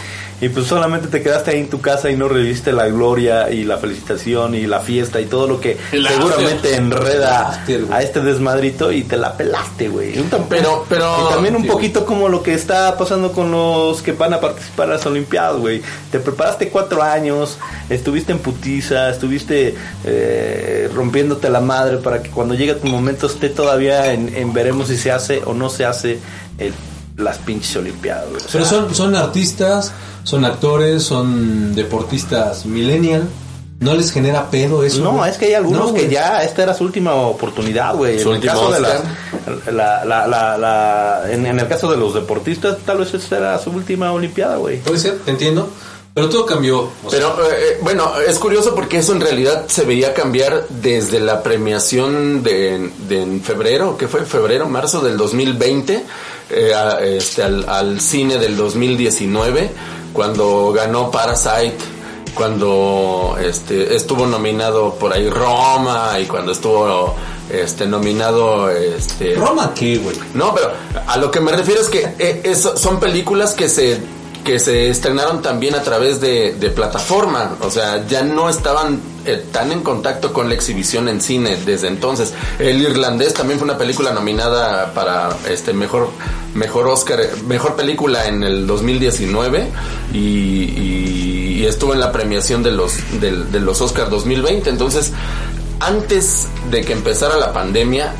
y 0.40 0.48
pues 0.50 0.66
solamente 0.66 1.08
te 1.08 1.22
quedaste 1.22 1.50
ahí 1.50 1.58
en 1.60 1.68
tu 1.68 1.80
casa 1.80 2.10
y 2.10 2.16
no 2.16 2.28
reviste 2.28 2.72
la 2.72 2.86
gloria 2.86 3.50
y 3.50 3.64
la 3.64 3.76
felicitación 3.78 4.54
y 4.54 4.66
la 4.66 4.80
fiesta 4.80 5.20
y 5.20 5.26
todo 5.26 5.48
lo 5.48 5.60
que 5.60 5.76
seguramente 6.14 6.74
enreda 6.76 7.62
a 7.92 8.02
este 8.02 8.20
desmadrito 8.20 8.92
y 8.92 9.02
te 9.02 9.16
la 9.16 9.36
pelaste, 9.36 9.88
güey. 9.88 10.16
Pero- 10.48 10.86
pero- 10.88 11.26
y 11.26 11.32
también 11.32 11.56
un 11.56 11.66
poquito 11.66 12.04
como 12.06 12.28
lo 12.28 12.42
que 12.42 12.54
está 12.54 12.96
pasando 12.96 13.32
con 13.32 13.50
los 13.50 14.00
que 14.02 14.12
van 14.12 14.32
a 14.34 14.40
participar 14.40 14.86
en 14.86 14.92
las 14.94 15.06
Olimpiadas, 15.06 15.56
güey. 15.56 15.82
Te 16.12 16.20
preparaste 16.20 16.68
cuatro 16.68 17.02
años, 17.02 17.58
estuviste 17.90 18.32
en 18.32 18.38
putiza, 18.38 19.10
estuviste 19.10 19.74
eh, 20.04 20.88
rompiéndote 20.94 21.48
la 21.50 21.60
madre 21.60 21.98
para 21.98 22.22
que 22.22 22.30
cuando 22.30 22.54
llegue 22.54 22.74
tu 22.74 22.86
momento 22.86 23.26
esté 23.26 23.48
todavía 23.48 24.12
en, 24.12 24.34
en 24.36 24.52
veremos 24.52 24.88
si 24.88 24.96
se 24.96 25.10
hace 25.10 25.42
o 25.44 25.54
no 25.54 25.68
se 25.70 25.84
hace 25.84 26.18
el- 26.58 26.74
las 27.16 27.38
pinches 27.38 27.74
Olimpiadas, 27.74 28.26
Pero 28.52 28.64
son, 28.64 28.94
son 28.94 29.16
artistas, 29.16 29.92
son 30.28 30.44
actores, 30.44 31.02
son 31.02 31.74
deportistas 31.74 32.66
millennial. 32.66 33.28
¿No 33.80 33.94
les 33.94 34.10
genera 34.10 34.50
pedo 34.50 34.82
eso? 34.82 35.02
No, 35.04 35.12
güey? 35.18 35.30
es 35.30 35.36
que 35.38 35.46
hay 35.46 35.54
algunos 35.54 35.88
No, 35.88 35.94
que 35.94 36.08
ya 36.08 36.42
esta 36.42 36.64
era 36.64 36.74
su 36.74 36.82
última 36.84 37.14
oportunidad, 37.14 37.94
güey. 37.94 38.18
Su 38.18 38.30
En 38.30 38.36
el 38.36 38.42
caso 38.48 38.72
de 38.72 38.80
las, 38.80 39.00
la, 39.72 40.04
la, 40.04 40.26
la, 40.26 40.58
la- 40.58 41.22
en, 41.32 41.46
en 41.46 41.60
el 41.60 41.68
caso 41.68 41.88
de 41.90 41.96
los 41.96 42.12
deportistas, 42.12 42.76
tal 42.84 42.98
vez 42.98 43.14
esta 43.14 43.38
era 43.38 43.58
su 43.60 43.70
última 43.70 44.12
olimpiada, 44.12 44.56
güey. 44.56 44.80
Puede 44.80 44.98
ser, 44.98 45.18
te 45.20 45.30
entiendo. 45.30 45.70
Pero 46.12 46.28
todo 46.28 46.44
cambió. 46.44 46.88
Pero 47.08 47.28
eh, 47.28 47.54
eh, 47.56 47.78
bueno, 47.82 48.10
es 48.26 48.36
curioso 48.40 48.74
porque 48.74 48.98
eso 48.98 49.12
en 49.12 49.20
realidad 49.20 49.66
se 49.68 49.84
veía 49.84 50.12
cambiar 50.12 50.66
desde 50.68 51.20
la 51.20 51.44
premiación 51.44 52.42
de, 52.42 52.90
de 53.08 53.22
en 53.22 53.40
febrero, 53.42 53.96
que 53.96 54.08
fue 54.08 54.24
febrero, 54.24 54.68
marzo 54.68 55.00
del 55.00 55.16
2020, 55.16 56.02
eh, 56.50 56.74
a- 56.74 56.98
este, 57.00 57.44
al, 57.44 57.68
al 57.68 58.00
cine 58.00 58.38
del 58.38 58.56
2019, 58.56 59.70
cuando 60.18 60.72
ganó 60.72 61.12
Parasite, 61.12 61.78
cuando 62.34 63.38
este, 63.40 63.94
estuvo 63.94 64.26
nominado 64.26 64.94
por 64.94 65.12
ahí 65.12 65.30
Roma 65.30 66.18
y 66.20 66.24
cuando 66.26 66.50
estuvo 66.50 67.14
este, 67.48 67.86
nominado 67.86 68.68
este, 68.68 69.36
¿Roma 69.36 69.72
qué, 69.76 69.98
güey? 69.98 70.16
no, 70.34 70.52
pero 70.56 70.72
a 71.06 71.16
lo 71.18 71.30
que 71.30 71.38
me 71.38 71.52
refiero 71.52 71.80
es 71.80 71.88
que 71.88 72.16
eh, 72.18 72.56
son 72.56 72.98
películas 72.98 73.54
que 73.54 73.68
se 73.68 74.00
que 74.48 74.58
se 74.58 74.88
estrenaron 74.88 75.42
también 75.42 75.74
a 75.74 75.82
través 75.82 76.22
de, 76.22 76.72
plataforma, 76.74 77.58
o 77.60 77.70
sea, 77.70 78.06
ya 78.06 78.22
no 78.22 78.48
estaban 78.48 78.98
eh, 79.26 79.44
tan 79.52 79.72
en 79.72 79.82
contacto 79.82 80.32
con 80.32 80.48
la 80.48 80.54
exhibición 80.54 81.06
en 81.10 81.20
cine 81.20 81.58
desde 81.66 81.86
entonces. 81.86 82.32
El 82.58 82.80
irlandés 82.80 83.34
también 83.34 83.58
fue 83.58 83.66
una 83.68 83.76
película 83.76 84.10
nominada 84.12 84.94
para 84.94 85.36
este 85.50 85.74
mejor 85.74 86.08
mejor 86.54 86.88
Oscar, 86.88 87.20
mejor 87.46 87.76
película 87.76 88.26
en 88.26 88.42
el 88.42 88.66
2019 88.66 89.68
y, 90.14 91.66
estuvo 91.66 91.92
en 91.92 92.00
la 92.00 92.10
premiación 92.10 92.62
de 92.62 92.72
los 92.72 92.94
de 93.20 93.60
los 93.60 93.82
Oscar 93.82 94.08
2020, 94.08 94.70
entonces 94.70 95.12
antes 95.80 96.46
de 96.70 96.80
que 96.80 96.94
empezara 96.94 97.36
la 97.36 97.52
pandemia, 97.52 98.14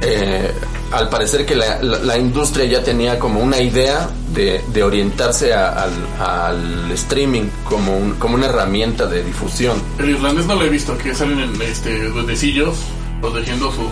eh, 0.00 0.50
al 0.92 1.08
parecer 1.08 1.44
que 1.46 1.56
la, 1.56 1.82
la- 1.82 1.98
la 1.98 2.18
industria 2.18 2.64
ya 2.66 2.82
tenía 2.82 3.18
como 3.18 3.40
una 3.40 3.60
idea 3.60 4.08
de, 4.32 4.62
de 4.72 4.82
orientarse 4.82 5.52
a- 5.52 5.82
al, 5.84 5.90
al 6.20 6.90
streaming 6.92 7.48
como, 7.64 7.96
un- 7.96 8.14
como 8.14 8.34
una 8.36 8.46
herramienta 8.46 9.06
de 9.06 9.22
difusión. 9.24 9.82
El 9.98 10.10
irlandés 10.10 10.46
no 10.46 10.54
lo 10.54 10.64
he 10.64 10.68
visto, 10.68 10.96
que 10.98 11.14
salen 11.14 11.40
en 11.40 11.60
este 11.62 12.04
duendecillos 12.08 12.76
protegiendo 13.20 13.70
sus 13.72 13.88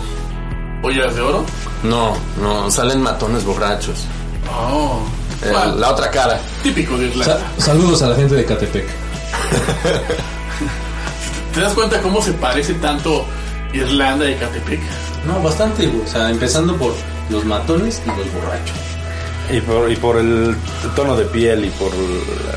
ollas 0.83 1.15
de 1.15 1.21
oro. 1.21 1.43
No, 1.83 2.15
no, 2.41 2.69
salen 2.71 3.01
matones 3.01 3.43
borrachos. 3.43 4.05
Oh, 4.51 5.01
Eh, 5.43 5.51
la 5.77 5.91
otra 5.91 6.09
cara. 6.09 6.39
típico 6.63 6.97
de 6.97 7.07
Irlanda. 7.07 7.39
Sa- 7.57 7.65
saludos 7.65 8.01
a 8.03 8.09
la 8.09 8.15
gente 8.15 8.35
de 8.35 8.45
Catepec. 8.45 8.85
¿Te 11.53 11.61
das 11.61 11.73
cuenta 11.73 12.01
cómo 12.01 12.21
se 12.21 12.33
parece 12.33 12.73
tanto 12.75 13.25
Irlanda 13.73 14.29
y 14.29 14.35
Catepec? 14.35 14.79
No, 15.27 15.41
bastante. 15.41 15.87
O 15.87 16.07
sea, 16.07 16.29
empezando 16.29 16.75
por 16.77 16.93
los 17.29 17.43
matones 17.45 18.01
y 18.05 18.09
los 18.09 18.33
borrachos. 18.33 18.77
Y 19.51 19.61
por, 19.61 19.91
y 19.91 19.95
por 19.95 20.17
el 20.17 20.55
tono 20.95 21.15
de 21.15 21.25
piel 21.25 21.65
y 21.65 21.69
por... 21.71 21.91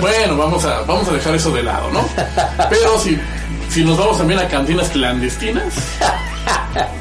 Bueno, 0.00 0.36
vamos 0.36 0.64
a, 0.64 0.80
vamos 0.82 1.06
a 1.08 1.12
dejar 1.12 1.34
eso 1.34 1.50
de 1.50 1.62
lado, 1.62 1.90
¿no? 1.90 2.06
Pero 2.70 2.98
si, 2.98 3.18
si 3.68 3.84
nos 3.84 3.98
vamos 3.98 4.18
también 4.18 4.40
a 4.40 4.48
cantinas 4.48 4.88
clandestinas, 4.88 5.74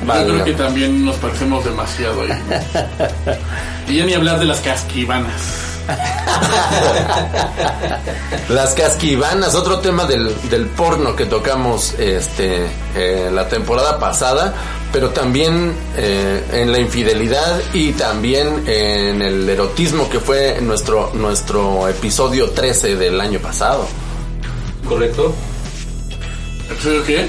Yo 0.06 0.26
creo 0.26 0.44
que 0.44 0.54
también 0.54 1.06
nos 1.06 1.16
parecemos 1.18 1.64
demasiado 1.64 2.22
ahí. 2.22 2.30
Y 3.88 3.98
ya 3.98 4.06
ni 4.06 4.14
hablar 4.14 4.40
de 4.40 4.46
las 4.46 4.60
casquivanas. 4.60 5.68
Las 8.50 8.74
casquivanas, 8.74 9.56
otro 9.56 9.80
tema 9.80 10.06
del, 10.06 10.36
del 10.50 10.66
porno 10.68 11.16
que 11.16 11.26
tocamos 11.26 11.94
este 11.98 12.68
eh, 12.96 13.30
la 13.32 13.48
temporada 13.48 13.98
pasada, 14.00 14.54
pero 14.92 15.10
también 15.10 15.74
eh, 15.96 16.44
en 16.54 16.72
la 16.72 16.80
infidelidad 16.80 17.62
y 17.74 17.92
también 17.94 18.64
en 18.68 19.22
el 19.22 19.48
erotismo 19.50 20.10
que 20.10 20.20
fue 20.20 20.60
nuestro, 20.62 21.12
nuestro 21.14 21.88
episodio 21.88 22.52
13 22.52 22.96
del 22.96 23.20
año 23.20 23.40
pasado. 23.40 23.88
¿Correcto? 24.88 25.34
¿Episodio 26.72 27.04
qué? 27.06 27.28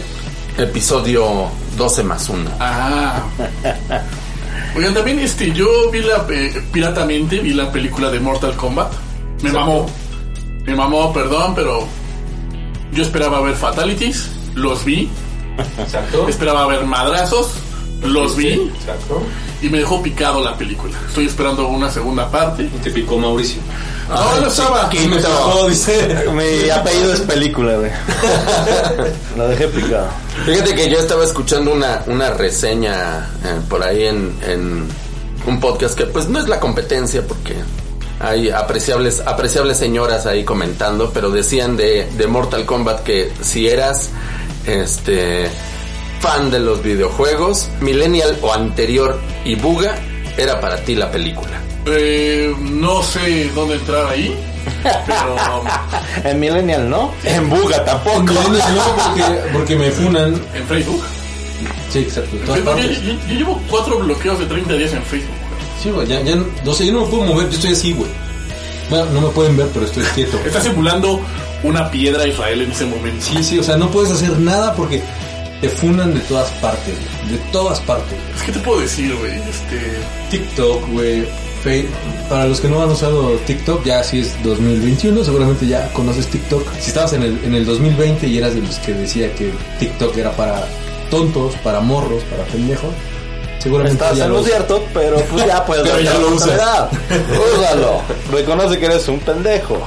Episodio 0.59 1.48
12 1.76 2.04
más 2.04 2.28
1. 2.28 2.50
Ah. 2.61 3.22
Oigan, 4.76 4.94
también 4.94 5.18
este, 5.18 5.52
yo 5.52 5.90
vi 5.90 6.00
la 6.00 6.26
eh, 6.30 6.62
piratamente, 6.72 7.38
vi 7.38 7.52
la 7.54 7.70
película 7.70 8.11
de 8.11 8.20
Mortal 8.20 8.54
Kombat. 8.56 8.92
Me 9.42 9.52
mamó. 9.52 9.86
Me 10.64 10.74
mamó, 10.74 11.12
perdón, 11.12 11.54
pero 11.54 11.86
yo 12.92 13.02
esperaba 13.02 13.40
ver 13.40 13.54
fatalities, 13.54 14.30
los 14.54 14.84
vi. 14.84 15.09
Exacto. 15.78 16.28
Esperaba 16.28 16.66
ver 16.66 16.84
madrazos, 16.84 17.50
los 18.02 18.36
vi. 18.36 18.52
Exacto. 18.52 19.22
Y 19.61 19.68
me 19.68 19.78
dejó 19.78 20.02
picado 20.02 20.42
la 20.42 20.56
película. 20.56 20.96
Estoy 21.09 21.26
esperando 21.26 21.66
una 21.66 21.90
segunda 21.90 22.30
parte. 22.30 22.62
Y 22.62 22.78
te 22.78 22.90
picó 22.90 23.18
Mauricio. 23.18 23.61
No, 24.09 24.40
no 24.40 24.46
estaba. 24.46 24.88
Me 24.88 25.16
picó, 25.16 25.68
dice. 25.68 26.26
Mi 26.32 26.70
apellido 26.70 27.12
es 27.12 27.20
película, 27.20 27.74
güey. 27.76 27.90
Lo 29.36 29.48
dejé 29.48 29.66
picado. 29.68 30.09
Fíjate 30.46 30.74
que 30.74 30.88
yo 30.88 30.98
estaba 30.98 31.24
escuchando 31.24 31.72
una, 31.72 32.04
una 32.06 32.30
reseña 32.30 33.28
eh, 33.44 33.61
por 33.68 33.82
ahí 33.82 34.04
en, 34.04 34.38
en 34.46 34.88
un 35.46 35.61
podcast 35.61 35.96
que 35.96 36.06
pues 36.06 36.28
no 36.28 36.38
es 36.38 36.48
la 36.48 36.61
competencia 36.61 37.26
porque 37.26 37.56
hay 38.20 38.50
apreciables, 38.50 39.22
apreciables 39.24 39.76
señoras 39.76 40.26
ahí 40.26 40.44
comentando, 40.44 41.11
pero 41.12 41.30
decían 41.30 41.76
de, 41.76 42.09
de 42.16 42.26
Mortal 42.26 42.66
Kombat 42.66 43.02
que 43.02 43.32
si 43.40 43.68
eras 43.68 44.11
este 44.68 45.48
fan 46.20 46.50
de 46.50 46.58
los 46.60 46.82
videojuegos, 46.82 47.68
millennial 47.80 48.36
o 48.42 48.52
anterior 48.52 49.18
y 49.44 49.54
buga, 49.54 49.94
era 50.36 50.60
para 50.60 50.76
ti 50.78 50.94
la 50.94 51.10
película. 51.10 51.60
Eh, 51.86 52.54
no 52.60 53.02
sé 53.02 53.50
dónde 53.54 53.76
entrar 53.76 54.06
ahí. 54.08 54.36
Pero. 54.82 55.36
En 56.24 56.40
Millennial, 56.40 56.90
¿no? 56.90 57.12
En 57.24 57.48
Buga 57.48 57.84
tampoco. 57.84 58.20
No, 58.22 58.32
porque, 58.34 59.22
porque 59.52 59.76
me 59.76 59.90
funan. 59.90 60.34
En 60.54 60.64
Facebook. 60.66 61.02
Sí, 61.90 62.00
exacto. 62.00 62.30
en 62.36 62.40
En 62.40 62.46
todas 62.46 62.60
Facebook, 62.60 62.74
partes. 62.74 63.02
yo, 63.02 63.12
yo- 63.12 63.18
yo 63.28 63.34
llevo 63.34 63.62
cuatro 63.70 63.98
bloqueos 63.98 64.38
de 64.40 64.46
30 64.46 64.74
días 64.74 64.92
en 64.92 65.02
Facebook. 65.04 65.34
Sí, 65.82 65.90
güey, 65.90 66.06
ya, 66.08 66.20
ya, 66.22 66.36
no 66.64 66.72
sé, 66.74 66.86
yo 66.86 66.92
no 66.92 67.02
me 67.02 67.06
puedo 67.06 67.22
mover, 67.24 67.48
yo 67.48 67.54
estoy 67.54 67.72
así, 67.72 67.92
güey. 67.92 68.10
Bueno, 68.90 69.04
no 69.12 69.20
me 69.22 69.28
pueden 69.28 69.56
ver, 69.56 69.68
pero 69.72 69.86
estoy 69.86 70.02
quieto. 70.14 70.38
Está 70.44 70.60
simulando 70.60 71.20
una 71.62 71.90
piedra 71.90 72.22
a 72.22 72.26
Israel 72.26 72.62
en 72.62 72.70
ese 72.70 72.86
momento. 72.86 73.24
Sí, 73.24 73.42
sí, 73.42 73.59
o 73.59 73.62
sea, 73.62 73.76
no 73.76 73.90
puedes 73.90 74.11
hacer 74.12 74.38
nada 74.38 74.74
porque 74.74 75.02
te 75.61 75.68
funan 75.68 76.14
de 76.14 76.20
todas 76.20 76.50
partes, 76.52 76.94
güey, 76.94 77.38
de 77.38 77.44
todas 77.50 77.80
partes. 77.80 78.18
Es 78.36 78.42
que 78.42 78.52
te 78.52 78.61
puedo 78.61 78.80
decir, 78.80 79.14
güey. 79.16 79.32
Este. 79.32 79.98
TikTok, 80.30 80.88
güey. 80.90 81.24
Para 82.30 82.46
los 82.46 82.61
que 82.61 82.68
no 82.68 82.82
han 82.82 82.90
usado 82.90 83.32
TikTok, 83.46 83.84
ya 83.84 84.02
si 84.02 84.20
es 84.20 84.42
2021, 84.42 85.22
seguramente 85.22 85.66
ya 85.66 85.92
conoces 85.92 86.26
TikTok. 86.28 86.62
Si 86.78 86.88
estabas 86.88 87.12
en 87.12 87.24
el, 87.24 87.38
en 87.44 87.54
el 87.54 87.66
2020 87.66 88.26
y 88.26 88.38
eras 88.38 88.54
de 88.54 88.62
los 88.62 88.78
que 88.78 88.94
decía 88.94 89.34
que 89.34 89.52
TikTok 89.78 90.16
era 90.16 90.32
para 90.32 90.66
tontos, 91.11 91.56
para 91.56 91.80
morros, 91.80 92.22
para 92.24 92.44
pendejos, 92.44 92.94
seguramente 93.59 94.02
Estás 94.04 94.18
en 94.20 94.32
lo 94.32 94.42
cierto, 94.42 94.84
pero 94.94 95.16
pues 95.30 95.46
ya 95.46 95.64
puedes 95.64 95.82
Pero 95.88 96.00
ya 96.00 96.14
lo 96.14 96.28
usas. 96.30 96.50
Úsalo. 97.59 98.00
Reconoce 98.32 98.78
que 98.78 98.86
eres 98.86 99.06
un 99.09 99.18
pendejo. 99.20 99.80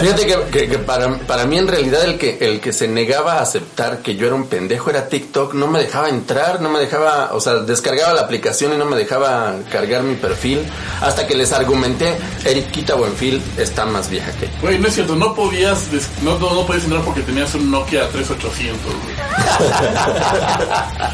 Fíjate 0.00 0.26
que, 0.26 0.36
que- 0.50 0.68
que 0.68 0.78
para, 0.78 1.16
para 1.18 1.44
mí 1.46 1.58
en 1.58 1.66
realidad 1.68 2.04
el 2.04 2.18
que, 2.18 2.38
el 2.40 2.60
que 2.60 2.72
se 2.72 2.86
negaba 2.88 3.34
a 3.34 3.40
aceptar 3.42 3.98
que 3.98 4.14
yo 4.16 4.26
era 4.26 4.34
un 4.36 4.46
pendejo 4.46 4.90
era 4.90 5.08
TikTok, 5.08 5.54
no 5.54 5.66
me 5.66 5.80
dejaba 5.80 6.08
entrar, 6.08 6.60
no 6.60 6.68
me 6.68 6.78
dejaba, 6.78 7.30
o 7.32 7.40
sea, 7.40 7.54
descargaba 7.56 8.12
la 8.12 8.20
aplicación 8.22 8.72
y 8.74 8.76
no 8.76 8.84
me 8.84 8.96
dejaba 8.96 9.54
cargar 9.72 10.02
mi 10.02 10.14
perfil, 10.14 10.60
hasta 11.00 11.26
que 11.26 11.34
les 11.34 11.52
argumenté, 11.52 12.16
Eriquita 12.44 12.94
Buenfil 12.94 13.42
está 13.56 13.84
más 13.86 14.08
vieja 14.10 14.30
que 14.32 14.46
yo. 14.46 14.52
Güey, 14.62 14.78
no 14.78 14.88
es 14.88 14.94
cierto, 14.94 15.16
no 15.16 15.34
podías, 15.34 15.88
no, 16.22 16.38
no 16.38 16.66
podías 16.66 16.84
entrar 16.84 17.02
porque 17.02 17.22
tenías 17.22 17.54
un 17.54 17.70
Nokia 17.70 18.08
3800, 18.10 18.78
güey. 18.84 19.16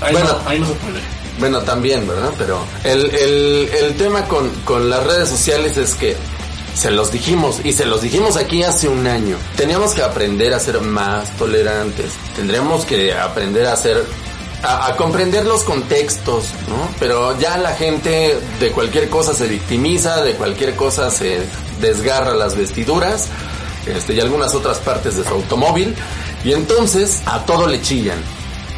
Ahí, 0.00 0.12
Bueno. 0.12 0.28
no, 0.44 0.48
ahí 0.48 0.58
no 0.60 0.66
se 0.66 0.72
puede. 0.74 1.00
Bueno, 1.38 1.60
también, 1.62 2.06
¿verdad? 2.06 2.30
Pero 2.38 2.60
el, 2.84 3.10
el, 3.14 3.68
el 3.82 3.94
tema 3.96 4.24
con, 4.26 4.48
con 4.64 4.88
las 4.88 5.02
redes 5.04 5.28
sociales 5.28 5.76
es 5.76 5.94
que 5.94 6.16
se 6.76 6.90
los 6.90 7.10
dijimos 7.12 7.60
y 7.64 7.72
se 7.72 7.84
los 7.86 8.02
dijimos 8.02 8.36
aquí 8.36 8.62
hace 8.62 8.88
un 8.88 9.06
año. 9.06 9.36
Teníamos 9.56 9.92
que 9.94 10.02
aprender 10.02 10.54
a 10.54 10.60
ser 10.60 10.80
más 10.80 11.30
tolerantes. 11.36 12.12
Tendremos 12.36 12.84
que 12.84 13.12
aprender 13.14 13.66
a 13.66 13.76
ser 13.76 14.04
a, 14.62 14.86
a 14.86 14.96
comprender 14.96 15.44
los 15.44 15.62
contextos, 15.64 16.46
¿no? 16.68 16.88
Pero 16.98 17.38
ya 17.38 17.58
la 17.58 17.74
gente 17.74 18.38
de 18.60 18.70
cualquier 18.70 19.08
cosa 19.10 19.34
se 19.34 19.46
victimiza, 19.46 20.22
de 20.22 20.34
cualquier 20.34 20.74
cosa 20.76 21.10
se 21.10 21.40
desgarra 21.80 22.32
las 22.34 22.56
vestiduras, 22.56 23.28
este, 23.86 24.14
y 24.14 24.20
algunas 24.20 24.54
otras 24.54 24.78
partes 24.78 25.16
de 25.16 25.24
su 25.24 25.30
automóvil, 25.30 25.94
y 26.44 26.52
entonces 26.52 27.20
a 27.26 27.44
todo 27.44 27.66
le 27.66 27.82
chillan. 27.82 28.18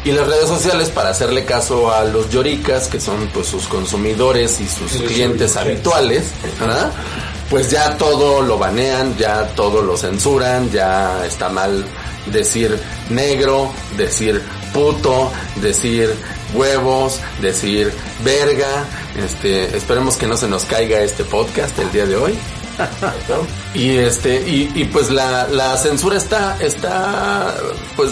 Y 0.07 0.11
las 0.13 0.25
redes 0.25 0.47
sociales 0.47 0.87
para 0.87 1.09
hacerle 1.09 1.43
caso 1.43 1.91
a 1.91 2.05
los 2.05 2.29
lloricas, 2.29 2.87
que 2.87 2.97
son 2.97 3.29
pues 3.33 3.47
sus 3.47 3.67
consumidores 3.67 4.61
y 4.61 4.65
sus 4.65 4.93
Los 4.93 5.01
clientes 5.01 5.55
lloricas. 5.55 5.57
habituales, 5.57 6.31
¿verdad? 6.57 6.91
pues 7.49 7.69
ya 7.69 7.97
todo 7.97 8.41
lo 8.41 8.57
banean, 8.57 9.17
ya 9.17 9.47
todo 9.49 9.81
lo 9.81 9.97
censuran, 9.97 10.71
ya 10.71 11.25
está 11.25 11.49
mal 11.49 11.85
decir 12.27 12.79
negro, 13.09 13.69
decir 13.97 14.41
puto, 14.73 15.29
decir 15.57 16.13
huevos, 16.53 17.19
decir 17.41 17.91
verga. 18.23 18.85
Este, 19.21 19.75
esperemos 19.75 20.15
que 20.15 20.27
no 20.27 20.37
se 20.37 20.47
nos 20.47 20.63
caiga 20.63 21.01
este 21.01 21.25
podcast 21.25 21.77
el 21.79 21.91
día 21.91 22.05
de 22.05 22.15
hoy. 22.15 22.39
Y 23.73 23.97
este, 23.97 24.41
y, 24.47 24.71
y 24.73 24.85
pues 24.85 25.09
la, 25.09 25.47
la 25.49 25.75
censura 25.77 26.17
está, 26.17 26.57
está 26.61 27.53
pues 27.95 28.11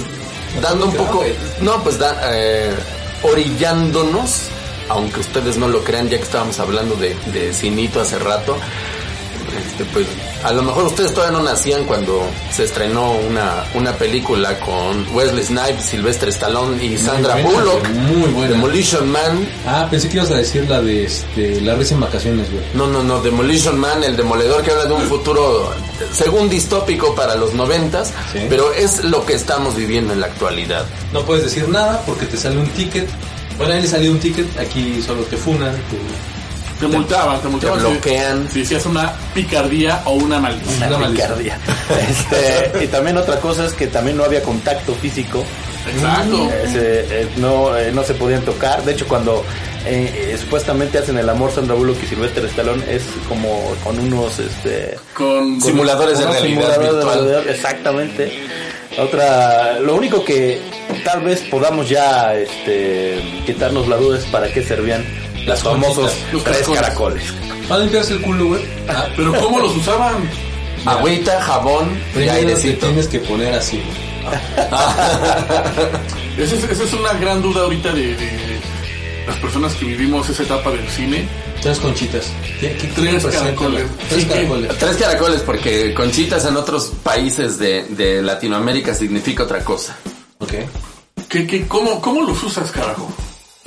dando 0.61 0.85
un 0.85 0.93
poco, 0.93 1.23
no, 1.61 1.83
pues 1.83 1.97
da, 1.97 2.19
eh, 2.33 2.73
orillándonos, 3.23 4.49
aunque 4.89 5.19
ustedes 5.19 5.57
no 5.57 5.67
lo 5.67 5.83
crean, 5.83 6.09
ya 6.09 6.17
que 6.17 6.23
estábamos 6.23 6.59
hablando 6.59 6.95
de, 6.95 7.15
de 7.33 7.53
Cinito 7.53 8.01
hace 8.01 8.19
rato, 8.19 8.57
este, 9.57 9.85
pues 9.85 10.05
a 10.43 10.51
lo 10.51 10.63
mejor 10.63 10.85
ustedes 10.85 11.13
todavía 11.13 11.37
no 11.37 11.43
nacían 11.43 11.83
cuando 11.85 12.21
se 12.51 12.63
estrenó 12.65 13.11
una, 13.13 13.63
una 13.73 13.93
película 13.93 14.59
con 14.59 15.05
Wesley 15.15 15.43
Snipes, 15.45 15.85
Sylvester 15.85 16.29
Stallone 16.29 16.83
y 16.83 16.97
Sandra 16.97 17.33
buena, 17.35 17.49
Bullock, 17.49 17.89
muy 17.89 18.31
buena. 18.31 18.51
Demolition 18.53 19.09
Man, 19.09 19.47
Ah, 19.65 19.87
pensé 19.89 20.09
que 20.09 20.17
ibas 20.17 20.31
a 20.31 20.35
decir 20.37 20.69
la 20.69 20.81
de 20.81 21.05
este, 21.05 21.61
la 21.61 21.75
risa 21.75 21.95
en 21.95 22.01
vacaciones, 22.01 22.51
güey. 22.51 22.63
no, 22.73 22.87
no, 22.87 23.03
no, 23.03 23.21
Demolition 23.21 23.79
Man, 23.79 24.03
el 24.03 24.15
demoledor 24.15 24.61
que 24.63 24.71
habla 24.71 24.85
de 24.85 24.93
un 24.93 25.03
futuro, 25.03 25.71
según 26.13 26.49
distópico 26.49 27.15
para 27.15 27.35
los 27.35 27.53
noventas, 27.53 28.11
Sí. 28.33 28.39
pero 28.49 28.71
es 28.73 29.03
lo 29.03 29.25
que 29.25 29.33
estamos 29.33 29.75
viviendo 29.75 30.13
en 30.13 30.19
la 30.21 30.27
actualidad. 30.27 30.85
No 31.13 31.21
puedes 31.25 31.43
decir 31.45 31.67
nada 31.69 32.01
porque 32.05 32.25
te 32.25 32.37
sale 32.37 32.57
un 32.57 32.67
ticket. 32.69 33.07
Bueno, 33.57 33.71
a 33.73 33.77
él 33.77 33.83
le 33.83 33.87
salió 33.87 34.11
un 34.11 34.19
ticket, 34.19 34.45
aquí 34.59 35.01
solo 35.01 35.21
te 35.23 35.37
funan. 35.37 35.71
te- 35.73 36.34
Te 36.79 36.87
multaban, 36.87 37.41
te 37.41 37.47
multaban. 37.47 37.79
te 37.79 37.85
si- 37.85 37.91
bloquean. 37.91 38.49
Si 38.51 38.59
decías 38.59 38.85
una 38.85 39.13
picardía 39.33 40.01
o 40.05 40.11
una 40.13 40.39
maldición. 40.39 40.93
Una 40.93 41.07
picardía. 41.09 41.57
Este, 42.09 42.83
y 42.83 42.87
también 42.87 43.17
otra 43.17 43.39
cosa 43.39 43.65
es 43.65 43.73
que 43.73 43.87
también 43.87 44.17
no 44.17 44.23
había 44.23 44.41
contacto 44.41 44.93
físico. 44.95 45.43
Exacto. 45.87 46.49
Eh, 46.51 47.07
eh, 47.09 47.27
no, 47.37 47.77
eh, 47.77 47.91
no 47.93 48.03
se 48.03 48.15
podían 48.15 48.41
tocar. 48.41 48.83
De 48.83 48.93
hecho, 48.93 49.07
cuando 49.07 49.43
eh, 49.85 50.31
eh, 50.33 50.37
supuestamente 50.39 50.97
hacen 50.97 51.17
el 51.17 51.29
amor 51.29 51.51
Sandra 51.51 51.75
Bullock 51.75 52.01
y 52.03 52.07
Sylvester 52.07 52.43
Stallone 52.45 52.83
es 52.89 53.03
como 53.29 53.75
con 53.83 53.99
unos 53.99 54.39
este 54.39 54.97
Con, 55.13 55.61
Simuladores 55.61 56.17
de 56.17 56.25
realidad 56.25 56.43
simuladores 56.47 56.79
de 56.89 56.95
virtual. 56.95 57.19
realidad, 57.25 57.49
exactamente. 57.49 58.39
Otra, 58.97 59.79
lo 59.79 59.95
único 59.95 60.23
que 60.25 60.59
tal 61.03 61.21
vez 61.21 61.41
podamos 61.51 61.87
ya 61.89 62.33
este, 62.35 63.21
quitarnos 63.45 63.87
la 63.87 63.97
duda 63.97 64.17
es 64.17 64.25
para 64.25 64.51
qué 64.51 64.63
servían 64.63 65.05
las 65.45 65.61
famosos. 65.63 66.11
Los 66.31 66.43
tres 66.43 66.67
caracoles. 66.67 67.23
Para 67.67 67.81
limpiarse 67.81 68.13
el 68.13 68.21
culo, 68.21 68.47
güey. 68.47 68.61
Ah, 68.87 69.07
Pero 69.15 69.33
¿cómo 69.39 69.59
los 69.59 69.75
usaban? 69.75 70.29
Agüita, 70.85 71.41
jabón 71.41 71.89
y 72.15 72.27
airecito. 72.29 72.85
tienes 72.87 73.07
que 73.07 73.19
poner 73.19 73.53
así. 73.55 73.77
güey. 73.81 74.05
Esa 76.37 76.55
es, 76.55 76.63
esa 76.65 76.83
es 76.83 76.93
una 76.93 77.13
gran 77.13 77.41
duda 77.41 77.61
ahorita 77.61 77.93
de, 77.93 78.15
de 78.15 78.59
las 79.27 79.37
personas 79.37 79.73
que 79.75 79.85
vivimos 79.85 80.27
esa 80.29 80.43
etapa 80.43 80.71
del 80.71 80.87
cine. 80.89 81.27
Tres 81.61 81.79
conchitas. 81.79 82.25
¿Qué, 82.59 82.75
qué 82.75 82.87
Tres 82.87 83.25
caracoles. 83.25 83.85
Tres 84.09 84.21
Sí, 84.21 84.27
que- 84.27 84.33
caracoles. 84.33 84.77
Tres 84.77 84.97
caracoles 84.97 85.41
porque 85.41 85.93
conchitas 85.93 86.45
en 86.45 86.57
otros 86.57 86.91
países 87.03 87.57
de, 87.57 87.83
de 87.89 88.21
Latinoamérica 88.21 88.93
significa 88.93 89.43
otra 89.43 89.63
cosa. 89.63 89.95
Ok. 90.39 90.53
¿Qué, 91.29 91.47
qué, 91.47 91.67
cómo, 91.67 92.01
¿Cómo 92.01 92.21
los 92.23 92.43
usas, 92.43 92.69
carajo? 92.71 93.11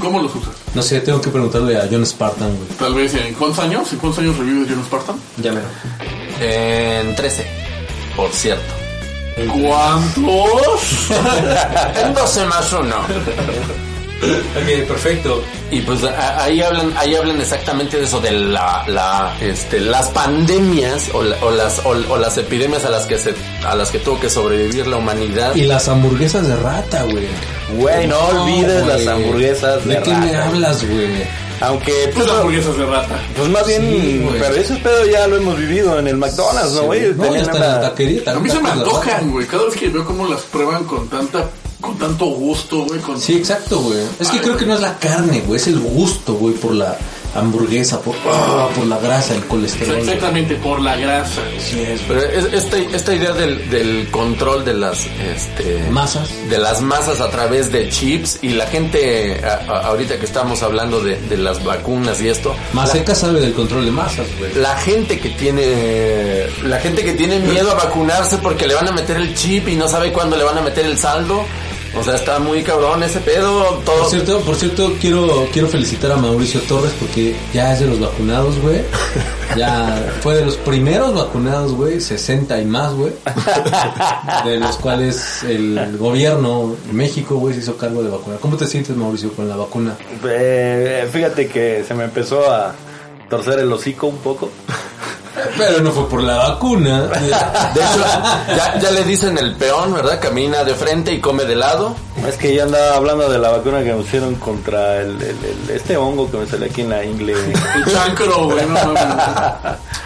¿Cómo 0.00 0.20
los 0.20 0.32
usas? 0.32 0.54
No 0.74 0.82
sé, 0.82 1.00
tengo 1.00 1.20
que 1.20 1.28
preguntarle 1.28 1.76
a 1.76 1.88
John 1.90 2.06
Spartan, 2.06 2.56
güey. 2.56 2.68
Tal 2.78 2.94
vez 2.94 3.14
en 3.14 3.34
cuántos 3.34 3.58
años, 3.64 3.92
en 3.92 3.98
cuántos 3.98 4.22
años 4.22 4.38
revives 4.38 4.68
John 4.70 4.84
Spartan? 4.84 5.16
Ya 5.38 5.52
me 5.52 5.60
En 6.40 7.16
13, 7.16 7.44
por 8.14 8.30
cierto. 8.30 8.74
¿Cuántos? 9.60 11.08
En 12.04 12.14
12 12.14 12.44
más 12.46 12.72
uno. 12.72 12.96
Ok, 14.58 14.88
perfecto. 14.88 15.42
Y 15.70 15.80
pues 15.82 16.02
a- 16.04 16.42
ahí 16.44 16.60
hablan, 16.60 16.92
ahí 16.96 17.14
hablan 17.14 17.40
exactamente 17.40 17.98
de 17.98 18.04
eso, 18.04 18.20
de 18.20 18.32
la, 18.32 18.84
la, 18.88 19.36
este, 19.40 19.80
las 19.80 20.08
pandemias 20.08 21.08
o, 21.12 21.22
la- 21.22 21.36
o 21.42 21.50
las, 21.50 21.78
o, 21.84 21.90
o 21.90 22.16
las 22.18 22.36
epidemias 22.38 22.84
a 22.84 22.90
las 22.90 23.06
que 23.06 23.18
se, 23.18 23.34
a 23.66 23.74
las 23.76 23.90
que 23.90 23.98
tuvo 23.98 24.18
que 24.18 24.28
sobrevivir 24.30 24.86
la 24.86 24.96
humanidad. 24.96 25.54
Y 25.54 25.62
las 25.64 25.88
hamburguesas 25.88 26.46
de 26.48 26.56
rata, 26.56 27.02
güey. 27.04 27.26
Güey, 27.76 28.06
no 28.06 28.18
olvides 28.18 28.84
güey. 28.84 29.04
las 29.04 29.14
hamburguesas 29.14 29.84
de, 29.84 29.94
¿De 29.96 30.02
qué 30.02 30.14
me 30.14 30.32
rata. 30.32 30.48
hablas, 30.48 30.84
güey? 30.88 31.48
Aunque, 31.60 31.92
Pues 32.04 32.14
pues, 32.14 32.26
las 32.28 32.36
hamburguesas 32.36 32.78
de 32.78 32.86
rata. 32.86 33.18
pues 33.36 33.48
más 33.48 33.66
bien, 33.66 33.82
Sí, 33.90 34.28
pero 34.38 34.54
ese 34.54 34.76
pedo 34.76 35.06
ya 35.06 35.26
lo 35.26 35.36
hemos 35.38 35.58
vivido 35.58 35.98
en 35.98 36.06
el 36.06 36.16
McDonald's, 36.16 36.72
¿no, 36.72 36.82
güey? 36.82 37.12
No, 37.14 37.24
la 37.24 37.30
una- 37.52 37.80
taquería. 37.80 38.22
A 38.32 38.34
mí 38.38 38.48
se 38.48 38.56
me 38.60 38.62
de 38.62 38.68
rata. 38.76 38.82
antojan, 38.84 39.30
güey. 39.32 39.44
Cada 39.46 39.64
vez 39.64 39.74
que 39.74 39.88
veo 39.88 40.04
cómo 40.04 40.28
las 40.28 40.42
prueban 40.42 40.84
con 40.84 41.08
tanta, 41.08 41.50
con 41.80 41.96
tanto 41.96 42.26
gusto, 42.26 42.84
güey. 42.84 43.00
Con... 43.00 43.20
Sí, 43.20 43.34
exacto, 43.34 43.80
güey. 43.80 43.98
Es 44.18 44.28
que 44.28 44.40
creo 44.40 44.56
que 44.56 44.66
no 44.66 44.74
es 44.74 44.80
la 44.80 44.98
carne, 44.98 45.42
güey. 45.46 45.60
Es 45.60 45.66
el 45.66 45.78
gusto, 45.78 46.34
güey, 46.34 46.54
por 46.54 46.74
la 46.74 46.96
hamburguesa, 47.34 48.00
por, 48.00 48.14
ah, 48.26 48.68
por 48.74 48.86
la 48.86 48.98
grasa, 48.98 49.34
el 49.34 49.44
colesterol. 49.44 49.96
Exactamente, 49.98 50.54
por 50.56 50.80
la 50.80 50.96
grasa. 50.96 51.40
Sí, 51.58 51.80
es, 51.80 52.00
Pero 52.08 52.20
es- 52.22 52.52
esta, 52.52 52.78
esta 52.78 53.14
idea 53.14 53.32
del, 53.32 53.68
del 53.70 54.08
control 54.10 54.64
de 54.64 54.74
las, 54.74 55.06
este, 55.06 55.88
Masas. 55.90 56.30
de 56.48 56.58
las 56.58 56.80
masas 56.80 57.20
a 57.20 57.30
través 57.30 57.70
de 57.70 57.88
chips 57.88 58.38
y 58.42 58.50
la 58.50 58.66
gente, 58.66 59.40
a- 59.44 59.70
a- 59.72 59.86
ahorita 59.88 60.18
que 60.18 60.24
estamos 60.24 60.62
hablando 60.62 61.00
de, 61.00 61.16
de 61.16 61.36
las 61.36 61.62
vacunas 61.64 62.20
y 62.20 62.28
esto, 62.28 62.54
Maseca 62.72 63.14
sabe 63.14 63.40
del 63.40 63.52
control 63.52 63.84
de 63.84 63.90
masas, 63.90 64.26
güey. 64.38 64.54
la 64.54 64.76
gente 64.76 65.18
que 65.20 65.28
tiene 65.30 66.46
la 66.64 66.78
gente 66.80 67.04
que 67.04 67.12
tiene 67.12 67.38
miedo 67.40 67.70
a 67.70 67.74
vacunarse 67.74 68.38
porque 68.38 68.66
le 68.66 68.74
van 68.74 68.88
a 68.88 68.92
meter 68.92 69.16
el 69.16 69.34
chip 69.34 69.68
y 69.68 69.76
no 69.76 69.88
sabe 69.88 70.12
cuándo 70.12 70.36
le 70.36 70.44
van 70.44 70.58
a 70.58 70.62
meter 70.62 70.84
el 70.86 70.98
saldo 70.98 71.44
o 71.98 72.04
sea 72.04 72.14
está 72.14 72.38
muy 72.38 72.62
cabrón 72.62 73.02
ese 73.02 73.20
pedo 73.20 73.78
todo 73.84 73.98
Por 74.00 74.10
cierto, 74.10 74.40
por 74.40 74.54
cierto, 74.56 74.94
quiero, 75.00 75.48
quiero 75.52 75.68
felicitar 75.68 76.12
a 76.12 76.16
Mauricio 76.16 76.60
Torres 76.62 76.92
porque 76.98 77.36
ya 77.52 77.72
es 77.72 77.80
de 77.80 77.86
los 77.86 78.00
vacunados, 78.00 78.58
güey. 78.60 78.82
Ya 79.56 80.12
fue 80.20 80.36
de 80.36 80.44
los 80.44 80.56
primeros 80.56 81.14
vacunados, 81.14 81.72
güey, 81.72 82.00
60 82.00 82.60
y 82.60 82.64
más, 82.66 82.92
güey. 82.92 83.12
De 84.44 84.58
los 84.58 84.76
cuales 84.76 85.42
el 85.44 85.96
gobierno 85.98 86.76
de 86.86 86.92
México, 86.92 87.36
güey, 87.36 87.54
se 87.54 87.60
hizo 87.60 87.76
cargo 87.76 88.02
de 88.02 88.10
vacunar. 88.10 88.38
¿Cómo 88.40 88.56
te 88.56 88.66
sientes, 88.66 88.96
Mauricio, 88.96 89.32
con 89.32 89.48
la 89.48 89.56
vacuna? 89.56 89.96
Eh, 90.24 91.08
fíjate 91.10 91.48
que 91.48 91.84
se 91.86 91.94
me 91.94 92.04
empezó 92.04 92.50
a 92.50 92.74
torcer 93.28 93.58
el 93.60 93.72
hocico 93.72 94.06
un 94.06 94.18
poco. 94.18 94.50
Pero 95.56 95.80
no 95.80 95.92
fue 95.92 96.08
por 96.08 96.22
la 96.22 96.36
vacuna. 96.36 97.02
de 97.02 97.28
hecho 97.28 98.04
ya, 98.48 98.78
ya 98.80 98.90
le 98.90 99.04
dicen 99.04 99.38
el 99.38 99.54
peón 99.54 99.94
verdad 99.94 100.18
camina 100.20 100.64
de 100.64 100.74
frente 100.74 101.12
y 101.12 101.20
come 101.20 101.44
de 101.44 101.54
lado 101.54 101.94
Es 102.26 102.36
que 102.36 102.52
yo 102.54 102.64
andaba 102.64 102.96
hablando 102.96 103.28
de 103.30 103.38
la 103.38 103.50
vacuna 103.50 103.78
que 103.84 103.92
me 103.94 104.02
pusieron 104.02 104.34
contra 104.36 104.96
el, 105.00 105.10
el- 105.22 105.22
el- 105.44 105.70
este 105.70 105.96
hongo 105.96 106.28
que 106.28 106.38
me 106.38 106.46
sale 106.46 106.66
aquí 106.66 106.80
en 106.80 106.90
la 106.90 107.04
ingle. 107.04 107.34
El 107.76 107.84
chancro, 107.92 108.46
güey. 108.46 108.66
No, 108.66 108.84
no, 108.84 108.92
no. 108.94 109.54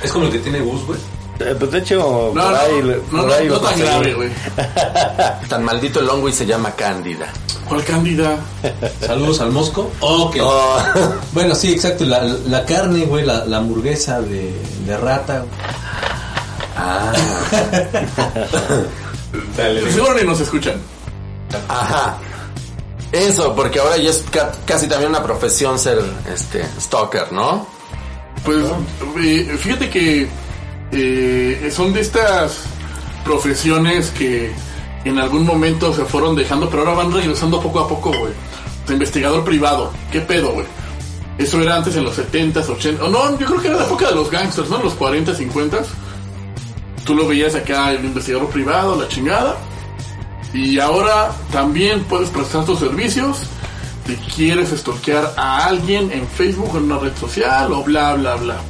Es 0.03 0.13
como 0.13 0.27
el 0.27 0.33
que 0.33 0.39
tiene 0.41 0.61
bus, 0.61 0.85
güey. 0.87 0.99
Eh, 1.45 1.55
pues 1.59 1.71
de 1.71 1.79
hecho, 1.79 1.99
No, 2.35 2.43
por 2.43 2.53
no, 2.53 2.57
ahí, 2.59 2.83
no, 2.83 3.03
por 3.21 3.27
no, 3.29 3.33
ahí 3.35 3.47
no 3.49 3.55
lo 3.55 3.61
tan 3.61 3.79
grave, 3.79 4.15
güey. 4.15 4.29
tan 5.49 5.65
maldito 5.65 6.01
el 6.01 6.09
hongo 6.09 6.29
y 6.29 6.33
se 6.33 6.47
llama 6.47 6.71
cándida 6.73 7.27
¿Cuál 7.69 7.85
cándida? 7.85 8.37
Saludos 9.01 9.41
al 9.41 9.51
Mosco. 9.53 9.91
Ok. 10.01 10.37
Oh. 10.43 10.79
Bueno, 11.33 11.55
sí, 11.55 11.73
exacto. 11.73 12.05
La, 12.05 12.23
la 12.23 12.65
carne, 12.67 13.05
güey, 13.07 13.25
la, 13.25 13.45
la 13.47 13.59
hamburguesa 13.59 14.21
de, 14.21 14.53
de 14.87 14.97
rata. 14.99 15.39
güey. 15.47 15.51
ah 16.77 17.13
Seguro 19.93 20.15
ni 20.15 20.25
nos 20.25 20.41
escuchan. 20.41 20.75
ajá 21.69 22.19
eso 23.13 23.55
porque 23.55 23.79
ahora 23.79 23.99
ya 23.99 24.09
es 24.09 24.25
ca- 24.31 24.53
casi 24.65 24.89
también 24.89 25.11
una 25.11 25.23
profesión 25.23 25.79
ser 25.79 25.99
este 26.33 26.67
stalker 26.81 27.31
no 27.31 27.67
Pues 28.43 28.65
eh, 29.23 29.57
fíjate 29.61 29.91
que 29.91 30.29
eh, 30.93 31.71
son 31.75 31.93
de 31.93 32.01
estas 32.01 32.65
profesiones 33.25 34.11
que 34.11 34.53
en 35.05 35.19
algún 35.19 35.45
momento 35.45 35.93
se 35.95 36.05
fueron 36.05 36.37
dejando, 36.37 36.69
pero 36.69 36.83
ahora 36.83 37.03
van 37.05 37.13
regresando 37.13 37.61
poco 37.61 37.81
a 37.81 37.89
poco, 37.89 38.11
güey. 38.11 38.33
Investigador 38.89 39.45
privado, 39.45 39.91
¿qué 40.11 40.21
pedo, 40.21 40.53
güey? 40.53 40.67
Eso 41.39 41.61
era 41.61 41.77
antes 41.77 41.97
en 41.97 42.05
los 42.05 42.19
70s, 42.19 42.67
80s, 42.67 43.01
o 43.01 43.09
no, 43.09 43.39
yo 43.39 43.47
creo 43.47 43.61
que 43.61 43.69
era 43.69 43.79
la 43.79 43.87
época 43.87 44.09
de 44.09 44.15
los 44.15 44.31
gangsters, 44.31 44.69
¿no? 44.69 44.83
Los 44.83 44.95
40, 44.95 45.33
50s. 45.35 45.87
Tú 47.05 47.15
lo 47.15 47.27
veías 47.27 47.55
acá, 47.55 47.91
el 47.93 48.05
investigador 48.05 48.49
privado, 48.51 49.01
la 49.01 49.09
chingada. 49.09 49.57
Y 50.53 50.79
ahora 50.79 51.33
también 51.51 52.05
puedes 52.05 52.29
prestar 52.29 52.65
tus 52.65 52.81
servicios. 52.81 53.39
Te 54.07 54.17
quieres 54.17 54.71
stalkear 54.71 55.33
a 55.37 55.67
alguien 55.67 56.13
en 56.13 56.27
Facebook 56.29 56.77
en 56.77 56.85
una 56.85 56.99
red 56.99 57.17
social 57.17 57.73
o 57.73 57.83
bla, 57.83 58.15
bla, 58.15 58.37
bla. 58.37 58.61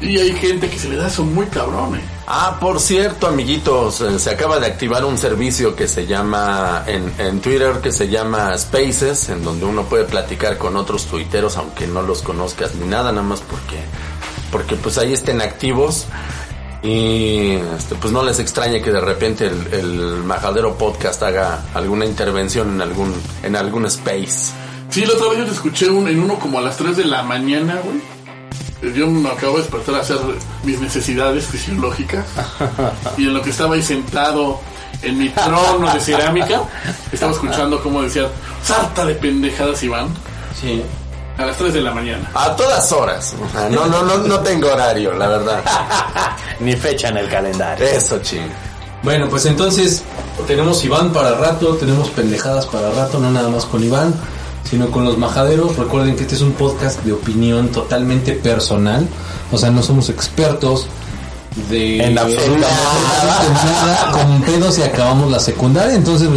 Y 0.00 0.18
hay 0.18 0.32
gente 0.32 0.68
que 0.70 0.78
se 0.78 0.88
le 0.88 0.96
da 0.96 1.08
eso 1.08 1.24
muy 1.24 1.46
cabrón, 1.46 1.96
eh. 1.96 2.00
Ah, 2.26 2.56
por 2.60 2.80
cierto, 2.80 3.26
amiguitos, 3.26 4.00
eh, 4.00 4.18
se 4.18 4.30
acaba 4.30 4.58
de 4.58 4.66
activar 4.66 5.04
un 5.04 5.18
servicio 5.18 5.76
que 5.76 5.86
se 5.88 6.06
llama 6.06 6.84
en, 6.86 7.12
en 7.18 7.40
Twitter, 7.40 7.80
que 7.82 7.92
se 7.92 8.08
llama 8.08 8.56
Spaces, 8.56 9.28
en 9.28 9.44
donde 9.44 9.66
uno 9.66 9.82
puede 9.84 10.04
platicar 10.04 10.56
con 10.56 10.76
otros 10.76 11.04
tuiteros, 11.06 11.56
aunque 11.58 11.86
no 11.86 12.00
los 12.02 12.22
conozcas 12.22 12.74
ni 12.76 12.86
nada, 12.86 13.10
nada 13.12 13.26
más 13.26 13.40
porque, 13.40 13.76
porque 14.50 14.76
pues 14.76 14.96
ahí 14.96 15.12
estén 15.12 15.42
activos. 15.42 16.06
Y 16.82 17.56
este, 17.76 17.94
pues 17.96 18.10
no 18.12 18.22
les 18.22 18.38
extrañe 18.38 18.80
que 18.80 18.90
de 18.90 19.00
repente 19.02 19.46
el, 19.46 19.66
el 19.74 20.24
Majadero 20.24 20.78
Podcast 20.78 21.22
haga 21.22 21.62
alguna 21.74 22.06
intervención 22.06 22.70
en 22.74 22.80
algún, 22.80 23.12
en 23.42 23.54
algún 23.54 23.84
space. 23.86 24.52
Sí, 24.88 25.04
la 25.04 25.12
otra 25.12 25.28
vez 25.28 25.38
yo 25.40 25.44
te 25.44 25.50
escuché 25.52 25.90
un- 25.90 26.08
en 26.08 26.20
uno 26.20 26.38
como 26.38 26.58
a 26.58 26.62
las 26.62 26.76
3 26.78 26.96
de 26.96 27.04
la 27.04 27.22
mañana, 27.22 27.80
güey. 27.84 28.00
Yo 28.82 29.06
me 29.06 29.28
acabo 29.28 29.56
de 29.56 29.62
despertar 29.62 29.94
a 29.96 29.98
hacer 30.00 30.18
mis 30.64 30.80
necesidades 30.80 31.46
fisiológicas. 31.46 32.24
Y 33.18 33.24
en 33.26 33.34
lo 33.34 33.42
que 33.42 33.50
estaba 33.50 33.74
ahí 33.74 33.82
sentado 33.82 34.58
en 35.02 35.18
mi 35.18 35.28
trono 35.30 35.92
de 35.92 36.00
cerámica, 36.00 36.62
estaba 37.12 37.32
escuchando 37.32 37.82
cómo 37.82 38.02
decía, 38.02 38.28
sarta 38.64 39.04
de 39.04 39.14
pendejadas, 39.14 39.82
Iván, 39.82 40.08
Sí. 40.58 40.82
a 41.38 41.46
las 41.46 41.56
3 41.56 41.72
de 41.74 41.80
la 41.82 41.92
mañana. 41.92 42.30
A 42.34 42.54
todas 42.56 42.90
horas. 42.92 43.34
O 43.42 43.48
sea, 43.50 43.68
no, 43.68 43.86
no, 43.86 44.02
no, 44.02 44.18
no 44.18 44.40
tengo 44.40 44.68
horario, 44.72 45.12
la 45.14 45.28
verdad. 45.28 45.62
Ni 46.60 46.74
fecha 46.76 47.08
en 47.08 47.18
el 47.18 47.28
calendario. 47.28 47.86
Eso, 47.86 48.18
ching. 48.20 48.48
Bueno, 49.02 49.28
pues 49.30 49.46
entonces 49.46 50.02
tenemos 50.46 50.84
Iván 50.84 51.12
para 51.12 51.34
rato, 51.34 51.76
tenemos 51.76 52.10
pendejadas 52.10 52.66
para 52.66 52.90
rato, 52.90 53.18
no 53.18 53.30
nada 53.30 53.48
más 53.48 53.64
con 53.64 53.82
Iván, 53.82 54.14
sino 54.68 54.90
con 54.90 55.04
los 55.04 55.18
majaderos. 55.18 55.76
Recuerden 55.76 56.16
que 56.16 56.22
este 56.22 56.34
es 56.34 56.40
un 56.42 56.52
podcast 56.52 57.00
de 57.04 57.12
opinión 57.12 57.68
totalmente 57.68 58.32
personal, 58.32 59.06
o 59.52 59.58
sea, 59.58 59.70
no 59.70 59.82
somos 59.82 60.08
expertos 60.08 60.86
de 61.68 62.04
En 62.04 62.16
absolutamente 62.18 62.66
nada, 63.86 64.12
con 64.12 64.42
pedos 64.42 64.78
y 64.78 64.82
acabamos 64.82 65.30
la 65.30 65.40
secundaria, 65.40 65.94
entonces 65.94 66.28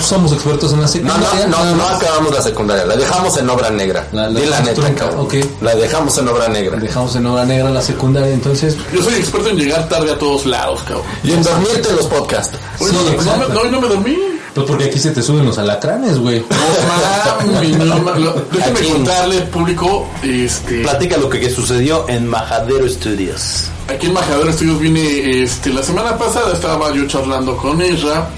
somos 0.00 0.32
expertos 0.32 0.72
en 0.72 0.80
la 0.80 0.86
No, 0.86 0.92
secundaria. 0.92 1.46
no, 1.48 1.64
no, 1.64 1.70
no 1.76 1.84
más. 1.84 1.96
acabamos 2.02 2.34
la 2.34 2.42
secundaria, 2.42 2.84
la 2.86 2.96
dejamos 2.96 3.36
en 3.38 3.48
obra 3.50 3.70
negra. 3.70 4.06
La- 4.12 4.22
la 4.22 4.28
la 4.30 4.40
dejamos 4.40 4.66
neta, 4.68 5.10
trunca. 5.10 5.40
La 5.62 5.74
dejamos 5.74 6.18
en 6.18 6.28
obra 6.28 6.48
negra. 6.48 6.76
Dejamos 6.78 7.16
en 7.16 7.26
obra 7.26 7.44
negra 7.44 7.70
la 7.70 7.82
secundaria, 7.82 8.32
entonces 8.32 8.76
Yo 8.92 9.02
soy 9.02 9.14
experto 9.14 9.48
en 9.50 9.56
llegar 9.56 9.88
tarde 9.88 10.12
a 10.12 10.18
todos 10.18 10.44
lados, 10.46 10.82
cabrón. 10.82 11.04
Y 11.24 11.32
en 11.32 11.42
dormirte 11.42 11.88
en 11.88 11.96
los 11.96 12.06
podcasts. 12.06 12.56
Hoy 12.78 12.90
Sí, 12.90 12.96
no, 12.96 13.36
no 13.36 13.48
no, 13.54 13.60
hoy 13.60 13.70
no 13.70 13.80
me 13.80 13.88
dormí. 13.88 14.18
Pues 14.54 14.66
porque 14.66 14.84
aquí 14.84 14.98
se 14.98 15.10
te 15.12 15.22
suben 15.22 15.46
los 15.46 15.56
alacranes, 15.58 16.18
güey. 16.18 16.44
No 16.50 17.52
mames, 17.52 17.78
no 17.78 17.98
mames. 17.98 18.22
Lo- 18.22 18.34
Déjeme 18.52 18.80
Aquí. 18.80 18.88
contarle, 18.90 19.40
público, 19.42 20.06
este... 20.22 20.82
Platica 20.82 21.16
lo 21.16 21.28
que 21.28 21.50
sucedió 21.50 22.06
en 22.08 22.26
Majadero 22.26 22.88
Studios. 22.88 23.64
Aquí 23.88 24.06
en 24.06 24.12
Majadero 24.12 24.50
Estudios 24.50 24.78
vine, 24.78 25.42
este, 25.42 25.70
la 25.70 25.82
semana 25.82 26.16
pasada 26.18 26.52
estaba 26.52 26.92
yo 26.94 27.06
charlando 27.06 27.56
con 27.56 27.80
Isra, 27.82 28.28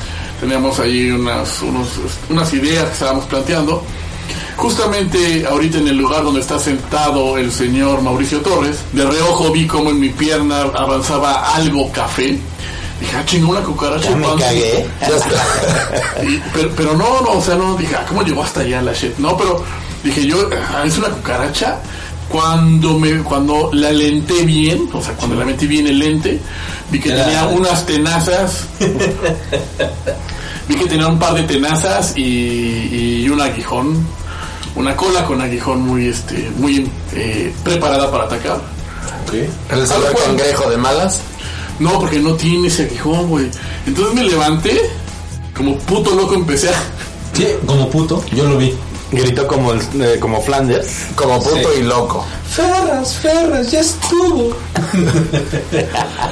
teníamos 0.40 0.78
ahí 0.80 1.10
unas, 1.10 1.60
unos, 1.62 1.88
unas 2.30 2.52
ideas 2.54 2.86
que 2.86 2.92
estábamos 2.92 3.24
planteando. 3.26 3.82
Justamente 4.56 5.44
ahorita 5.46 5.78
en 5.78 5.88
el 5.88 5.96
lugar 5.96 6.22
donde 6.22 6.40
está 6.40 6.58
sentado 6.58 7.36
el 7.36 7.50
señor 7.50 8.00
Mauricio 8.02 8.40
Torres, 8.40 8.76
de 8.92 9.04
reojo 9.04 9.50
vi 9.50 9.66
como 9.66 9.90
en 9.90 9.98
mi 10.00 10.10
pierna 10.10 10.62
avanzaba 10.74 11.54
algo 11.54 11.90
café. 11.92 12.38
Dije, 13.01 13.16
ah, 13.16 13.24
chinga, 13.26 13.49
una 13.49 13.61
cucaracha. 13.61 14.11
Ya 14.11 14.16
me 14.16 14.26
panza". 14.26 14.47
cagué. 14.47 14.86
Y- 16.28 16.40
pero, 16.53 16.70
pero 16.76 16.92
no, 16.95 17.20
no, 17.22 17.32
o 17.32 17.42
sea, 17.42 17.55
no, 17.57 17.76
dije, 17.76 17.95
ah, 17.97 18.05
¿cómo 18.09 18.22
llegó 18.22 18.42
hasta 18.42 18.61
allá 18.61 18.80
la 18.82 18.92
shit? 18.92 19.16
No, 19.18 19.36
pero 19.36 19.62
dije 20.03 20.26
yo, 20.26 20.49
ah, 20.72 20.84
es 20.86 20.97
una 20.99 21.09
cucaracha. 21.09 21.78
Cuando 22.28 22.99
me, 22.99 23.18
cuando 23.22 23.68
la 23.74 23.90
lenté 23.92 24.45
bien, 24.45 24.88
o 24.92 25.03
sea, 25.03 25.12
cuando 25.14 25.36
la 25.36 25.45
metí 25.45 25.66
bien 25.66 25.86
el 25.86 25.99
lente, 25.99 26.40
vi 26.90 26.99
que 26.99 27.11
tenía 27.11 27.45
unas 27.49 27.84
tenazas 27.84 28.64
vi 30.68 30.74
que 30.74 30.86
tenía 30.86 31.07
un 31.07 31.18
par 31.18 31.34
de 31.34 31.42
tenazas 31.42 32.16
y, 32.16 33.22
y 33.24 33.28
un 33.28 33.40
aguijón, 33.40 34.07
una 34.74 34.97
cola 34.97 35.24
con 35.26 35.40
aguijón 35.40 35.82
muy, 35.82 36.09
este, 36.09 36.51
muy 36.57 36.90
eh, 37.12 37.53
preparada 37.62 38.11
para 38.11 38.24
atacar. 38.24 38.59
¿El 39.70 39.86
cangrejo 40.26 40.70
de 40.70 40.76
malas? 40.78 41.20
No, 41.78 41.98
porque 41.98 42.20
no 42.20 42.34
tiene 42.34 42.68
ese 42.68 42.84
aguijón, 42.84 43.28
güey. 43.28 43.50
Entonces 43.86 44.14
me 44.14 44.24
levanté, 44.24 44.78
como 45.56 45.76
puto 45.78 46.14
loco 46.14 46.34
empecé 46.34 46.68
a... 46.70 46.74
Sí, 47.32 47.46
como 47.66 47.90
puto, 47.90 48.24
yo 48.32 48.44
lo 48.44 48.58
vi. 48.58 48.74
Gritó 49.14 49.46
como, 49.46 49.72
el, 49.72 49.80
eh, 50.00 50.18
como 50.20 50.40
Flanders. 50.40 50.86
Como 51.14 51.42
puto 51.42 51.72
y 51.78 51.82
loco. 51.82 52.24
Ferras, 52.50 53.14
Ferras, 53.16 53.70
ya 53.70 53.80
estuvo. 53.80 54.54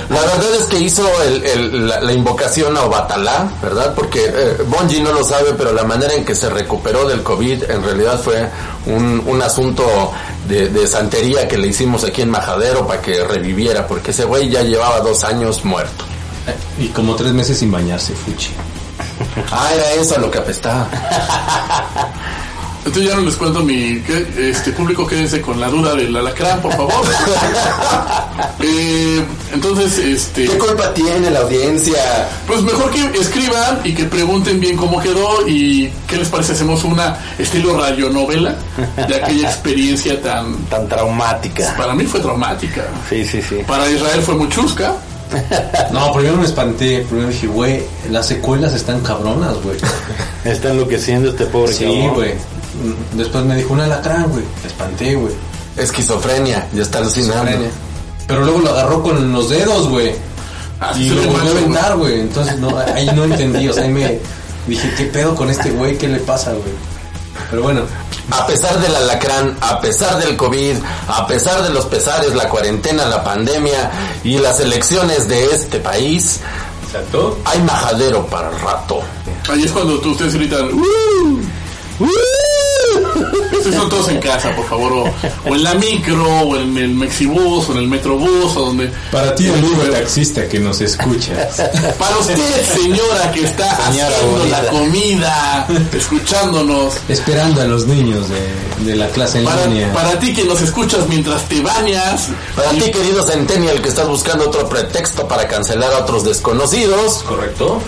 La 0.09 0.21
verdad 0.21 0.55
es 0.61 0.67
que 0.67 0.79
hizo 0.79 1.05
el- 1.23 1.45
el- 1.45 1.89
la, 1.89 2.01
la 2.01 2.13
invocación 2.13 2.77
a 2.77 2.83
Obatalá, 2.83 3.49
¿verdad? 3.63 3.95
Porque 3.95 4.25
eh, 4.27 4.57
Bonji 4.69 5.01
no 5.01 5.13
lo 5.13 5.25
sabe, 5.25 5.53
pero 5.57 5.73
la 5.73 5.85
manera 5.85 6.15
en 6.15 6.25
que 6.25 6.35
se 6.35 6.49
recuperó 6.51 7.09
del 7.09 7.23
COVID 7.23 7.71
en 7.71 7.83
realidad 7.83 8.21
fue 8.21 8.49
un, 8.87 9.23
un 9.27 9.43
asunto 9.43 9.85
de, 10.49 10.69
de 10.69 10.87
santería 10.87 11.49
que 11.49 11.57
le 11.59 11.69
hicimos 11.69 12.05
aquí 12.05 12.23
en 12.23 12.31
Majadero 12.31 12.87
para 12.87 13.01
que 13.01 13.25
reviviera, 13.25 13.87
porque 13.87 14.11
ese 14.13 14.25
güey 14.25 14.49
ya 14.49 14.63
llevaba 14.63 15.01
dos 15.01 15.25
años 15.25 15.65
muerto. 15.65 16.05
Y 16.79 16.89
como 16.89 17.15
tres 17.17 17.33
meses 17.33 17.59
sin 17.59 17.71
bañarse, 17.71 18.13
Fuchi. 18.15 18.51
Ah, 19.51 19.71
era 19.75 19.93
eso 19.93 20.19
lo 20.19 20.31
que 20.31 20.39
apestaba. 20.39 20.89
Entonces 22.85 23.11
ya 23.11 23.17
no 23.17 23.23
les 23.23 23.37
cuento 23.37 23.61
mi 23.63 24.01
que- 24.01 24.51
este 24.51 24.73
público, 24.73 25.07
quédense 25.07 25.41
con 25.41 25.61
la 25.61 25.69
duda 25.69 25.95
del 25.95 26.17
alacrán, 26.17 26.61
por 26.61 26.73
favor. 26.73 26.93
Eh, 28.65 29.25
entonces, 29.53 29.99
este... 29.99 30.45
¿Qué 30.47 30.57
culpa 30.59 30.95
tiene 30.95 31.31
la 31.31 31.41
audiencia? 31.41 32.29
Pues 32.47 32.63
mejor 32.63 32.91
que 32.91 33.05
escriban 33.19 33.81
y 33.85 33.93
que 33.93 34.05
pregunten 34.05 34.61
bien 34.61 34.77
cómo 34.77 35.01
quedó 35.01 35.47
y 35.49 35.91
qué 36.07 36.17
les 36.17 36.29
parece. 36.29 36.53
Hacemos 36.53 36.85
una 36.85 37.19
estilo 37.39 37.79
radionovela 37.79 38.55
de 39.09 39.15
aquella 39.17 39.49
experiencia 39.49 40.21
tan. 40.23 40.57
Tan 40.67 40.89
traumática. 40.89 41.75
Para 41.77 41.95
mí 41.95 42.05
fue 42.05 42.21
traumática. 42.21 42.85
Sí, 43.09 43.25
sí, 43.25 43.43
sí. 43.43 43.57
Para 43.67 43.91
Israel 43.91 44.23
fue 44.23 44.35
muy 44.37 44.49
chusca. 44.49 44.95
No, 45.93 46.13
primero 46.13 46.37
me 46.37 46.45
espanté. 46.45 47.05
Primero 47.09 47.29
dije, 47.31 47.47
güey, 47.49 47.83
las 48.11 48.27
secuelas 48.29 48.75
están 48.75 49.01
cabronas, 49.01 49.57
güey. 49.63 49.77
Está 50.45 50.71
enloqueciendo 50.71 51.31
este 51.31 51.47
pobre 51.47 51.73
Sí, 51.73 52.09
güey. 52.15 52.35
Después 53.13 53.45
me 53.45 53.57
dijo 53.57 53.73
un 53.75 53.81
alacrán, 53.81 54.31
güey. 54.31 54.45
Me 54.63 54.69
espanté, 54.69 55.15
güey. 55.15 55.35
Esquizofrenia, 55.77 56.69
ya 56.73 56.83
está 56.83 56.99
alucinando. 56.99 57.51
Pero 58.27 58.45
luego 58.45 58.61
lo 58.61 58.71
agarró 58.71 59.03
con 59.03 59.33
los 59.33 59.49
dedos, 59.51 59.89
güey. 59.89 60.15
Así 60.81 61.05
Y 61.05 61.11
lo 61.11 61.23
volvió 61.31 61.49
a 61.49 61.53
aventar, 61.53 61.97
güey. 61.97 62.21
Entonces, 62.21 62.59
no, 62.59 62.77
ahí 62.95 63.07
no 63.15 63.25
entendí. 63.25 63.69
O 63.69 63.73
sea, 63.73 63.85
ahí 63.85 63.91
me 63.91 64.21
dije, 64.67 64.93
¿qué 64.97 65.05
pedo 65.05 65.35
con 65.35 65.51
este 65.51 65.71
güey? 65.71 65.97
¿Qué 65.97 66.09
le 66.09 66.19
pasa, 66.19 66.51
güey? 66.53 66.73
Pero 67.51 67.63
bueno, 67.63 67.83
A 68.31 68.47
pesar 68.47 68.81
del 68.81 68.95
alacrán, 68.95 69.57
a 69.61 69.81
pesar 69.81 70.19
del 70.19 70.37
COVID, 70.37 70.77
a 71.09 71.27
pesar 71.27 71.63
de 71.63 71.71
los 71.71 71.85
pesares, 71.87 72.35
la 72.35 72.49
cuarentena, 72.49 73.07
la 73.07 73.23
pandemia 73.25 73.91
y 74.25 74.39
las 74.39 74.61
elecciones 74.61 75.29
de 75.29 75.47
este 75.47 75.79
país, 75.81 76.41
exacto. 76.87 77.39
hay 77.45 77.61
majadero 77.63 78.25
para 78.27 78.49
el 78.51 78.61
rato. 78.61 79.01
Ahí 79.51 79.65
es 79.65 79.71
cuando 79.73 79.99
tú, 80.01 80.13
ustedes 80.13 80.35
gritan. 80.35 80.73
"Uh". 80.73 81.39
Ustedes 83.63 83.77
son 83.81 83.89
todos 83.89 84.09
en 84.09 84.19
casa, 84.21 84.55
por 84.57 84.67
favor, 84.69 84.93
o, 84.93 85.05
o 85.51 85.55
en 85.55 85.63
la 85.63 85.75
micro, 85.75 86.25
o 86.27 86.57
en 86.57 86.77
el 86.77 86.91
Mexibus, 86.95 87.69
o 87.69 87.73
en 87.73 87.79
el 87.79 87.89
Metrobús, 87.89 88.57
o 88.57 88.61
donde. 88.67 88.91
Para 89.11 89.35
ti, 89.35 89.49
amigo 89.49 89.83
taxista 89.91 90.49
que 90.49 90.59
nos 90.59 90.81
escuchas. 90.81 91.57
Para 91.99 92.17
usted, 92.19 92.65
señora 92.75 93.31
que 93.33 93.45
está 93.45 93.77
Señora 93.91 94.09
haciendo 94.09 94.39
bonita. 94.39 94.63
la 94.63 94.71
comida, 94.71 95.67
escuchándonos. 95.93 96.95
Esperando 97.09 97.61
a 97.61 97.65
los 97.65 97.87
niños 97.87 98.27
de, 98.29 98.85
de 98.91 98.97
la 98.97 99.09
clase 99.09 99.39
en 99.39 99.45
Para, 99.45 99.67
línea. 99.67 99.93
para 99.93 100.19
ti 100.19 100.33
que 100.33 100.45
nos 100.45 100.61
escuchas 100.61 101.09
mientras 101.09 101.43
te 101.49 101.61
bañas. 101.61 102.29
Para 102.55 102.73
y- 102.75 102.81
ti, 102.81 102.91
querido 102.91 103.23
Centennial, 103.23 103.81
que 103.81 103.89
estás 103.89 104.09
buscando 104.09 104.47
otro 104.47 104.69
pretexto 104.69 105.27
para 105.27 105.47
cancelar 105.49 105.93
a 105.93 105.99
otros 105.99 106.25
desconocidos, 106.25 107.23
¿Correcto? 107.27 107.81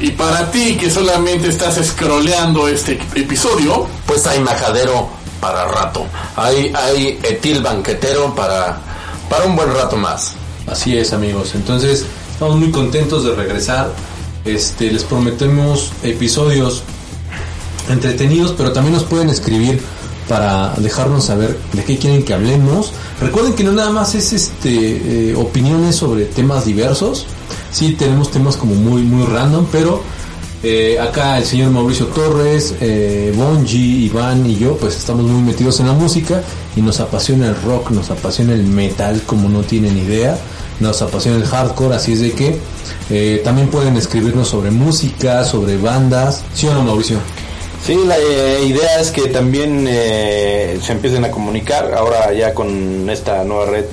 Y 0.00 0.10
para 0.12 0.48
ti 0.52 0.76
que 0.76 0.90
solamente 0.92 1.48
estás 1.48 1.74
scrolleando 1.84 2.68
este 2.68 3.00
episodio, 3.16 3.84
pues 4.06 4.26
hay 4.28 4.38
majadero 4.38 5.08
para 5.40 5.66
rato. 5.66 6.06
Hay, 6.36 6.72
hay 6.74 7.18
etil 7.22 7.62
banquetero 7.62 8.34
para, 8.34 8.78
para 9.28 9.44
un 9.44 9.56
buen 9.56 9.72
rato 9.72 9.96
más. 9.96 10.34
Así 10.66 10.96
es, 10.96 11.12
amigos. 11.12 11.54
Entonces, 11.54 12.04
estamos 12.32 12.56
muy 12.56 12.70
contentos 12.70 13.24
de 13.24 13.34
regresar. 13.34 13.90
Este, 14.44 14.90
les 14.90 15.04
prometemos 15.04 15.92
episodios 16.02 16.82
entretenidos, 17.88 18.54
pero 18.56 18.72
también 18.72 18.94
nos 18.94 19.04
pueden 19.04 19.30
escribir 19.30 19.80
para 20.28 20.74
dejarnos 20.76 21.24
saber 21.24 21.58
de 21.72 21.84
qué 21.84 21.96
quieren 21.96 22.22
que 22.22 22.34
hablemos. 22.34 22.92
Recuerden 23.20 23.54
que 23.54 23.64
no 23.64 23.72
nada 23.72 23.90
más 23.90 24.14
es 24.14 24.32
este 24.32 25.30
eh, 25.30 25.34
opiniones 25.34 25.96
sobre 25.96 26.26
temas 26.26 26.66
diversos. 26.66 27.26
Sí, 27.72 27.94
tenemos 27.98 28.30
temas 28.30 28.56
como 28.56 28.74
muy 28.74 29.02
muy 29.02 29.24
random, 29.24 29.66
pero 29.72 30.02
eh, 30.62 30.98
acá 30.98 31.38
el 31.38 31.44
señor 31.44 31.70
Mauricio 31.70 32.06
Torres, 32.06 32.74
eh, 32.80 33.32
Bonji, 33.36 34.06
Iván 34.06 34.44
y 34.44 34.56
yo, 34.56 34.76
pues 34.76 34.96
estamos 34.96 35.24
muy 35.24 35.42
metidos 35.42 35.78
en 35.80 35.86
la 35.86 35.92
música 35.92 36.42
y 36.74 36.82
nos 36.82 37.00
apasiona 37.00 37.48
el 37.48 37.62
rock, 37.62 37.90
nos 37.90 38.10
apasiona 38.10 38.54
el 38.54 38.64
metal 38.64 39.22
como 39.24 39.48
no 39.48 39.60
tienen 39.62 39.96
idea, 39.96 40.36
nos 40.80 41.00
apasiona 41.02 41.36
el 41.36 41.44
hardcore, 41.44 41.94
así 41.94 42.12
es 42.14 42.20
de 42.20 42.32
que 42.32 42.56
eh, 43.10 43.40
también 43.44 43.68
pueden 43.68 43.96
escribirnos 43.96 44.48
sobre 44.48 44.70
música, 44.70 45.44
sobre 45.44 45.76
bandas, 45.76 46.42
¿sí 46.54 46.66
o 46.66 46.74
no 46.74 46.82
Mauricio? 46.82 47.18
Sí, 47.84 47.96
la 48.06 48.18
eh, 48.18 48.64
idea 48.66 49.00
es 49.00 49.12
que 49.12 49.28
también 49.28 49.86
se 49.86 50.92
empiecen 50.92 51.24
a 51.24 51.30
comunicar 51.30 51.94
ahora 51.94 52.32
ya 52.32 52.52
con 52.52 53.08
esta 53.08 53.44
nueva 53.44 53.66
red 53.66 53.84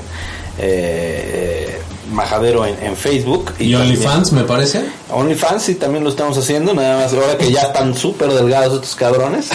Majadero 2.16 2.66
en, 2.66 2.82
en 2.82 2.96
Facebook. 2.96 3.54
Y 3.60 3.76
OnlyFans 3.76 4.32
me 4.32 4.44
parece. 4.44 4.86
OnlyFans 5.12 5.62
sí 5.62 5.76
también 5.76 6.04
lo 6.04 6.10
estamos 6.10 6.38
haciendo, 6.38 6.74
nada 6.74 6.98
más 6.98 7.14
ahora 7.14 7.38
que 7.38 7.52
ya 7.52 7.62
están 7.64 7.96
súper 7.96 8.32
delgados 8.34 8.76
estos 8.76 8.96
cabrones. 8.96 9.50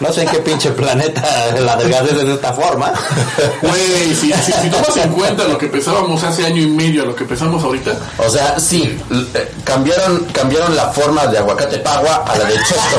No 0.00 0.12
sé 0.12 0.22
en 0.22 0.28
qué 0.28 0.38
pinche 0.38 0.70
planeta 0.72 1.22
la 1.60 1.76
delgadez 1.76 2.12
es 2.12 2.26
de 2.26 2.34
esta 2.34 2.52
forma. 2.52 2.92
güey, 3.62 4.14
si, 4.14 4.32
si, 4.32 4.52
si 4.52 4.68
tomas 4.68 4.96
en 4.96 5.12
cuenta 5.12 5.44
lo 5.44 5.56
que 5.56 5.68
pesábamos 5.68 6.22
hace 6.24 6.44
año 6.46 6.62
y 6.62 6.66
medio 6.66 7.02
a 7.02 7.06
lo 7.06 7.14
que 7.14 7.24
pesamos 7.24 7.62
ahorita, 7.62 7.92
O 8.18 8.28
sea, 8.28 8.58
sí, 8.58 8.98
eh, 9.34 9.52
cambiaron, 9.62 10.24
cambiaron 10.32 10.74
la 10.74 10.88
forma 10.88 11.26
de 11.26 11.38
aguacate 11.38 11.78
pagua 11.78 12.24
a 12.26 12.36
la 12.36 12.44
de 12.44 12.54
cheto. 12.54 12.98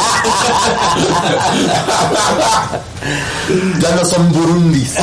ya 3.80 3.95
no 3.95 4.05
son 4.05 4.32
burundis. 4.32 4.95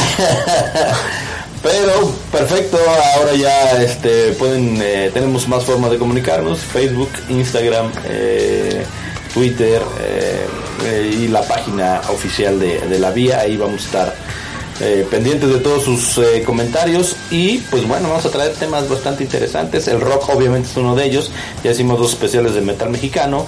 Pero 1.63 2.13
perfecto, 2.33 2.77
ahora 3.17 3.35
ya 3.35 3.83
este 3.83 4.33
pueden 4.33 4.81
eh, 4.83 5.11
tenemos 5.15 5.47
más 5.47 5.65
formas 5.65 5.93
de 5.93 5.99
comunicarnos, 5.99 6.59
Facebook, 6.59 7.11
Instagram, 7.29 7.93
eh, 8.05 8.85
Twitter 9.33 9.81
eh, 10.01 11.17
y 11.21 11.29
la 11.29 11.43
página 11.43 12.01
oficial 12.09 12.59
de, 12.59 12.81
de 12.81 12.99
la 12.99 13.13
vía, 13.13 13.41
ahí 13.41 13.57
vamos 13.57 13.83
a 13.83 13.85
estar 13.85 14.15
pendientes 15.11 15.49
de 15.49 15.59
todos 15.59 15.85
sus 15.85 16.21
comentarios 16.45 17.15
y 17.31 17.59
pues 17.59 17.87
bueno, 17.87 18.09
vamos 18.09 18.27
a 18.27 18.31
traer 18.31 18.53
temas 18.55 18.89
bastante 18.89 19.23
interesantes, 19.23 19.87
el 19.87 20.01
rock 20.01 20.31
obviamente 20.31 20.69
es 20.69 20.77
uno 20.77 20.97
de 20.97 21.05
ellos, 21.05 21.31
ya 21.63 21.71
hicimos 21.71 22.01
dos 22.01 22.11
especiales 22.11 22.55
de 22.55 22.63
metal 22.63 22.91
mexicano, 22.91 23.47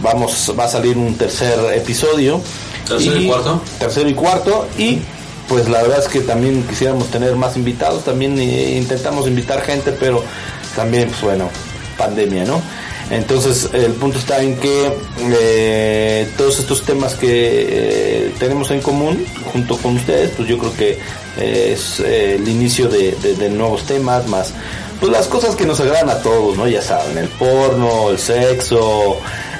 vamos 0.00 0.54
va 0.56 0.66
a 0.66 0.68
salir 0.68 0.96
un 0.96 1.16
tercer 1.16 1.58
episodio. 1.74 2.40
¿Tercero 2.86 3.20
y 3.20 3.26
cuarto? 3.26 3.62
Tercero 3.80 4.08
y 4.08 4.14
cuarto 4.14 4.68
y 4.78 4.98
pues 5.50 5.68
la 5.68 5.82
verdad 5.82 5.98
es 5.98 6.08
que 6.08 6.20
también 6.20 6.62
quisiéramos 6.66 7.08
tener 7.10 7.34
más 7.36 7.56
invitados, 7.56 8.04
también 8.04 8.38
eh, 8.38 8.76
intentamos 8.78 9.26
invitar 9.28 9.60
gente, 9.60 9.92
pero 9.92 10.22
también, 10.74 11.08
pues 11.08 11.20
bueno, 11.20 11.50
pandemia, 11.98 12.44
¿no? 12.44 12.62
Entonces 13.10 13.68
el 13.72 13.92
punto 13.94 14.18
está 14.20 14.40
en 14.40 14.56
que 14.56 14.92
eh, 15.18 16.28
todos 16.38 16.60
estos 16.60 16.82
temas 16.84 17.14
que 17.16 17.28
eh, 18.28 18.34
tenemos 18.38 18.70
en 18.70 18.80
común 18.80 19.26
junto 19.52 19.76
con 19.78 19.96
ustedes, 19.96 20.30
pues 20.36 20.48
yo 20.48 20.56
creo 20.58 20.72
que 20.76 20.98
eh, 21.38 21.72
es 21.74 21.98
el 21.98 22.46
inicio 22.48 22.88
de, 22.88 23.12
de- 23.20 23.34
de 23.34 23.48
nuevos 23.50 23.82
temas, 23.82 24.26
más 24.28 24.52
pues 25.00 25.10
las 25.10 25.26
cosas 25.26 25.56
que 25.56 25.64
nos 25.66 25.80
agradan 25.80 26.10
a 26.10 26.20
todos, 26.22 26.56
¿no? 26.56 26.68
Ya 26.68 26.82
saben, 26.82 27.18
el 27.18 27.28
porno, 27.30 28.10
el 28.10 28.18
sexo, 28.18 29.16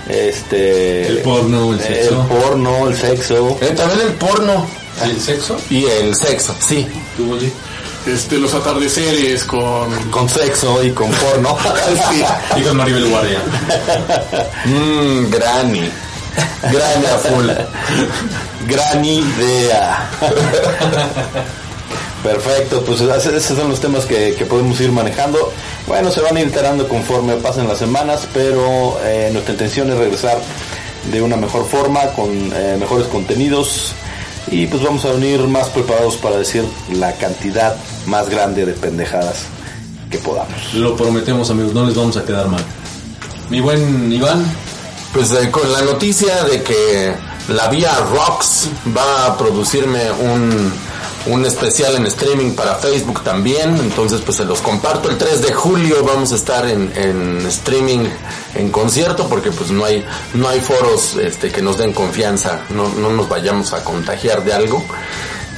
este... 0.08 1.06
El 1.08 1.18
porno, 1.18 1.72
el 1.72 1.80
sexo. 1.80 2.20
El 2.30 2.38
porno, 2.38 2.88
el 2.88 2.94
sexo. 2.96 3.58
También 3.74 4.00
el 4.06 4.12
porno 4.14 4.66
¿Y 5.06 5.10
el 5.10 5.20
sexo? 5.20 5.56
y 5.70 5.84
el 5.84 6.14
sexo, 6.14 6.54
sí. 6.60 6.86
Este, 8.06 8.38
los 8.38 8.54
atardeceres 8.54 9.44
con... 9.44 9.92
con 10.10 10.28
sexo 10.28 10.82
y 10.82 10.90
con 10.92 11.10
porno. 11.10 11.56
Sí. 12.10 12.24
Y 12.56 12.62
con 12.62 12.76
Maribel 12.76 13.08
Guardia. 13.08 13.38
Mmm, 14.64 15.30
granny. 15.30 15.90
Granny 16.62 17.06
a 17.06 17.18
full. 17.18 17.48
Gran 18.66 19.04
idea. 19.04 20.10
Perfecto, 22.22 22.84
pues 22.84 23.00
esos 23.00 23.56
son 23.56 23.70
los 23.70 23.80
temas 23.80 24.04
que, 24.04 24.34
que, 24.34 24.44
podemos 24.44 24.78
ir 24.80 24.92
manejando. 24.92 25.52
Bueno, 25.86 26.10
se 26.10 26.20
van 26.20 26.36
a 26.36 26.40
ir 26.40 26.46
enterando 26.46 26.86
conforme 26.86 27.36
pasen 27.36 27.66
las 27.66 27.78
semanas, 27.78 28.28
pero 28.34 29.00
eh, 29.04 29.30
nuestra 29.32 29.52
intención 29.52 29.90
es 29.90 29.96
regresar 29.96 30.38
de 31.10 31.22
una 31.22 31.36
mejor 31.36 31.66
forma, 31.66 32.08
con 32.12 32.30
eh, 32.54 32.76
mejores 32.78 33.06
contenidos 33.06 33.94
y 34.48 34.66
pues 34.66 34.82
vamos 34.82 35.04
a 35.04 35.12
venir 35.12 35.40
más 35.48 35.68
preparados 35.68 36.16
para 36.16 36.36
decir 36.36 36.64
la 36.92 37.12
cantidad 37.14 37.76
más 38.06 38.28
grande 38.28 38.66
de 38.66 38.72
pendejadas 38.72 39.44
que 40.10 40.18
podamos. 40.18 40.74
Lo 40.74 40.96
prometemos 40.96 41.50
amigos, 41.50 41.72
no 41.72 41.86
les 41.86 41.94
vamos 41.94 42.16
a 42.16 42.24
quedar 42.24 42.48
mal. 42.48 42.64
Mi 43.48 43.60
buen 43.60 44.12
Iván. 44.12 44.44
Pues 45.12 45.32
eh, 45.32 45.50
con 45.50 45.72
la 45.72 45.82
noticia 45.82 46.44
de 46.44 46.62
que 46.62 47.12
la 47.48 47.68
vía 47.68 47.92
Rocks 48.12 48.68
va 48.96 49.26
a 49.26 49.36
producirme 49.36 50.10
un 50.12 50.72
un 51.26 51.44
especial 51.44 51.96
en 51.96 52.06
streaming 52.06 52.52
para 52.52 52.76
Facebook 52.76 53.22
también. 53.22 53.76
Entonces, 53.76 54.20
pues 54.22 54.36
se 54.38 54.44
los 54.44 54.60
comparto. 54.60 55.10
El 55.10 55.18
3 55.18 55.42
de 55.42 55.52
julio 55.52 56.04
vamos 56.04 56.32
a 56.32 56.36
estar 56.36 56.66
en, 56.66 56.92
en 56.96 57.46
streaming 57.46 58.08
en 58.54 58.70
concierto 58.70 59.28
porque 59.28 59.50
pues 59.50 59.70
no 59.70 59.84
hay, 59.84 60.04
no 60.34 60.48
hay 60.48 60.60
foros 60.60 61.16
este, 61.16 61.50
que 61.50 61.62
nos 61.62 61.78
den 61.78 61.92
confianza. 61.92 62.60
No, 62.70 62.88
no 62.88 63.10
nos 63.10 63.28
vayamos 63.28 63.72
a 63.72 63.84
contagiar 63.84 64.44
de 64.44 64.52
algo 64.52 64.84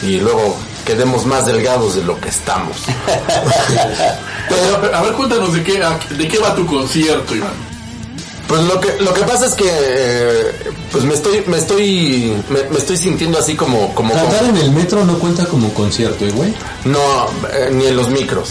y 0.03 0.19
luego 0.19 0.57
quedemos 0.85 1.27
más 1.27 1.47
delgados 1.47 1.95
de 1.95 2.05
lo 2.05 2.21
que 2.21 2.29
estamos. 2.29 2.77
Pero, 4.49 4.95
a 4.95 5.03
ver, 5.03 5.13
cuéntanos 5.13 5.53
de 5.55 5.63
qué, 5.63 5.83
de 6.11 6.29
qué 6.29 6.39
va 6.39 6.55
tu 6.55 6.67
concierto, 6.67 7.35
Iván. 7.35 7.72
Pues 8.53 8.65
lo 8.65 8.79
que 8.83 8.93
lo 9.01 9.15
que 9.15 9.23
pasa 9.23 9.47
es 9.47 9.55
que 9.55 9.65
eh, 9.67 10.53
pues 10.91 11.05
me 11.05 11.15
estoy 11.15 11.43
me 11.47 11.57
estoy 11.57 12.37
me, 12.51 12.77
estoy 12.77 12.99
sintiendo 12.99 13.39
así 13.39 13.57
como 13.57 13.95
como 13.95 14.13
cantar 14.13 14.45
en 14.45 14.59
el 14.59 14.73
metro 14.73 15.07
no 15.07 15.19
cuenta 15.19 15.47
como 15.47 15.73
concierto, 15.73 16.27
¿eh, 16.27 16.33
güey. 16.33 16.55
No, 16.85 17.31
eh, 17.51 17.71
ni 17.73 17.87
en 17.87 17.97
los 17.97 18.11
micros. 18.11 18.51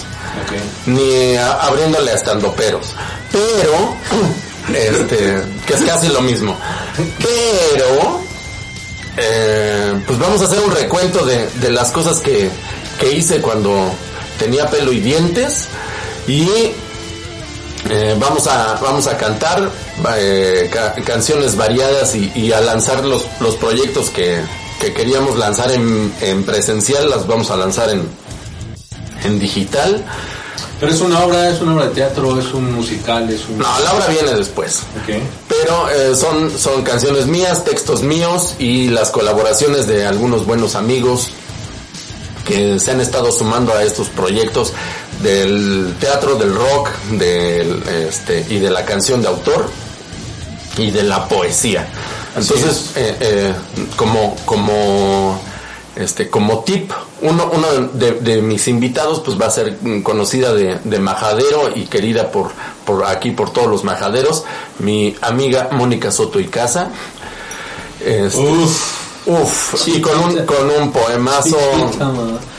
Ni 0.88 1.36
abriéndole 1.36 2.14
a 2.14 2.16
estandoperos. 2.16 2.96
Pero 3.32 3.96
este 4.76 5.44
que 5.68 5.74
es 5.76 5.82
casi 5.84 6.08
lo 6.08 6.22
mismo. 6.22 6.58
Pero 7.20 8.22
pues 10.08 10.18
vamos 10.18 10.42
a 10.42 10.46
hacer 10.46 10.62
un 10.62 10.72
recuento 10.72 11.24
de, 11.28 11.48
de 11.60 11.70
las 11.70 11.92
cosas 11.92 12.22
que, 12.22 12.50
que 13.00 13.12
hice 13.12 13.40
cuando 13.40 13.94
tenía 14.40 14.68
pelo 14.68 14.92
y 14.92 15.00
dientes 15.00 15.68
y 16.28 16.48
eh, 17.90 18.16
vamos 18.20 18.48
a 18.48 18.76
vamos 18.76 19.08
a 19.08 19.18
cantar 19.18 19.70
eh, 20.18 20.70
canciones 21.06 21.56
variadas 21.56 22.16
y, 22.16 22.52
a 22.52 22.62
lanzar 22.62 23.06
los, 23.06 23.26
los 23.40 23.56
proyectos 23.56 24.10
que, 24.10 24.42
queríamos 24.96 25.38
lanzar 25.38 25.72
en, 25.72 26.44
presencial 26.44 27.10
las 27.10 27.28
vamos 27.28 27.52
a 27.52 27.58
lanzar 27.58 27.90
en 27.92 28.08
en 29.24 29.40
digital. 29.40 30.04
Pero 30.80 30.92
es 30.92 31.02
una 31.02 31.24
obra 31.24 31.50
es 31.50 31.62
una 31.62 31.76
obra 31.76 31.86
de 31.86 31.92
teatro 31.92 32.40
es 32.40 32.52
un 32.54 32.74
musical 32.74 33.30
es 33.30 33.48
un 33.48 33.60
no 33.60 33.80
la 33.80 33.94
obra 33.94 34.08
viene 34.08 34.34
después. 34.34 34.82
Pero 35.48 35.90
eh, 35.92 36.16
son 36.16 36.58
son 36.58 36.82
canciones 36.82 37.28
mías 37.28 37.64
textos 37.64 38.02
míos 38.02 38.56
y 38.58 38.90
las 38.90 39.12
colaboraciones 39.12 39.86
de 39.86 40.08
algunos 40.08 40.46
buenos 40.48 40.74
amigos 40.74 41.30
que 42.48 42.80
se 42.80 42.92
han 42.92 43.00
estado 43.00 43.32
sumando 43.32 43.74
a 43.74 43.84
estos 43.84 44.10
proyectos 44.10 44.74
del 45.22 45.96
teatro, 46.00 46.36
del 46.36 46.56
rock, 46.56 46.90
del, 47.12 47.84
este, 47.88 48.44
y 48.50 48.58
de 48.58 48.72
la 48.72 48.84
canción 48.84 49.22
de 49.22 49.28
autor 49.28 49.70
y 50.78 50.92
de 50.92 51.04
la 51.04 51.28
poesía. 51.28 51.88
Entonces, 52.36 52.92
eh, 52.96 53.18
eh, 53.20 53.54
como, 53.96 54.36
como, 54.46 55.40
este, 55.96 56.30
como 56.30 56.64
tip, 56.64 56.92
uno, 57.22 57.52
uno 57.54 57.68
de, 57.94 58.42
mis 58.42 58.68
invitados 58.68 59.20
pues 59.20 59.40
va 59.40 59.48
a 59.48 59.52
ser 59.52 59.78
conocida 60.04 60.54
de, 60.54 60.80
de, 60.84 61.00
majadero 61.00 61.72
y 61.76 61.86
querida 61.86 62.32
por, 62.32 62.52
por 62.86 63.06
aquí, 63.06 63.32
por 63.32 63.52
todos 63.52 63.68
los 63.68 63.84
majaderos, 63.84 64.44
mi 64.80 65.16
amiga 65.22 65.70
Mónica 65.72 66.12
Soto 66.12 66.40
y 66.40 66.48
Casa. 66.48 66.90
Este, 68.04 68.40
Uf, 68.40 69.01
y 69.86 70.02
con 70.02 70.18
un, 70.20 70.46
con 70.46 70.70
un 70.82 70.92
poemazo. 70.92 71.58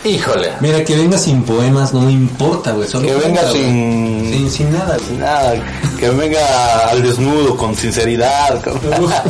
Híjole. 0.05 0.53
Mira, 0.61 0.85
que 0.85 0.97
venga 0.97 1.19
sin 1.19 1.43
poemas 1.43 1.93
no 1.93 2.03
me 2.03 2.13
importa, 2.13 2.73
güey. 2.73 2.89
Que 2.89 3.15
venga 3.15 3.51
sin, 3.51 4.51
sin, 4.51 4.73
nada, 4.73 4.97
sin 4.99 5.19
nada. 5.19 5.55
Que 5.99 6.11
venga 6.11 6.89
al 6.89 7.03
desnudo, 7.03 7.57
con 7.57 7.75
sinceridad. 7.75 8.61
Mira, 8.65 9.23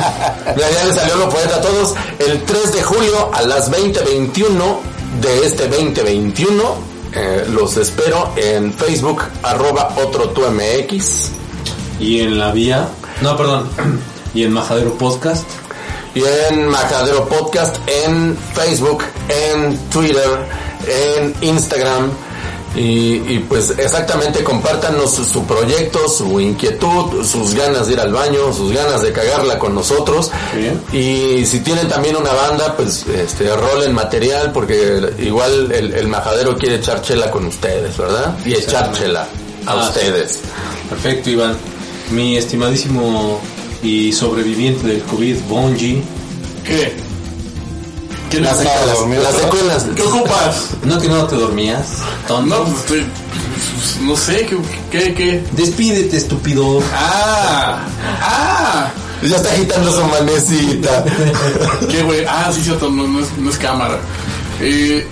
ya 0.57 0.85
le 0.85 0.95
salió 0.95 1.17
lo 1.17 1.29
poeta 1.31 1.57
a 1.57 1.61
todos. 1.61 1.95
El 2.19 2.43
3 2.43 2.73
de 2.75 2.83
julio 2.83 3.31
a 3.33 3.43
las 3.43 3.71
20.21 3.71 4.79
de 5.21 5.47
este 5.47 5.69
2021. 5.69 6.93
Eh, 7.15 7.47
los 7.51 7.77
espero 7.77 8.33
en 8.37 8.73
Facebook, 8.73 9.23
arroba 9.43 9.95
otro 10.05 10.31
tu 10.31 10.43
MX. 10.43 11.31
Y 11.99 12.21
en 12.21 12.39
la 12.39 12.53
vía. 12.53 12.89
No, 13.23 13.37
perdón. 13.37 13.69
Y 14.35 14.45
en 14.45 14.53
Majadero 14.55 14.95
Podcast 14.95 15.45
y 16.15 16.23
en 16.51 16.69
Majadero 16.69 17.27
Podcast 17.29 17.77
en 17.87 18.37
Facebook, 18.55 19.03
en 19.29 19.77
Twitter, 19.91 20.47
en 20.87 21.35
Instagram. 21.41 22.11
Y, 22.75 23.39
pues 23.41 23.71
exactamente 23.77 24.43
compártanos 24.43 25.13
su, 25.13 25.45
proyecto, 25.45 26.09
su 26.09 26.41
inquietud, 26.41 27.23
sus 27.23 27.55
ganas 27.55 27.87
de 27.87 27.93
ir 27.93 28.01
al 28.01 28.13
baño, 28.13 28.51
sus 28.51 28.73
ganas 28.73 29.03
de 29.03 29.13
cagarla 29.13 29.59
con 29.59 29.75
nosotros. 29.75 30.31
Y 30.91 31.45
si 31.45 31.61
tienen 31.61 31.87
también 31.89 32.17
una 32.17 32.33
banda, 32.33 32.75
pues 32.75 33.05
este 33.07 33.55
rolen 33.55 33.95
material 33.95 34.53
porque 34.53 35.13
igual 35.19 35.71
el, 35.71 36.09
majadero 36.09 36.57
quiere 36.57 36.77
echar 36.77 37.03
chela 37.03 37.31
con 37.31 37.45
ustedes, 37.47 37.95
¿verdad? 37.99 38.39
Y 38.45 38.55
echar 38.55 38.91
chela 38.93 39.29
a 39.67 39.73
ah, 39.73 39.89
ustedes. 39.89 40.41
Perfecto, 40.89 41.29
Iván. 41.29 41.57
Mi 42.11 42.39
estimadísimo 42.39 43.41
y 43.83 44.13
sobreviviente 44.13 44.87
del 44.87 45.03
COVID, 45.03 45.37
Bonji. 45.49 46.03
¿Qué? 46.65 46.93
¿Qué 48.31 48.41
las, 48.41 48.57
secuelas, 48.59 49.85
¿Qué 49.95 50.03
ocupas? 50.03 50.71
No, 50.85 50.99
que 50.99 51.09
no 51.09 51.27
te 51.27 51.37
dormías. 51.37 51.99
No, 52.29 52.65
pues 52.65 52.79
estoy. 52.79 53.07
No 54.01 54.17
sé, 54.17 54.47
¿qué, 54.47 54.57
qué, 54.91 55.15
qué? 55.15 55.45
Despídete, 55.53 56.17
estúpido. 56.17 56.83
Ah, 56.95 57.85
ah. 58.23 58.91
Ya 59.23 59.37
está 59.37 59.53
agitando 59.53 59.93
su 59.93 60.05
manecita. 60.07 61.05
¿Qué, 61.91 62.03
güey? 62.03 62.25
Ah, 62.27 62.51
sí, 62.55 62.63
cierto, 62.63 62.89
no, 62.89 63.07
no, 63.07 63.21
es, 63.21 63.37
no 63.37 63.51
es 63.51 63.59
cámara. 63.59 63.99
Eh, 64.61 65.07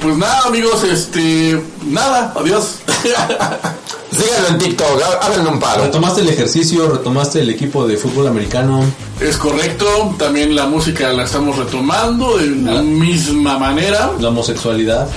pues 0.00 0.16
nada, 0.16 0.46
amigos, 0.46 0.82
este. 0.82 1.60
Nada, 1.84 2.32
adiós. 2.36 2.76
Síganlo 4.10 4.48
en 4.48 4.58
TikTok, 4.58 5.02
háganle 5.20 5.50
un 5.50 5.58
paro. 5.58 5.84
Retomaste 5.84 6.20
el 6.20 6.28
ejercicio, 6.28 6.88
retomaste 6.88 7.40
el 7.40 7.50
equipo 7.50 7.86
de 7.86 7.96
fútbol 7.96 8.28
americano. 8.28 8.84
Es 9.20 9.36
correcto, 9.36 10.14
también 10.18 10.54
la 10.54 10.66
música 10.66 11.12
la 11.12 11.24
estamos 11.24 11.56
retomando 11.56 12.38
de 12.38 12.46
la 12.46 12.82
misma 12.82 13.58
manera. 13.58 14.12
La 14.20 14.28
homosexualidad. 14.28 15.08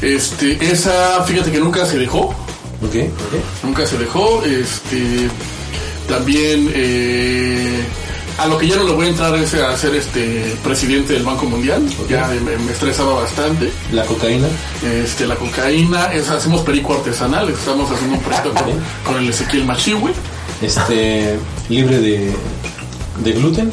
Este, 0.00 0.58
esa, 0.64 1.22
fíjate 1.24 1.50
que 1.50 1.58
nunca 1.58 1.84
se 1.84 1.98
dejó. 1.98 2.34
¿Por 2.80 2.90
qué? 2.90 3.10
Nunca 3.62 3.86
se 3.86 3.98
dejó. 3.98 4.42
Este, 4.44 5.28
también 6.08 6.70
eh, 6.74 7.84
a 8.38 8.46
lo 8.46 8.56
que 8.56 8.68
ya 8.68 8.76
no 8.76 8.84
le 8.84 8.92
voy 8.92 9.06
a 9.06 9.08
entrar 9.10 9.34
es 9.36 9.52
a 9.54 9.76
ser 9.76 9.94
este 9.96 10.56
presidente 10.62 11.14
del 11.14 11.24
Banco 11.24 11.46
Mundial. 11.46 11.82
Ya 12.08 12.28
me, 12.28 12.70
estresaba 12.70 13.14
bastante. 13.14 13.70
La 13.92 14.04
cocaína. 14.04 14.46
Este, 14.82 15.26
la 15.26 15.34
cocaína, 15.34 16.12
es, 16.12 16.28
hacemos 16.30 16.62
perico 16.62 16.94
artesanal, 16.94 17.48
estamos 17.50 17.90
haciendo 17.90 18.16
un 18.16 18.22
proyecto 18.22 18.52
con, 19.04 19.16
el 19.16 19.28
Ezequiel 19.28 19.64
Machiwi. 19.64 20.12
Este, 20.62 21.36
libre 21.68 21.98
de, 21.98 22.32
de 23.24 23.32
gluten. 23.32 23.72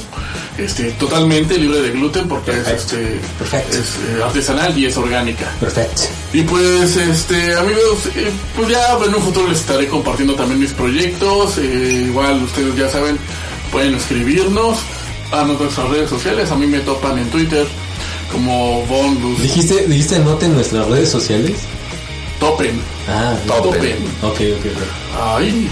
Este, 0.57 0.91
totalmente 0.91 1.57
libre 1.57 1.81
de 1.81 1.91
gluten 1.91 2.29
porque 2.29 2.51
es 2.51 2.67
este 2.67 3.15
es 3.15 3.89
eh, 4.07 4.23
artesanal 4.23 4.77
y 4.77 4.85
es 4.85 4.95
orgánica. 4.95 5.51
Perfecto. 5.59 6.03
Y 6.31 6.43
pues 6.43 6.95
este 6.95 7.55
amigos, 7.55 8.05
eh, 8.15 8.31
pues 8.55 8.69
ya 8.69 8.97
en 9.05 9.13
un 9.13 9.21
futuro 9.21 9.47
les 9.49 9.59
estaré 9.59 9.87
compartiendo 9.87 10.33
también 10.33 10.61
mis 10.61 10.71
proyectos. 10.71 11.57
Eh, 11.57 12.05
igual 12.07 12.41
ustedes 12.43 12.73
ya 12.77 12.89
saben, 12.89 13.17
pueden 13.75 13.95
escribirnos 13.95 14.77
a 15.33 15.43
nuestras 15.43 15.89
redes 15.89 16.09
sociales. 16.09 16.49
A 16.49 16.55
mí 16.55 16.65
me 16.65 16.79
topan 16.79 17.17
en 17.17 17.29
Twitter 17.29 17.67
como 18.31 18.85
Bondus. 18.85 19.41
¿Dijiste, 19.41 19.85
¿Dijiste 19.85 20.17
noten 20.19 20.53
nuestras 20.53 20.87
redes 20.87 21.09
sociales? 21.09 21.57
Topen. 22.39 22.79
Ah, 23.09 23.35
topen. 23.45 23.97
Ok, 24.21 24.39
ok, 24.57 24.65
Ay, 25.35 25.69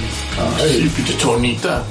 Ay, 0.59 0.91
pinche 0.93 1.15
chonita. 1.17 1.81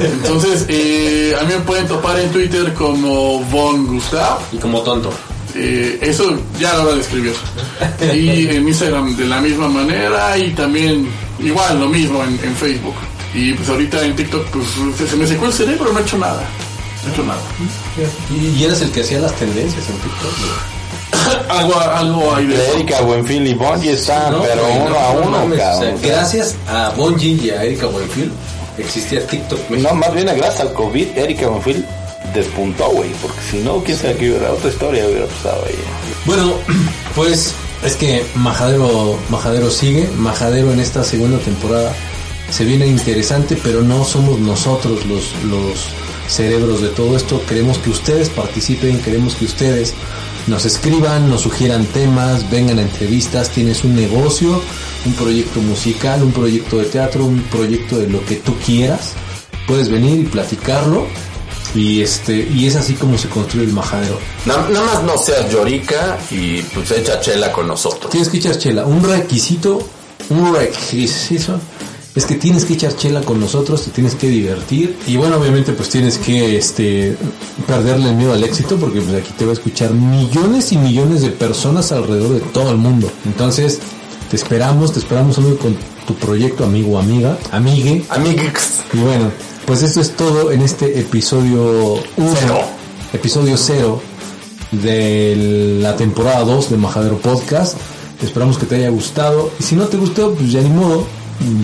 Entonces, 0.00 0.66
eh, 0.68 1.36
a 1.40 1.44
mí 1.44 1.54
me 1.54 1.60
pueden 1.60 1.86
topar 1.86 2.18
en 2.18 2.28
Twitter 2.32 2.74
como 2.74 3.38
Von 3.44 3.86
Gustav. 3.86 4.40
Y 4.50 4.56
como 4.56 4.80
tonto. 4.80 5.12
Eh, 5.54 6.00
eso 6.02 6.36
ya 6.58 6.74
lo 6.74 6.86
voy 6.86 6.98
a 6.98 7.00
escribir. 7.00 7.34
Y 8.12 8.48
en 8.48 8.66
Instagram 8.66 9.16
de 9.16 9.26
la 9.26 9.40
misma 9.40 9.68
manera 9.68 10.36
y 10.36 10.50
también 10.54 11.06
igual 11.38 11.78
lo 11.78 11.88
mismo 11.88 12.24
en 12.24 12.56
Facebook. 12.56 12.96
Y 13.36 13.52
pues 13.52 13.68
ahorita 13.68 14.02
en 14.02 14.16
TikTok 14.16 14.46
pues 14.46 14.66
se 15.10 15.16
me 15.16 15.26
secó 15.26 15.44
el 15.44 15.52
cerebro, 15.52 15.92
no 15.92 15.98
he 15.98 16.02
hecho 16.02 16.16
nada. 16.16 16.42
No 17.02 17.08
he 17.08 17.12
hecho 17.12 17.22
nada. 17.22 17.40
¿Y 18.30 18.64
eres 18.64 18.80
el 18.80 18.90
que 18.90 19.02
hacía 19.02 19.20
las 19.20 19.32
tendencias 19.34 19.84
en 19.90 19.96
TikTok? 19.98 21.50
algo, 21.50 21.78
algo 21.78 22.34
hay 22.34 22.46
de. 22.46 22.72
Erika 22.72 23.02
Buenfil 23.02 23.46
y 23.46 23.52
Bonji 23.54 23.90
están, 23.90 24.32
No, 24.32 24.40
pero 24.40 24.62
güey, 24.62 24.78
uno 24.78 24.88
no, 24.88 24.98
a 24.98 25.12
no 25.12 25.20
uno, 25.20 25.30
mames, 25.30 25.58
o 25.58 25.60
sea, 25.60 25.70
cabrón. 25.72 25.98
gracias 26.02 26.54
a 26.66 26.88
Bonji 26.96 27.40
y 27.42 27.50
a 27.50 27.62
Erika 27.62 27.86
Buenfil 27.86 28.32
existía 28.78 29.26
TikTok 29.26 29.70
México. 29.70 29.90
No, 29.90 29.96
más 29.96 30.14
bien 30.14 30.26
gracias 30.26 30.60
al 30.60 30.72
COVID, 30.72 31.18
Erika 31.18 31.48
Buenfil 31.48 31.84
despuntó, 32.34 32.88
güey, 32.88 33.10
porque 33.20 33.40
si 33.50 33.58
no, 33.58 33.82
quién 33.84 33.98
sabe 33.98 34.16
qué 34.16 34.30
hubiera, 34.30 34.50
otra 34.50 34.70
historia 34.70 35.06
hubiera 35.06 35.26
pasado 35.26 35.62
ahí. 35.66 35.74
Bueno, 36.24 36.54
pues 37.14 37.52
es 37.84 37.96
que 37.96 38.24
Majadero, 38.34 39.18
Majadero 39.28 39.70
sigue, 39.70 40.08
Majadero 40.16 40.72
en 40.72 40.80
esta 40.80 41.04
segunda 41.04 41.38
temporada 41.38 41.92
se 42.50 42.64
viene 42.64 42.86
interesante, 42.86 43.56
pero 43.62 43.82
no 43.82 44.04
somos 44.04 44.38
nosotros 44.38 45.04
los, 45.06 45.24
los 45.44 45.86
cerebros 46.28 46.80
de 46.80 46.88
todo 46.88 47.16
esto. 47.16 47.42
Queremos 47.46 47.78
que 47.78 47.90
ustedes 47.90 48.28
participen, 48.30 49.00
queremos 49.00 49.34
que 49.34 49.44
ustedes 49.46 49.94
nos 50.46 50.64
escriban, 50.64 51.28
nos 51.28 51.42
sugieran 51.42 51.84
temas, 51.86 52.48
vengan 52.50 52.78
a 52.78 52.82
entrevistas, 52.82 53.50
tienes 53.50 53.82
un 53.84 53.96
negocio, 53.96 54.60
un 55.04 55.12
proyecto 55.14 55.60
musical, 55.60 56.22
un 56.22 56.32
proyecto 56.32 56.78
de 56.78 56.84
teatro, 56.84 57.24
un 57.24 57.40
proyecto 57.42 57.98
de 57.98 58.08
lo 58.08 58.24
que 58.24 58.36
tú 58.36 58.54
quieras, 58.64 59.12
puedes 59.66 59.88
venir 59.88 60.20
y 60.20 60.24
platicarlo. 60.24 61.06
Y 61.74 62.00
este, 62.00 62.48
y 62.54 62.66
es 62.66 62.76
así 62.76 62.94
como 62.94 63.18
se 63.18 63.28
construye 63.28 63.66
el 63.66 63.72
majadero. 63.72 64.18
Na- 64.46 64.66
Nada 64.70 64.86
más 64.94 65.02
no 65.02 65.18
seas 65.18 65.52
llorica 65.52 66.16
y 66.30 66.62
pues 66.62 66.90
echa 66.92 67.20
chela 67.20 67.52
con 67.52 67.66
nosotros. 67.68 68.10
Tienes 68.10 68.30
que 68.30 68.38
echar 68.38 68.56
chela. 68.56 68.86
Un 68.86 69.02
requisito, 69.02 69.86
un 70.30 70.54
requisito 70.54 71.60
es 72.16 72.24
que 72.24 72.34
tienes 72.34 72.64
que 72.64 72.72
echar 72.72 72.96
chela 72.96 73.20
con 73.20 73.38
nosotros, 73.38 73.82
te 73.82 73.90
tienes 73.90 74.14
que 74.14 74.28
divertir 74.28 74.96
y 75.06 75.16
bueno, 75.16 75.36
obviamente 75.36 75.72
pues 75.72 75.90
tienes 75.90 76.16
que 76.16 76.56
este 76.56 77.14
perderle 77.66 78.08
el 78.08 78.16
miedo 78.16 78.32
al 78.32 78.42
éxito 78.42 78.76
porque 78.76 79.02
pues 79.02 79.14
aquí 79.22 79.32
te 79.36 79.44
va 79.44 79.50
a 79.50 79.54
escuchar 79.54 79.92
millones 79.92 80.72
y 80.72 80.78
millones 80.78 81.20
de 81.20 81.28
personas 81.28 81.92
alrededor 81.92 82.32
de 82.32 82.40
todo 82.40 82.70
el 82.70 82.78
mundo. 82.78 83.10
Entonces, 83.26 83.80
te 84.30 84.36
esperamos, 84.36 84.92
te 84.92 84.98
esperamos 84.98 85.36
amigo 85.36 85.58
con 85.58 85.76
tu 86.06 86.14
proyecto, 86.14 86.64
amigo 86.64 86.96
o 86.96 86.98
amiga, 86.98 87.36
amigue. 87.52 88.02
Amiguix. 88.08 88.80
Y 88.94 88.98
bueno, 88.98 89.30
pues 89.66 89.82
esto 89.82 90.00
es 90.00 90.16
todo 90.16 90.52
en 90.52 90.62
este 90.62 90.98
episodio 90.98 91.94
1, 92.16 92.34
Cero. 92.40 92.60
episodio 93.12 93.56
0 93.58 94.00
de 94.72 95.78
la 95.82 95.96
temporada 95.96 96.44
2 96.44 96.70
de 96.70 96.76
Majadero 96.78 97.18
Podcast. 97.18 97.76
Esperamos 98.22 98.56
que 98.56 98.64
te 98.64 98.76
haya 98.76 98.88
gustado. 98.88 99.50
Y 99.60 99.62
si 99.62 99.76
no 99.76 99.84
te 99.84 99.98
gustó, 99.98 100.32
pues 100.32 100.50
ya 100.50 100.62
ni 100.62 100.70
modo, 100.70 101.06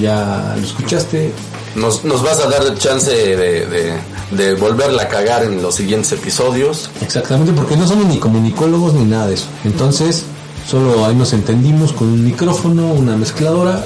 ya 0.01 0.55
lo 0.57 0.63
escuchaste. 0.67 1.33
Nos, 1.75 2.05
nos 2.05 2.23
vas 2.23 2.39
a 2.41 2.49
dar 2.49 2.63
el 2.67 2.79
chance 2.79 3.11
de, 3.11 3.67
de, 3.67 3.95
de 4.31 4.55
volverla 4.55 5.05
a 5.05 5.09
cagar 5.09 5.45
en 5.45 5.63
los 5.63 5.75
siguientes 5.77 6.13
episodios. 6.13 6.91
Exactamente, 7.01 7.53
porque 7.53 7.77
no 7.77 7.87
somos 7.87 8.07
ni 8.07 8.19
comunicólogos 8.19 8.93
ni 8.95 9.05
nada 9.05 9.29
de 9.29 9.35
eso. 9.35 9.47
Entonces, 9.65 10.25
solo 10.69 11.07
ahí 11.07 11.15
nos 11.15 11.33
entendimos 11.33 11.93
con 11.93 12.09
un 12.09 12.25
micrófono, 12.25 12.93
una 12.93 13.17
mezcladora 13.17 13.85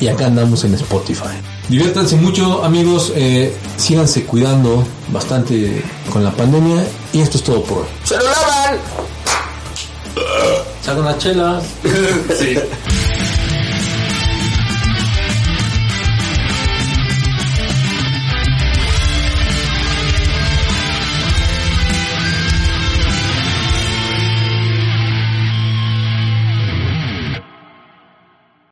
y 0.00 0.08
acá 0.08 0.26
andamos 0.26 0.64
en 0.64 0.74
Spotify. 0.74 1.28
Diviértanse 1.68 2.16
mucho, 2.16 2.64
amigos. 2.64 3.12
eh, 3.14 3.54
síganse 3.76 4.24
cuidando 4.24 4.82
bastante 5.12 5.84
con 6.10 6.24
la 6.24 6.30
pandemia. 6.32 6.82
Y 7.12 7.20
esto 7.20 7.36
es 7.36 7.44
todo 7.44 7.62
por 7.62 7.78
hoy. 7.78 7.84
¡Se 8.04 8.16
lo 8.16 8.22
lavan! 8.24 8.78
Saca 10.82 11.00
una 11.00 11.18
chela. 11.18 11.60
Sí. 12.38 12.56